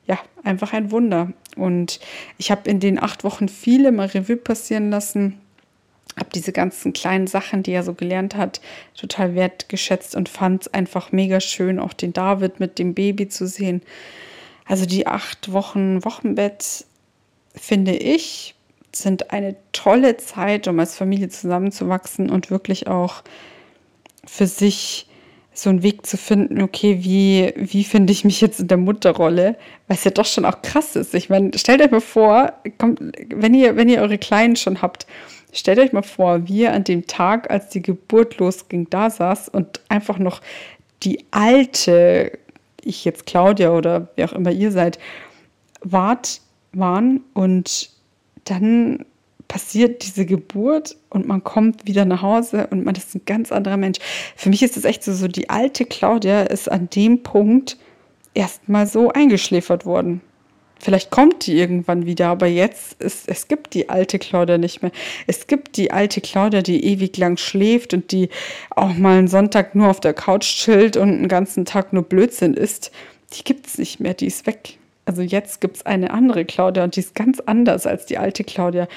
ja, 0.06 0.18
einfach 0.44 0.72
ein 0.72 0.90
Wunder. 0.90 1.32
Und 1.56 2.00
ich 2.38 2.50
habe 2.50 2.70
in 2.70 2.80
den 2.80 3.02
acht 3.02 3.24
Wochen 3.24 3.48
viele 3.48 3.92
mal 3.92 4.06
Revue 4.06 4.36
passieren 4.36 4.90
lassen, 4.90 5.40
habe 6.16 6.30
diese 6.34 6.52
ganzen 6.52 6.92
kleinen 6.92 7.26
Sachen, 7.26 7.62
die 7.62 7.72
er 7.72 7.82
so 7.82 7.94
gelernt 7.94 8.36
hat, 8.36 8.60
total 8.96 9.34
wertgeschätzt 9.34 10.14
und 10.14 10.28
fand 10.28 10.62
es 10.62 10.74
einfach 10.74 11.12
mega 11.12 11.40
schön, 11.40 11.78
auch 11.78 11.92
den 11.92 12.12
David 12.12 12.60
mit 12.60 12.78
dem 12.78 12.94
Baby 12.94 13.28
zu 13.28 13.46
sehen. 13.46 13.82
Also 14.66 14.86
die 14.86 15.06
acht 15.06 15.52
Wochen 15.52 16.04
Wochenbett, 16.04 16.84
finde 17.54 17.96
ich, 17.96 18.54
sind 18.92 19.30
eine 19.30 19.56
tolle 19.72 20.16
Zeit, 20.16 20.68
um 20.68 20.78
als 20.80 20.96
Familie 20.96 21.28
zusammenzuwachsen 21.28 22.30
und 22.30 22.50
wirklich 22.50 22.86
auch 22.86 23.22
für 24.24 24.46
sich 24.46 25.08
so 25.52 25.70
einen 25.70 25.82
Weg 25.82 26.06
zu 26.06 26.16
finden, 26.16 26.62
okay, 26.62 26.98
wie, 27.02 27.52
wie 27.56 27.82
finde 27.82 28.12
ich 28.12 28.24
mich 28.24 28.40
jetzt 28.40 28.60
in 28.60 28.68
der 28.68 28.78
Mutterrolle, 28.78 29.56
es 29.88 30.04
ja 30.04 30.12
doch 30.12 30.24
schon 30.24 30.44
auch 30.44 30.62
krass 30.62 30.94
ist. 30.94 31.14
Ich 31.14 31.30
meine, 31.30 31.50
stellt 31.56 31.82
euch 31.82 31.90
mal 31.90 32.00
vor, 32.00 32.52
kommt, 32.78 33.00
wenn, 33.34 33.54
ihr, 33.54 33.76
wenn 33.76 33.88
ihr 33.88 34.00
eure 34.00 34.18
Kleinen 34.18 34.54
schon 34.54 34.82
habt, 34.82 35.06
stellt 35.52 35.80
euch 35.80 35.92
mal 35.92 36.02
vor, 36.02 36.46
wie 36.46 36.60
ihr 36.60 36.72
an 36.72 36.84
dem 36.84 37.06
Tag, 37.06 37.50
als 37.50 37.70
die 37.70 37.82
Geburt 37.82 38.38
losging, 38.38 38.88
da 38.90 39.10
saß 39.10 39.48
und 39.48 39.80
einfach 39.88 40.18
noch 40.18 40.40
die 41.02 41.24
alte, 41.32 42.38
ich 42.80 43.04
jetzt 43.04 43.26
Claudia 43.26 43.72
oder 43.72 44.08
wer 44.14 44.30
auch 44.30 44.34
immer 44.34 44.52
ihr 44.52 44.70
seid, 44.70 44.98
wart, 45.80 46.40
waren 46.72 47.22
und 47.34 47.90
dann 48.50 49.04
passiert 49.48 50.04
diese 50.04 50.26
Geburt 50.26 50.96
und 51.08 51.26
man 51.26 51.42
kommt 51.42 51.86
wieder 51.86 52.04
nach 52.04 52.22
Hause 52.22 52.68
und 52.70 52.84
man 52.84 52.94
ist 52.94 53.14
ein 53.14 53.22
ganz 53.24 53.50
anderer 53.50 53.78
Mensch. 53.78 53.98
Für 54.36 54.50
mich 54.50 54.62
ist 54.62 54.76
es 54.76 54.84
echt 54.84 55.02
so, 55.02 55.12
so 55.14 55.26
die 55.26 55.48
alte 55.48 55.86
Claudia 55.86 56.42
ist 56.42 56.70
an 56.70 56.90
dem 56.90 57.22
Punkt 57.22 57.78
erstmal 58.34 58.86
so 58.86 59.10
eingeschläfert 59.10 59.86
worden. 59.86 60.20
Vielleicht 60.80 61.10
kommt 61.10 61.46
die 61.46 61.58
irgendwann 61.58 62.06
wieder, 62.06 62.28
aber 62.28 62.46
jetzt 62.46 63.02
ist 63.02 63.28
es 63.28 63.48
gibt 63.48 63.74
die 63.74 63.88
alte 63.88 64.20
Claudia 64.20 64.58
nicht 64.58 64.80
mehr. 64.80 64.92
Es 65.26 65.48
gibt 65.48 65.76
die 65.76 65.90
alte 65.90 66.20
Claudia, 66.20 66.62
die 66.62 66.84
ewig 66.84 67.16
lang 67.16 67.36
schläft 67.36 67.94
und 67.94 68.12
die 68.12 68.28
auch 68.70 68.94
mal 68.94 69.18
einen 69.18 69.28
Sonntag 69.28 69.74
nur 69.74 69.88
auf 69.88 69.98
der 69.98 70.14
Couch 70.14 70.44
chillt 70.44 70.96
und 70.96 71.08
einen 71.08 71.28
ganzen 71.28 71.64
Tag 71.64 71.92
nur 71.92 72.04
Blödsinn 72.04 72.54
isst. 72.54 72.92
Die 73.32 73.42
gibt 73.42 73.66
es 73.66 73.78
nicht 73.78 73.98
mehr, 73.98 74.14
die 74.14 74.26
ist 74.26 74.46
weg. 74.46 74.77
Also 75.08 75.22
jetzt 75.22 75.62
gibt 75.62 75.78
es 75.78 75.86
eine 75.86 76.10
andere 76.10 76.44
Claudia 76.44 76.84
und 76.84 76.94
die 76.94 77.00
ist 77.00 77.14
ganz 77.14 77.40
anders 77.40 77.86
als 77.86 78.04
die 78.04 78.18
alte 78.18 78.44
Claudia. 78.44 78.88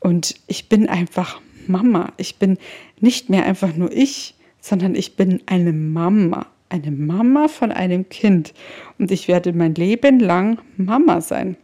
Und 0.00 0.34
ich 0.48 0.68
bin 0.68 0.88
einfach 0.88 1.40
Mama. 1.68 2.12
Ich 2.16 2.34
bin 2.34 2.58
nicht 2.98 3.30
mehr 3.30 3.46
einfach 3.46 3.76
nur 3.76 3.92
ich, 3.92 4.34
sondern 4.60 4.96
ich 4.96 5.14
bin 5.14 5.40
eine 5.46 5.72
Mama. 5.72 6.46
Eine 6.68 6.90
Mama 6.90 7.46
von 7.46 7.70
einem 7.70 8.08
Kind. 8.08 8.54
Und 8.98 9.12
ich 9.12 9.28
werde 9.28 9.52
mein 9.52 9.76
Leben 9.76 10.18
lang 10.18 10.58
Mama 10.76 11.20
sein. 11.20 11.56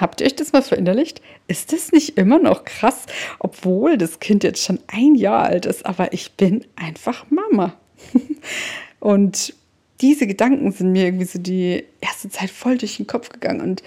Habt 0.00 0.20
ihr 0.20 0.26
euch 0.26 0.34
das 0.34 0.52
mal 0.52 0.62
verinnerlicht? 0.62 1.22
Ist 1.46 1.72
das 1.72 1.92
nicht 1.92 2.18
immer 2.18 2.40
noch 2.40 2.64
krass, 2.64 3.06
obwohl 3.38 3.98
das 3.98 4.18
Kind 4.18 4.42
jetzt 4.42 4.64
schon 4.64 4.80
ein 4.88 5.14
Jahr 5.14 5.44
alt 5.44 5.64
ist, 5.64 5.86
aber 5.86 6.12
ich 6.12 6.32
bin 6.32 6.64
einfach 6.74 7.24
Mama. 7.30 7.74
Und 8.98 9.54
diese 10.02 10.26
Gedanken 10.26 10.72
sind 10.72 10.92
mir 10.92 11.04
irgendwie 11.04 11.24
so 11.24 11.38
die 11.38 11.84
erste 12.00 12.28
Zeit 12.28 12.50
voll 12.50 12.76
durch 12.76 12.96
den 12.96 13.06
Kopf 13.06 13.30
gegangen. 13.30 13.60
Und 13.60 13.82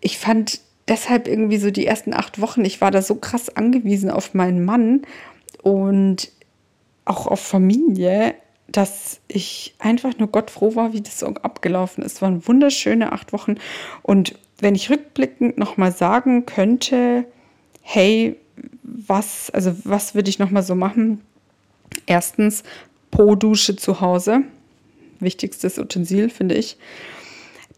ich 0.00 0.16
fand 0.16 0.60
deshalb 0.86 1.26
irgendwie 1.26 1.58
so 1.58 1.70
die 1.70 1.86
ersten 1.86 2.14
acht 2.14 2.40
Wochen, 2.40 2.64
ich 2.64 2.80
war 2.80 2.90
da 2.90 3.02
so 3.02 3.16
krass 3.16 3.54
angewiesen 3.54 4.10
auf 4.10 4.32
meinen 4.32 4.64
Mann 4.64 5.02
und 5.62 6.30
auch 7.04 7.26
auf 7.26 7.40
Familie, 7.40 8.34
dass 8.68 9.20
ich 9.28 9.74
einfach 9.78 10.18
nur 10.18 10.28
Gott 10.28 10.50
froh 10.50 10.76
war, 10.76 10.92
wie 10.92 11.00
das 11.00 11.18
so 11.18 11.26
abgelaufen 11.26 12.04
ist. 12.04 12.16
Es 12.16 12.22
waren 12.22 12.46
wunderschöne 12.46 13.12
acht 13.12 13.32
Wochen. 13.32 13.56
Und 14.02 14.38
wenn 14.60 14.74
ich 14.74 14.90
rückblickend 14.90 15.58
nochmal 15.58 15.92
sagen 15.92 16.46
könnte, 16.46 17.24
hey, 17.82 18.36
was, 18.82 19.50
also 19.50 19.74
was 19.84 20.14
würde 20.14 20.30
ich 20.30 20.38
nochmal 20.38 20.62
so 20.62 20.74
machen? 20.74 21.22
Erstens, 22.06 22.62
Po-Dusche 23.10 23.76
zu 23.76 24.00
Hause 24.00 24.44
wichtigstes 25.20 25.78
Utensil, 25.78 26.30
finde 26.30 26.54
ich. 26.54 26.76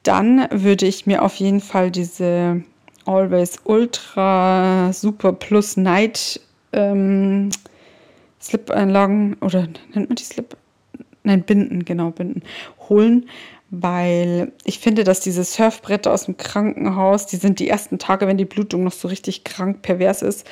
Dann 0.03 0.49
würde 0.51 0.87
ich 0.87 1.07
mir 1.07 1.23
auf 1.23 1.37
jeden 1.37 1.61
Fall 1.61 1.91
diese 1.91 2.63
Always 3.05 3.59
Ultra 3.65 4.93
Super 4.93 5.33
Plus 5.33 5.77
Night 5.77 6.41
ähm, 6.73 7.51
Slip-Einlagen 8.41 9.37
oder 9.41 9.69
nennt 9.95 10.09
man 10.09 10.17
die 10.17 10.25
Slip? 10.25 10.57
Nein, 11.23 11.43
Binden, 11.43 11.85
genau, 11.85 12.11
Binden, 12.11 12.43
holen, 12.89 13.29
weil 13.71 14.53
ich 14.65 14.79
finde, 14.79 15.05
dass 15.05 15.21
diese 15.21 15.45
Surfbretter 15.45 16.13
aus 16.13 16.25
dem 16.25 16.39
Krankenhaus, 16.39 17.27
die 17.27 17.37
sind 17.37 17.59
die 17.59 17.69
ersten 17.69 17.99
Tage, 17.99 18.27
wenn 18.27 18.39
die 18.39 18.47
Blutung 18.47 18.85
noch 18.85 18.93
so 18.93 19.09
richtig 19.09 19.45
krank 19.45 19.83
pervers 19.83 20.23
ist, 20.23 20.47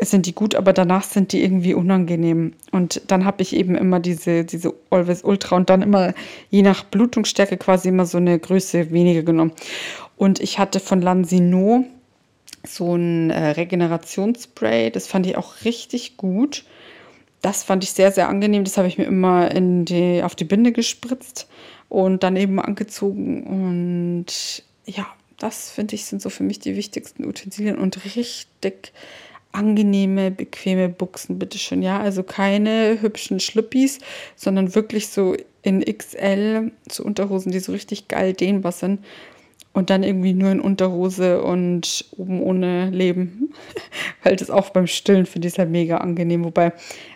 sind 0.00 0.26
die 0.26 0.34
gut, 0.34 0.54
aber 0.54 0.72
danach 0.72 1.02
sind 1.02 1.32
die 1.32 1.42
irgendwie 1.42 1.74
unangenehm. 1.74 2.52
Und 2.70 3.02
dann 3.08 3.24
habe 3.24 3.42
ich 3.42 3.54
eben 3.54 3.74
immer 3.74 3.98
diese, 3.98 4.44
diese 4.44 4.72
Always 4.90 5.24
Ultra 5.24 5.56
und 5.56 5.70
dann 5.70 5.82
immer 5.82 6.14
je 6.50 6.62
nach 6.62 6.84
Blutungsstärke 6.84 7.56
quasi 7.56 7.88
immer 7.88 8.06
so 8.06 8.18
eine 8.18 8.38
Größe 8.38 8.92
weniger 8.92 9.22
genommen. 9.22 9.52
Und 10.16 10.40
ich 10.40 10.58
hatte 10.58 10.78
von 10.78 11.02
Lansino 11.02 11.84
so 12.64 12.94
ein 12.94 13.30
äh, 13.30 13.50
Regenerationsspray, 13.50 14.90
das 14.90 15.06
fand 15.06 15.26
ich 15.26 15.36
auch 15.36 15.64
richtig 15.64 16.16
gut. 16.16 16.64
Das 17.42 17.62
fand 17.62 17.84
ich 17.84 17.92
sehr, 17.92 18.12
sehr 18.12 18.28
angenehm. 18.28 18.64
Das 18.64 18.78
habe 18.78 18.88
ich 18.88 18.98
mir 18.98 19.04
immer 19.04 19.50
in 19.50 19.84
die, 19.84 20.22
auf 20.22 20.34
die 20.34 20.44
Binde 20.44 20.72
gespritzt 20.72 21.48
und 21.88 22.22
dann 22.22 22.36
eben 22.36 22.60
angezogen. 22.60 23.44
Und 23.44 24.62
ja, 24.86 25.06
das 25.38 25.70
finde 25.70 25.94
ich 25.94 26.04
sind 26.04 26.20
so 26.20 26.30
für 26.30 26.42
mich 26.42 26.58
die 26.58 26.76
wichtigsten 26.76 27.24
Utensilien 27.24 27.78
und 27.78 28.04
richtig 28.04 28.46
angenehme, 29.58 30.30
bequeme 30.30 30.88
Buchsen, 30.88 31.38
bitteschön. 31.38 31.82
Ja, 31.82 32.00
also 32.00 32.22
keine 32.22 32.98
hübschen 33.00 33.40
Schlüppis, 33.40 33.98
sondern 34.36 34.74
wirklich 34.74 35.08
so 35.08 35.36
in 35.62 35.84
XL, 35.84 36.70
so 36.90 37.04
Unterhosen, 37.04 37.52
die 37.52 37.58
so 37.58 37.72
richtig 37.72 38.08
geil 38.08 38.32
dehnbar 38.32 38.72
sind. 38.72 39.04
Und 39.74 39.90
dann 39.90 40.02
irgendwie 40.02 40.32
nur 40.32 40.50
in 40.50 40.60
Unterhose 40.60 41.42
und 41.42 42.06
oben 42.16 42.42
ohne 42.42 42.90
Leben. 42.90 43.52
Weil 44.22 44.36
das 44.36 44.50
auch 44.50 44.70
beim 44.70 44.86
Stillen 44.86 45.26
finde 45.26 45.48
ich 45.48 45.58
halt 45.58 45.70
mega 45.70 45.98
angenehm. 45.98 46.44
Wobei 46.44 46.72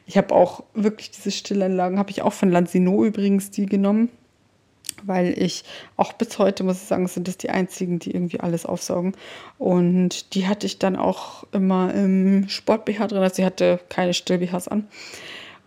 ich 0.06 0.16
habe 0.16 0.34
auch 0.34 0.62
wirklich 0.74 1.10
diese 1.10 1.30
Stillanlagen, 1.30 1.98
habe 1.98 2.10
ich 2.10 2.22
auch 2.22 2.32
von 2.32 2.50
Lansino 2.50 3.04
übrigens 3.04 3.50
die 3.50 3.66
genommen 3.66 4.10
weil 5.04 5.38
ich 5.38 5.64
auch 5.96 6.12
bis 6.12 6.38
heute, 6.38 6.64
muss 6.64 6.82
ich 6.82 6.88
sagen, 6.88 7.06
sind 7.08 7.28
das 7.28 7.38
die 7.38 7.50
einzigen, 7.50 7.98
die 7.98 8.12
irgendwie 8.12 8.40
alles 8.40 8.66
aufsaugen. 8.66 9.14
Und 9.58 10.34
die 10.34 10.46
hatte 10.46 10.66
ich 10.66 10.78
dann 10.78 10.96
auch 10.96 11.44
immer 11.52 11.92
im 11.94 12.48
Sport-BH 12.48 13.08
drin, 13.08 13.22
also 13.22 13.36
sie 13.36 13.44
hatte 13.44 13.80
keine 13.88 14.14
Still-BHs 14.14 14.68
an. 14.68 14.88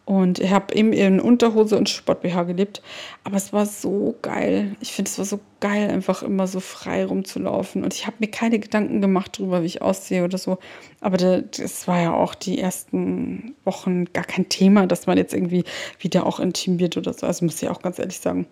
Und 0.06 0.38
ich 0.38 0.52
habe 0.52 0.74
eben 0.76 0.94
in 0.94 1.20
Unterhose 1.20 1.76
und 1.78 1.90
Sport-BH 1.90 2.44
gelebt. 2.44 2.84
Aber 3.24 3.38
es 3.38 3.54
war 3.54 3.66
so 3.66 4.16
geil. 4.22 4.76
Ich 4.80 4.92
finde, 4.92 5.10
es 5.10 5.18
war 5.18 5.26
so 5.26 5.40
geil, 5.60 5.90
einfach 5.90 6.22
immer 6.22 6.46
so 6.46 6.60
frei 6.60 7.06
rumzulaufen. 7.06 7.84
Und 7.84 7.96
ich 7.96 8.06
habe 8.06 8.18
mir 8.20 8.28
keine 8.28 8.60
Gedanken 8.60 9.02
gemacht 9.02 9.40
darüber, 9.40 9.64
wie 9.64 9.68
ich 9.68 9.82
aussehe 9.82 10.24
oder 10.24 10.38
so. 10.38 10.60
Aber 11.02 11.18
das 11.18 11.88
war 11.88 12.02
ja 12.02 12.14
auch 12.14 12.36
die 12.36 12.60
ersten 12.60 13.56
Wochen 13.64 14.06
gar 14.14 14.26
kein 14.26 14.48
Thema, 14.48 14.86
dass 14.86 15.08
man 15.08 15.18
jetzt 15.18 15.34
irgendwie 15.34 15.64
wieder 16.00 16.28
auch 16.28 16.40
intim 16.40 16.78
wird 16.78 16.98
oder 16.98 17.12
so. 17.12 17.26
Also 17.26 17.44
muss 17.44 17.62
ich 17.62 17.70
auch 17.70 17.82
ganz 17.82 17.98
ehrlich 17.98 18.20
sagen. 18.20 18.46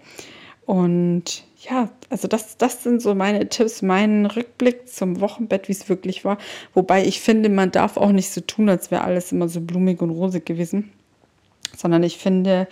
Und 0.65 1.43
ja, 1.57 1.89
also 2.09 2.27
das, 2.27 2.57
das 2.57 2.83
sind 2.83 3.01
so 3.01 3.15
meine 3.15 3.49
Tipps, 3.49 3.81
mein 3.81 4.25
Rückblick 4.25 4.87
zum 4.87 5.19
Wochenbett, 5.19 5.67
wie 5.67 5.73
es 5.73 5.89
wirklich 5.89 6.23
war. 6.23 6.37
Wobei 6.73 7.05
ich 7.05 7.19
finde, 7.19 7.49
man 7.49 7.71
darf 7.71 7.97
auch 7.97 8.11
nicht 8.11 8.29
so 8.29 8.41
tun, 8.41 8.69
als 8.69 8.91
wäre 8.91 9.03
alles 9.03 9.31
immer 9.31 9.49
so 9.49 9.61
blumig 9.61 10.01
und 10.01 10.09
rosig 10.09 10.45
gewesen. 10.45 10.91
Sondern 11.75 12.03
ich 12.03 12.17
finde, 12.17 12.67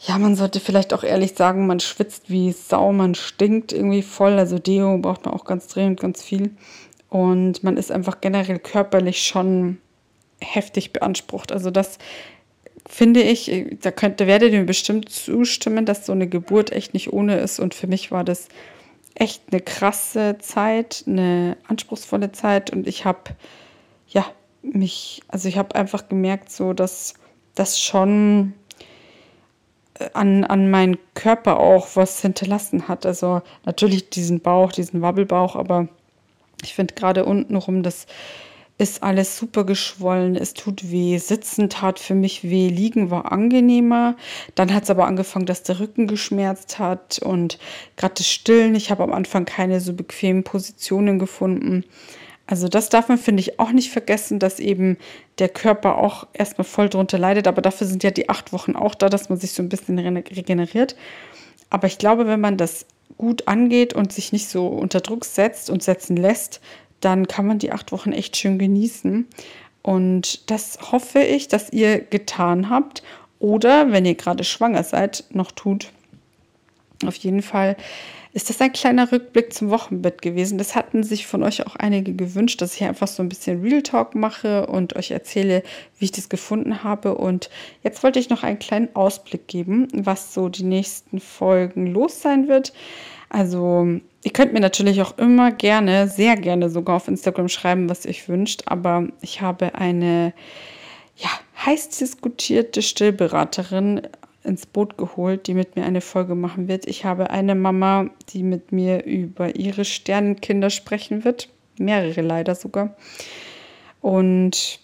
ja, 0.00 0.18
man 0.18 0.36
sollte 0.36 0.60
vielleicht 0.60 0.92
auch 0.94 1.02
ehrlich 1.04 1.34
sagen, 1.34 1.66
man 1.66 1.80
schwitzt 1.80 2.30
wie 2.30 2.52
Sau, 2.52 2.92
man 2.92 3.14
stinkt 3.14 3.72
irgendwie 3.72 4.02
voll. 4.02 4.38
Also 4.38 4.58
Deo 4.58 4.98
braucht 4.98 5.24
man 5.24 5.34
auch 5.34 5.44
ganz 5.44 5.68
dringend 5.68 6.00
ganz 6.00 6.22
viel. 6.22 6.50
und 7.10 7.64
man 7.64 7.76
ist 7.76 7.90
einfach 7.90 8.20
generell 8.20 8.58
körperlich 8.58 9.22
schon 9.22 9.78
heftig 10.40 10.92
beansprucht. 10.92 11.52
Also 11.52 11.70
das 11.70 11.98
finde 12.88 13.20
ich, 13.20 13.76
da 13.82 13.90
könnte, 13.90 14.26
werdet 14.26 14.52
ihr 14.52 14.60
mir 14.60 14.66
bestimmt 14.66 15.10
zustimmen, 15.10 15.84
dass 15.84 16.06
so 16.06 16.12
eine 16.12 16.26
Geburt 16.26 16.72
echt 16.72 16.94
nicht 16.94 17.12
ohne 17.12 17.36
ist. 17.36 17.60
Und 17.60 17.74
für 17.74 17.86
mich 17.86 18.10
war 18.10 18.24
das 18.24 18.48
echt 19.14 19.42
eine 19.52 19.60
krasse 19.60 20.38
Zeit, 20.40 21.04
eine 21.06 21.56
anspruchsvolle 21.68 22.32
Zeit. 22.32 22.70
Und 22.70 22.88
ich 22.88 23.04
habe, 23.04 23.20
ja, 24.08 24.24
mich, 24.62 25.22
also 25.28 25.48
ich 25.48 25.58
habe 25.58 25.74
einfach 25.74 26.08
gemerkt, 26.08 26.50
so 26.50 26.72
dass 26.72 27.14
das 27.54 27.80
schon 27.80 28.54
äh, 29.98 30.08
an, 30.14 30.44
an 30.44 30.70
meinen 30.70 30.98
Körper 31.14 31.58
auch 31.58 31.88
was 31.94 32.22
hinterlassen 32.22 32.88
hat. 32.88 33.04
Also 33.04 33.42
natürlich 33.64 34.08
diesen 34.10 34.40
Bauch, 34.40 34.72
diesen 34.72 35.02
Wabbelbauch, 35.02 35.56
aber 35.56 35.88
ich 36.62 36.74
finde 36.74 36.94
gerade 36.94 37.24
untenrum, 37.24 37.82
das 37.82 38.06
ist 38.78 39.02
alles 39.02 39.36
super 39.36 39.64
geschwollen, 39.64 40.36
es 40.36 40.54
tut 40.54 40.90
weh. 40.90 41.18
Sitzen 41.18 41.68
tat 41.68 41.98
für 41.98 42.14
mich 42.14 42.44
weh, 42.44 42.68
liegen 42.68 43.10
war 43.10 43.32
angenehmer. 43.32 44.16
Dann 44.54 44.72
hat 44.72 44.84
es 44.84 44.90
aber 44.90 45.06
angefangen, 45.06 45.46
dass 45.46 45.64
der 45.64 45.80
Rücken 45.80 46.06
geschmerzt 46.06 46.78
hat 46.78 47.18
und 47.18 47.58
gerade 47.96 48.14
das 48.14 48.28
Stillen. 48.28 48.76
Ich 48.76 48.92
habe 48.92 49.02
am 49.02 49.12
Anfang 49.12 49.44
keine 49.44 49.80
so 49.80 49.92
bequemen 49.92 50.44
Positionen 50.44 51.18
gefunden. 51.18 51.84
Also 52.46 52.68
das 52.68 52.88
darf 52.88 53.08
man, 53.08 53.18
finde 53.18 53.40
ich, 53.40 53.58
auch 53.58 53.72
nicht 53.72 53.90
vergessen, 53.90 54.38
dass 54.38 54.60
eben 54.60 54.96
der 55.38 55.48
Körper 55.48 55.98
auch 55.98 56.26
erstmal 56.32 56.64
voll 56.64 56.88
drunter 56.88 57.18
leidet. 57.18 57.48
Aber 57.48 57.60
dafür 57.60 57.86
sind 57.86 58.04
ja 58.04 58.12
die 58.12 58.28
acht 58.28 58.52
Wochen 58.52 58.76
auch 58.76 58.94
da, 58.94 59.08
dass 59.08 59.28
man 59.28 59.38
sich 59.38 59.52
so 59.52 59.62
ein 59.62 59.68
bisschen 59.68 59.98
regeneriert. 59.98 60.96
Aber 61.68 61.88
ich 61.88 61.98
glaube, 61.98 62.26
wenn 62.28 62.40
man 62.40 62.56
das 62.56 62.86
gut 63.18 63.48
angeht 63.48 63.92
und 63.92 64.12
sich 64.12 64.32
nicht 64.32 64.48
so 64.48 64.68
unter 64.68 65.00
Druck 65.00 65.24
setzt 65.24 65.68
und 65.68 65.82
setzen 65.82 66.16
lässt, 66.16 66.60
dann 67.00 67.28
kann 67.28 67.46
man 67.46 67.58
die 67.58 67.72
acht 67.72 67.92
Wochen 67.92 68.12
echt 68.12 68.36
schön 68.36 68.58
genießen. 68.58 69.26
Und 69.82 70.50
das 70.50 70.78
hoffe 70.92 71.20
ich, 71.20 71.48
dass 71.48 71.72
ihr 71.72 72.00
getan 72.00 72.68
habt 72.68 73.02
oder, 73.38 73.92
wenn 73.92 74.04
ihr 74.04 74.14
gerade 74.14 74.44
schwanger 74.44 74.82
seid, 74.82 75.24
noch 75.30 75.52
tut. 75.52 75.90
Auf 77.06 77.14
jeden 77.16 77.42
Fall 77.42 77.76
ist 78.32 78.50
das 78.50 78.60
ein 78.60 78.72
kleiner 78.72 79.10
Rückblick 79.10 79.52
zum 79.52 79.70
Wochenbett 79.70 80.20
gewesen. 80.20 80.58
Das 80.58 80.74
hatten 80.74 81.02
sich 81.02 81.26
von 81.26 81.42
euch 81.42 81.66
auch 81.66 81.76
einige 81.76 82.12
gewünscht, 82.12 82.60
dass 82.60 82.74
ich 82.74 82.84
einfach 82.84 83.08
so 83.08 83.22
ein 83.22 83.28
bisschen 83.28 83.62
Real 83.62 83.82
Talk 83.82 84.14
mache 84.14 84.66
und 84.66 84.96
euch 84.96 85.10
erzähle, 85.10 85.62
wie 85.98 86.06
ich 86.06 86.12
das 86.12 86.28
gefunden 86.28 86.84
habe. 86.84 87.14
Und 87.16 87.48
jetzt 87.82 88.02
wollte 88.02 88.18
ich 88.18 88.28
noch 88.28 88.42
einen 88.42 88.58
kleinen 88.58 88.94
Ausblick 88.94 89.46
geben, 89.46 89.88
was 89.92 90.34
so 90.34 90.48
die 90.48 90.64
nächsten 90.64 91.20
Folgen 91.20 91.86
los 91.86 92.20
sein 92.20 92.48
wird. 92.48 92.72
Also 93.28 94.00
Ihr 94.24 94.32
könnt 94.32 94.52
mir 94.52 94.60
natürlich 94.60 95.00
auch 95.00 95.16
immer 95.16 95.52
gerne, 95.52 96.08
sehr 96.08 96.36
gerne 96.36 96.70
sogar 96.70 96.96
auf 96.96 97.08
Instagram 97.08 97.48
schreiben, 97.48 97.88
was 97.88 98.04
ihr 98.04 98.10
euch 98.10 98.28
wünscht, 98.28 98.64
aber 98.66 99.08
ich 99.20 99.40
habe 99.40 99.74
eine 99.76 100.34
ja, 101.16 101.30
heiß 101.64 101.90
diskutierte 101.90 102.82
Stillberaterin 102.82 104.02
ins 104.42 104.66
Boot 104.66 104.98
geholt, 104.98 105.46
die 105.46 105.54
mit 105.54 105.76
mir 105.76 105.84
eine 105.84 106.00
Folge 106.00 106.34
machen 106.34 106.68
wird. 106.68 106.86
Ich 106.86 107.04
habe 107.04 107.30
eine 107.30 107.54
Mama, 107.54 108.10
die 108.30 108.42
mit 108.42 108.72
mir 108.72 109.04
über 109.04 109.54
ihre 109.56 109.84
Sternenkinder 109.84 110.70
sprechen 110.70 111.24
wird, 111.24 111.48
mehrere 111.78 112.20
leider 112.20 112.54
sogar. 112.54 112.96
Und 114.00 114.80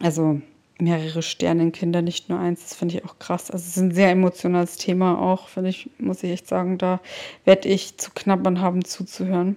also 0.00 0.40
mehrere 0.82 1.22
Sternenkinder, 1.22 2.02
nicht 2.02 2.28
nur 2.28 2.38
eins. 2.38 2.62
Das 2.62 2.74
finde 2.74 2.96
ich 2.96 3.04
auch 3.04 3.18
krass. 3.18 3.50
Also 3.50 3.62
es 3.62 3.76
ist 3.76 3.82
ein 3.82 3.94
sehr 3.94 4.10
emotionales 4.10 4.76
Thema 4.76 5.18
auch, 5.18 5.48
finde 5.48 5.70
ich, 5.70 5.88
muss 5.98 6.22
ich 6.22 6.32
echt 6.32 6.48
sagen. 6.48 6.78
Da 6.78 7.00
werde 7.44 7.68
ich 7.68 7.96
zu 7.98 8.10
knabbern 8.14 8.60
haben, 8.60 8.84
zuzuhören. 8.84 9.56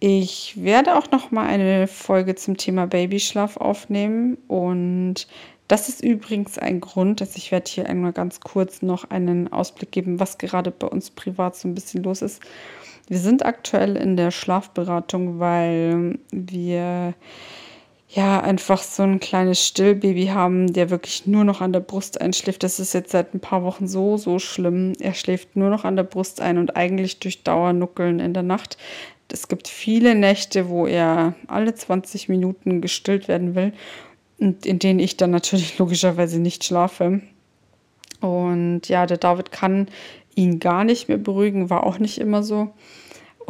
Ich 0.00 0.54
werde 0.56 0.96
auch 0.96 1.10
noch 1.10 1.30
mal 1.30 1.46
eine 1.46 1.86
Folge 1.86 2.34
zum 2.34 2.56
Thema 2.56 2.86
Babyschlaf 2.86 3.58
aufnehmen 3.58 4.38
und 4.48 5.28
das 5.68 5.88
ist 5.88 6.02
übrigens 6.02 6.58
ein 6.58 6.80
Grund, 6.80 7.20
dass 7.20 7.36
ich 7.36 7.52
werde 7.52 7.70
hier 7.70 7.86
einmal 7.86 8.12
ganz 8.12 8.40
kurz 8.40 8.82
noch 8.82 9.10
einen 9.10 9.52
Ausblick 9.52 9.92
geben, 9.92 10.18
was 10.18 10.38
gerade 10.38 10.70
bei 10.70 10.86
uns 10.86 11.10
privat 11.10 11.54
so 11.54 11.68
ein 11.68 11.74
bisschen 11.74 12.02
los 12.02 12.22
ist. 12.22 12.42
Wir 13.08 13.18
sind 13.18 13.44
aktuell 13.44 13.96
in 13.96 14.16
der 14.16 14.30
Schlafberatung, 14.30 15.38
weil 15.38 16.18
wir 16.32 17.14
ja, 18.12 18.40
einfach 18.40 18.82
so 18.82 19.04
ein 19.04 19.20
kleines 19.20 19.64
Stillbaby 19.64 20.26
haben, 20.26 20.72
der 20.72 20.90
wirklich 20.90 21.26
nur 21.26 21.44
noch 21.44 21.60
an 21.60 21.72
der 21.72 21.78
Brust 21.78 22.20
einschläft. 22.20 22.64
Das 22.64 22.80
ist 22.80 22.92
jetzt 22.92 23.12
seit 23.12 23.34
ein 23.34 23.40
paar 23.40 23.62
Wochen 23.62 23.86
so, 23.86 24.16
so 24.16 24.40
schlimm. 24.40 24.94
Er 24.98 25.14
schläft 25.14 25.54
nur 25.54 25.70
noch 25.70 25.84
an 25.84 25.94
der 25.94 26.02
Brust 26.02 26.40
ein 26.40 26.58
und 26.58 26.76
eigentlich 26.76 27.20
durch 27.20 27.44
Dauernuckeln 27.44 28.18
in 28.18 28.34
der 28.34 28.42
Nacht. 28.42 28.78
Es 29.32 29.46
gibt 29.46 29.68
viele 29.68 30.16
Nächte, 30.16 30.68
wo 30.68 30.88
er 30.88 31.34
alle 31.46 31.72
20 31.72 32.28
Minuten 32.28 32.80
gestillt 32.80 33.28
werden 33.28 33.54
will 33.54 33.72
und 34.40 34.66
in 34.66 34.80
denen 34.80 34.98
ich 34.98 35.16
dann 35.16 35.30
natürlich 35.30 35.78
logischerweise 35.78 36.40
nicht 36.40 36.64
schlafe. 36.64 37.20
Und 38.20 38.88
ja, 38.88 39.06
der 39.06 39.18
David 39.18 39.52
kann 39.52 39.86
ihn 40.34 40.58
gar 40.58 40.82
nicht 40.82 41.08
mehr 41.08 41.18
beruhigen, 41.18 41.70
war 41.70 41.84
auch 41.84 42.00
nicht 42.00 42.18
immer 42.18 42.42
so. 42.42 42.70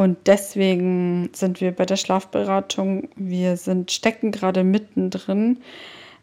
Und 0.01 0.17
deswegen 0.25 1.29
sind 1.35 1.61
wir 1.61 1.73
bei 1.73 1.85
der 1.85 1.99
Schlafberatung. 1.99 3.11
Wir 3.17 3.59
sind, 3.59 3.93
stecken 3.93 4.31
gerade 4.31 4.65
mittendrin, 4.65 5.59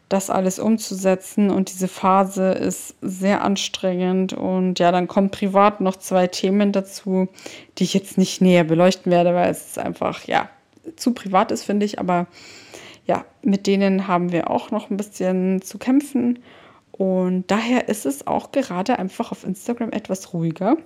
das 0.08 0.30
alles 0.30 0.58
umzusetzen. 0.58 1.48
Und 1.48 1.70
diese 1.70 1.86
Phase 1.86 2.50
ist 2.50 2.96
sehr 3.02 3.44
anstrengend. 3.44 4.32
Und 4.32 4.80
ja, 4.80 4.90
dann 4.90 5.06
kommen 5.06 5.30
privat 5.30 5.80
noch 5.80 5.94
zwei 5.94 6.26
Themen 6.26 6.72
dazu, 6.72 7.28
die 7.78 7.84
ich 7.84 7.94
jetzt 7.94 8.18
nicht 8.18 8.40
näher 8.40 8.64
beleuchten 8.64 9.12
werde, 9.12 9.32
weil 9.32 9.48
es 9.48 9.78
einfach, 9.78 10.24
ja, 10.24 10.48
zu 10.96 11.14
privat 11.14 11.52
ist, 11.52 11.62
finde 11.62 11.86
ich. 11.86 12.00
Aber 12.00 12.26
ja, 13.06 13.24
mit 13.42 13.68
denen 13.68 14.08
haben 14.08 14.32
wir 14.32 14.50
auch 14.50 14.72
noch 14.72 14.90
ein 14.90 14.96
bisschen 14.96 15.62
zu 15.62 15.78
kämpfen. 15.78 16.40
Und 16.90 17.48
daher 17.48 17.88
ist 17.88 18.06
es 18.06 18.26
auch 18.26 18.50
gerade 18.50 18.98
einfach 18.98 19.30
auf 19.30 19.44
Instagram 19.44 19.92
etwas 19.92 20.34
ruhiger. 20.34 20.78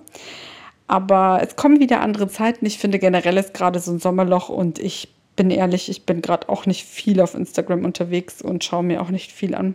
Aber 0.93 1.39
es 1.41 1.55
kommen 1.55 1.79
wieder 1.79 2.01
andere 2.01 2.27
Zeiten. 2.27 2.67
Ich 2.67 2.77
finde 2.77 2.99
generell 2.99 3.35
ist 3.37 3.55
gerade 3.55 3.79
so 3.79 3.91
ein 3.91 3.97
Sommerloch 3.97 4.49
und 4.49 4.77
ich 4.77 5.11
bin 5.35 5.49
ehrlich, 5.49 5.89
ich 5.89 6.05
bin 6.05 6.21
gerade 6.21 6.49
auch 6.49 6.67
nicht 6.67 6.85
viel 6.85 7.19
auf 7.19 7.33
Instagram 7.33 7.83
unterwegs 7.83 8.43
und 8.43 8.63
schaue 8.63 8.83
mir 8.83 9.01
auch 9.01 9.09
nicht 9.09 9.31
viel 9.31 9.55
an. 9.55 9.73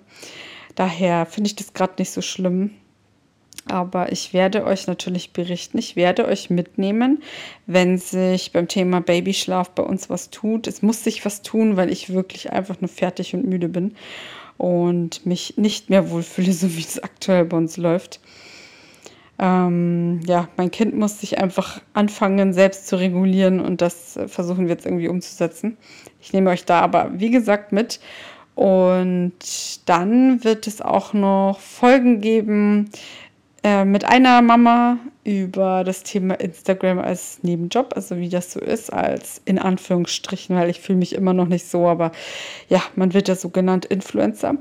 Daher 0.76 1.26
finde 1.26 1.48
ich 1.48 1.56
das 1.56 1.72
gerade 1.72 1.94
nicht 1.98 2.12
so 2.12 2.22
schlimm. 2.22 2.70
Aber 3.66 4.12
ich 4.12 4.32
werde 4.32 4.64
euch 4.64 4.86
natürlich 4.86 5.32
berichten. 5.32 5.78
Ich 5.78 5.96
werde 5.96 6.24
euch 6.24 6.50
mitnehmen, 6.50 7.20
wenn 7.66 7.98
sich 7.98 8.52
beim 8.52 8.68
Thema 8.68 9.00
Babyschlaf 9.00 9.70
bei 9.70 9.82
uns 9.82 10.08
was 10.08 10.30
tut. 10.30 10.68
Es 10.68 10.82
muss 10.82 11.02
sich 11.02 11.24
was 11.24 11.42
tun, 11.42 11.76
weil 11.76 11.90
ich 11.90 12.10
wirklich 12.10 12.52
einfach 12.52 12.80
nur 12.80 12.88
fertig 12.88 13.34
und 13.34 13.44
müde 13.44 13.68
bin 13.68 13.96
und 14.56 15.26
mich 15.26 15.56
nicht 15.56 15.90
mehr 15.90 16.10
wohlfühle, 16.10 16.52
so 16.52 16.76
wie 16.76 16.82
es 16.82 17.02
aktuell 17.02 17.44
bei 17.44 17.56
uns 17.56 17.76
läuft. 17.76 18.20
Ähm, 19.38 20.20
ja, 20.26 20.48
mein 20.56 20.70
Kind 20.70 20.96
muss 20.96 21.20
sich 21.20 21.38
einfach 21.38 21.80
anfangen, 21.92 22.52
selbst 22.52 22.88
zu 22.88 22.96
regulieren 22.96 23.60
und 23.60 23.80
das 23.80 24.16
äh, 24.16 24.26
versuchen 24.26 24.66
wir 24.66 24.74
jetzt 24.74 24.84
irgendwie 24.84 25.08
umzusetzen. 25.08 25.76
Ich 26.20 26.32
nehme 26.32 26.50
euch 26.50 26.64
da 26.64 26.80
aber, 26.80 27.10
wie 27.14 27.30
gesagt, 27.30 27.72
mit. 27.72 28.00
Und 28.56 29.32
dann 29.86 30.42
wird 30.42 30.66
es 30.66 30.82
auch 30.82 31.12
noch 31.12 31.60
Folgen 31.60 32.20
geben 32.20 32.90
äh, 33.62 33.84
mit 33.84 34.04
einer 34.04 34.42
Mama 34.42 34.98
über 35.22 35.84
das 35.84 36.02
Thema 36.02 36.34
Instagram 36.34 36.98
als 36.98 37.40
Nebenjob, 37.42 37.92
also 37.94 38.16
wie 38.16 38.28
das 38.28 38.52
so 38.52 38.58
ist, 38.58 38.92
als 38.92 39.40
in 39.44 39.60
Anführungsstrichen, 39.60 40.56
weil 40.56 40.70
ich 40.70 40.80
fühle 40.80 40.98
mich 40.98 41.14
immer 41.14 41.34
noch 41.34 41.46
nicht 41.46 41.68
so, 41.68 41.86
aber 41.86 42.10
ja, 42.68 42.82
man 42.96 43.14
wird 43.14 43.28
ja 43.28 43.36
so 43.36 43.50
genannt 43.50 43.84
Influencer. 43.84 44.54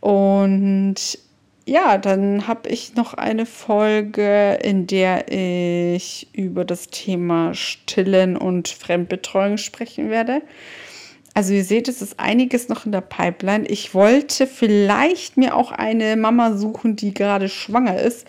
Und 0.00 1.18
ja, 1.64 1.98
dann 1.98 2.48
habe 2.48 2.68
ich 2.68 2.94
noch 2.96 3.14
eine 3.14 3.46
Folge, 3.46 4.58
in 4.62 4.86
der 4.86 5.30
ich 5.30 6.28
über 6.32 6.64
das 6.64 6.88
Thema 6.88 7.54
Stillen 7.54 8.36
und 8.36 8.68
Fremdbetreuung 8.68 9.58
sprechen 9.58 10.10
werde. 10.10 10.42
Also 11.34 11.54
ihr 11.54 11.64
seht, 11.64 11.88
es 11.88 12.02
ist 12.02 12.20
einiges 12.20 12.68
noch 12.68 12.84
in 12.84 12.92
der 12.92 13.00
Pipeline. 13.00 13.66
Ich 13.66 13.94
wollte 13.94 14.46
vielleicht 14.46 15.36
mir 15.36 15.56
auch 15.56 15.72
eine 15.72 16.16
Mama 16.16 16.56
suchen, 16.56 16.96
die 16.96 17.14
gerade 17.14 17.48
schwanger 17.48 17.98
ist 17.98 18.26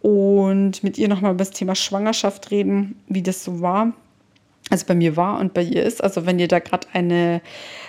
und 0.00 0.82
mit 0.82 0.98
ihr 0.98 1.08
nochmal 1.08 1.32
über 1.32 1.44
das 1.44 1.50
Thema 1.50 1.74
Schwangerschaft 1.74 2.50
reden, 2.50 3.00
wie 3.08 3.22
das 3.22 3.44
so 3.44 3.60
war 3.60 3.92
also 4.70 4.86
bei 4.86 4.94
mir 4.94 5.16
war 5.16 5.38
und 5.40 5.52
bei 5.52 5.62
ihr 5.62 5.82
ist. 5.82 6.02
Also 6.02 6.26
wenn 6.26 6.38
ihr 6.38 6.48
da 6.48 6.60
gerade 6.60 6.86
eine 6.92 7.42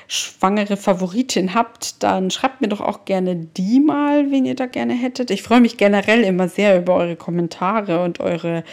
schwangere 0.08 0.76
Favoritin 0.76 1.54
habt, 1.54 2.04
dann 2.04 2.32
schreibt 2.32 2.60
mir 2.60 2.68
doch 2.68 2.82
auch 2.82 3.06
gerne 3.06 3.36
die 3.36 3.80
mal, 3.80 4.32
wen 4.32 4.46
ihr 4.46 4.56
da 4.56 4.66
gerne 4.66 4.94
hättet. 4.94 5.32
Ich 5.32 5.44
freue 5.44 5.62
mich 5.62 5.78
generell 5.78 6.22
immer 6.24 6.50
sehr 6.50 6.78
über 6.78 6.96
eure 6.96 7.16
Kommentare 7.16 8.04
und 8.04 8.20
eure 8.20 8.64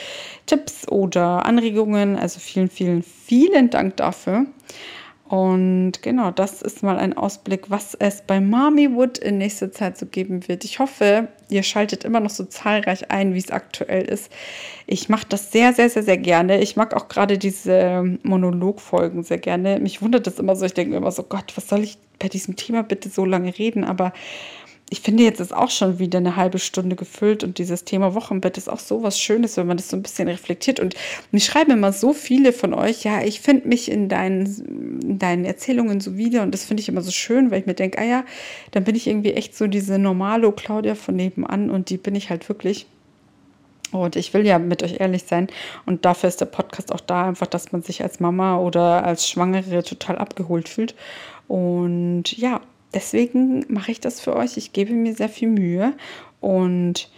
Tipps 0.47 0.89
oder 0.89 1.47
Anregungen. 1.47 2.17
Also 2.17 2.41
vielen, 2.41 2.69
vielen, 2.69 3.03
vielen 3.03 3.71
Dank 3.71 3.97
dafür. 3.99 4.47
Und 5.29 6.01
genau, 6.01 6.31
das 6.31 6.63
ist 6.63 6.83
mal 6.83 6.97
ein 6.97 7.15
Ausblick, 7.15 7.69
was 7.69 7.95
es 7.95 8.23
bei 8.27 8.41
Mami 8.41 8.95
Wood 8.95 9.19
in 9.19 9.37
nächster 9.37 9.71
Zeit 9.71 9.99
so 9.99 10.07
geben 10.07 10.49
wird. 10.49 10.65
Ich 10.65 10.79
hoffe, 10.79 11.29
ihr 11.51 11.63
schaltet 11.63 12.05
immer 12.05 12.21
noch 12.21 12.31
so 12.31 12.45
zahlreich 12.45 13.11
ein, 13.11 13.35
wie 13.35 13.39
es 13.39 13.51
aktuell 13.51 14.07
ist. 14.07 14.33
Ich 14.87 15.11
mache 15.11 15.27
das 15.29 15.53
sehr, 15.53 15.75
sehr, 15.75 15.91
sehr, 15.91 16.03
sehr 16.03 16.17
gerne. 16.17 16.63
Ich 16.63 16.77
mag 16.77 16.95
auch 16.95 17.09
gerade 17.09 17.37
diese 17.37 18.19
Monologfolgen 18.23 19.23
sehr 19.23 19.37
gerne. 19.37 19.79
Mich 19.81 20.01
wundert 20.01 20.27
das 20.27 20.39
immer 20.39 20.57
so. 20.57 20.65
Ich 20.65 20.73
denke 20.73 20.93
mir 20.93 20.97
immer 20.97 21.13
so, 21.13 21.25
Gott, 21.25 21.53
was 21.57 21.69
soll 21.69 21.81
ich 21.81 21.99
bei 22.19 22.29
diesem 22.29 22.57
Thema 22.57 22.83
bitte 22.83 23.11
so 23.11 23.27
lange 23.27 23.59
reden? 23.59 23.85
Aber 23.85 24.15
ich 24.91 25.01
finde, 25.01 25.23
jetzt 25.23 25.41
ist 25.41 25.55
auch 25.55 25.71
schon 25.71 25.99
wieder 25.99 26.19
eine 26.19 26.37
halbe 26.37 26.59
Stunde 26.59 26.97
gefüllt 26.97 27.45
und 27.45 27.59
dieses 27.59 27.85
Thema 27.85 28.15
Wochenbett 28.15 28.57
ist 28.57 28.71
auch 28.71 28.79
so 28.79 29.03
was 29.03 29.21
Schönes, 29.21 29.57
wenn 29.59 29.67
man 29.67 29.77
das 29.77 29.91
so 29.91 29.97
ein 29.97 30.03
bisschen 30.03 30.29
reflektiert. 30.29 30.81
Und 30.81 30.95
mich 31.31 31.45
schreiben 31.45 31.73
immer 31.73 31.93
so 31.93 32.15
viele 32.15 32.55
von 32.55 32.73
euch, 32.73 33.05
ja, 33.05 33.23
ich 33.23 33.41
finde 33.41 33.69
mich 33.69 33.91
in 33.91 34.09
deinen, 34.09 35.01
in 35.03 35.19
deinen 35.19 35.45
Erzählungen 35.45 36.01
so 36.01 36.17
wieder 36.17 36.43
und 36.43 36.53
das 36.53 36.65
finde 36.65 36.81
ich 36.81 36.89
immer 36.89 37.03
so 37.03 37.11
schön, 37.11 37.51
weil 37.51 37.61
ich 37.61 37.67
mir 37.67 37.75
denke, 37.75 37.99
ah 37.99 38.05
ja, 38.05 38.25
dann 38.71 38.85
bin 38.85 38.95
ich 38.95 39.07
irgendwie 39.07 39.35
echt 39.35 39.55
so 39.55 39.67
diese 39.67 39.99
normalo 39.99 40.53
Claudia 40.53 40.95
von 40.95 41.17
nebenan 41.17 41.71
und 41.71 41.91
die 41.91 41.99
bin 41.99 42.15
ich 42.15 42.31
halt 42.31 42.49
wirklich. 42.49 42.87
Und 43.91 44.17
ich 44.17 44.33
will 44.35 44.47
ja 44.47 44.59
mit 44.59 44.83
euch 44.83 45.01
ehrlich 45.01 45.25
sein. 45.25 45.49
Und 45.87 46.05
dafür 46.05 46.29
ist 46.29 46.41
der 46.41 46.47
Podcast 46.47 46.93
auch 46.93 47.01
da, 47.01 47.27
einfach, 47.27 47.47
dass 47.47 47.73
man 47.73 47.83
sich 47.83 48.03
als 48.03 48.21
Mama 48.21 48.59
oder 48.59 49.05
als 49.05 49.29
Schwangere 49.29 49.83
total 49.83 50.19
abgeholt 50.19 50.69
fühlt. 50.69 50.95
Und 51.47 52.37
ja, 52.37 52.61
deswegen 52.95 53.65
mache 53.69 53.93
ich 53.93 54.01
das 54.01 54.21
für 54.21 54.37
euch. 54.37 54.57
Ich 54.57 54.73
gebe 54.73 54.93
mir 54.93 55.15
sehr 55.15 55.29
viel 55.29 55.49
Mühe 55.49 55.95
und 56.41 57.11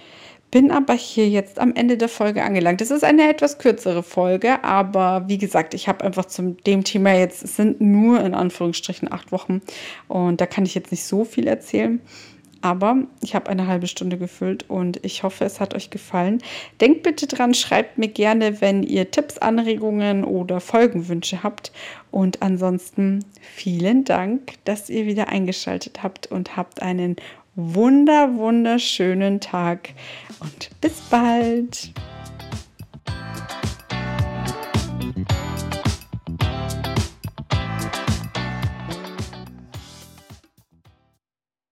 bin 0.51 0.71
aber 0.73 0.95
hier 0.95 1.29
jetzt 1.29 1.59
am 1.59 1.75
Ende 1.75 1.97
der 1.97 2.09
Folge 2.09 2.43
angelangt. 2.43 2.81
Das 2.81 2.91
ist 2.91 3.05
eine 3.05 3.29
etwas 3.29 3.59
kürzere 3.59 4.03
Folge, 4.03 4.65
aber 4.65 5.29
wie 5.29 5.39
gesagt, 5.39 5.75
ich 5.75 5.87
habe 5.87 6.05
einfach 6.05 6.25
zum 6.25 6.57
dem 6.65 6.83
Thema 6.83 7.15
jetzt, 7.15 7.45
es 7.45 7.57
sind 7.57 7.81
nur 7.81 8.21
in 8.21 8.35
Anführungsstrichen 8.35 9.13
acht 9.13 9.31
Wochen 9.31 9.63
und 10.09 10.41
da 10.41 10.47
kann 10.47 10.65
ich 10.65 10.75
jetzt 10.75 10.91
nicht 10.91 11.05
so 11.05 11.25
viel 11.25 11.47
erzählen. 11.47 12.01
Aber 12.63 12.99
ich 13.23 13.35
habe 13.35 13.49
eine 13.49 13.67
halbe 13.67 13.87
Stunde 13.87 14.19
gefüllt 14.19 14.69
und 14.69 15.05
ich 15.05 15.23
hoffe, 15.23 15.45
es 15.45 15.61
hat 15.61 15.75
euch 15.75 15.91
gefallen. 15.91 16.43
Denkt 16.81 17.03
bitte 17.03 17.27
dran, 17.27 17.55
schreibt 17.55 17.97
mir 17.97 18.09
gerne, 18.09 18.61
wenn 18.61 18.83
ihr 18.83 19.11
Tipps, 19.11 19.39
Anregungen 19.39 20.25
oder 20.25 20.61
Folgenwünsche 20.61 21.43
habt. 21.43 21.73
Und 22.11 22.43
ansonsten 22.43 23.25
vielen 23.41 24.05
Dank, 24.05 24.55
dass 24.65 24.91
ihr 24.91 25.07
wieder 25.07 25.29
eingeschaltet 25.29 26.03
habt 26.03 26.27
und 26.27 26.57
habt 26.57 26.83
einen 26.83 27.17
wunder, 27.55 28.35
wunderschönen 28.35 29.41
Tag 29.41 29.91
und 30.41 30.71
bis 30.81 31.01
bald. 31.11 31.93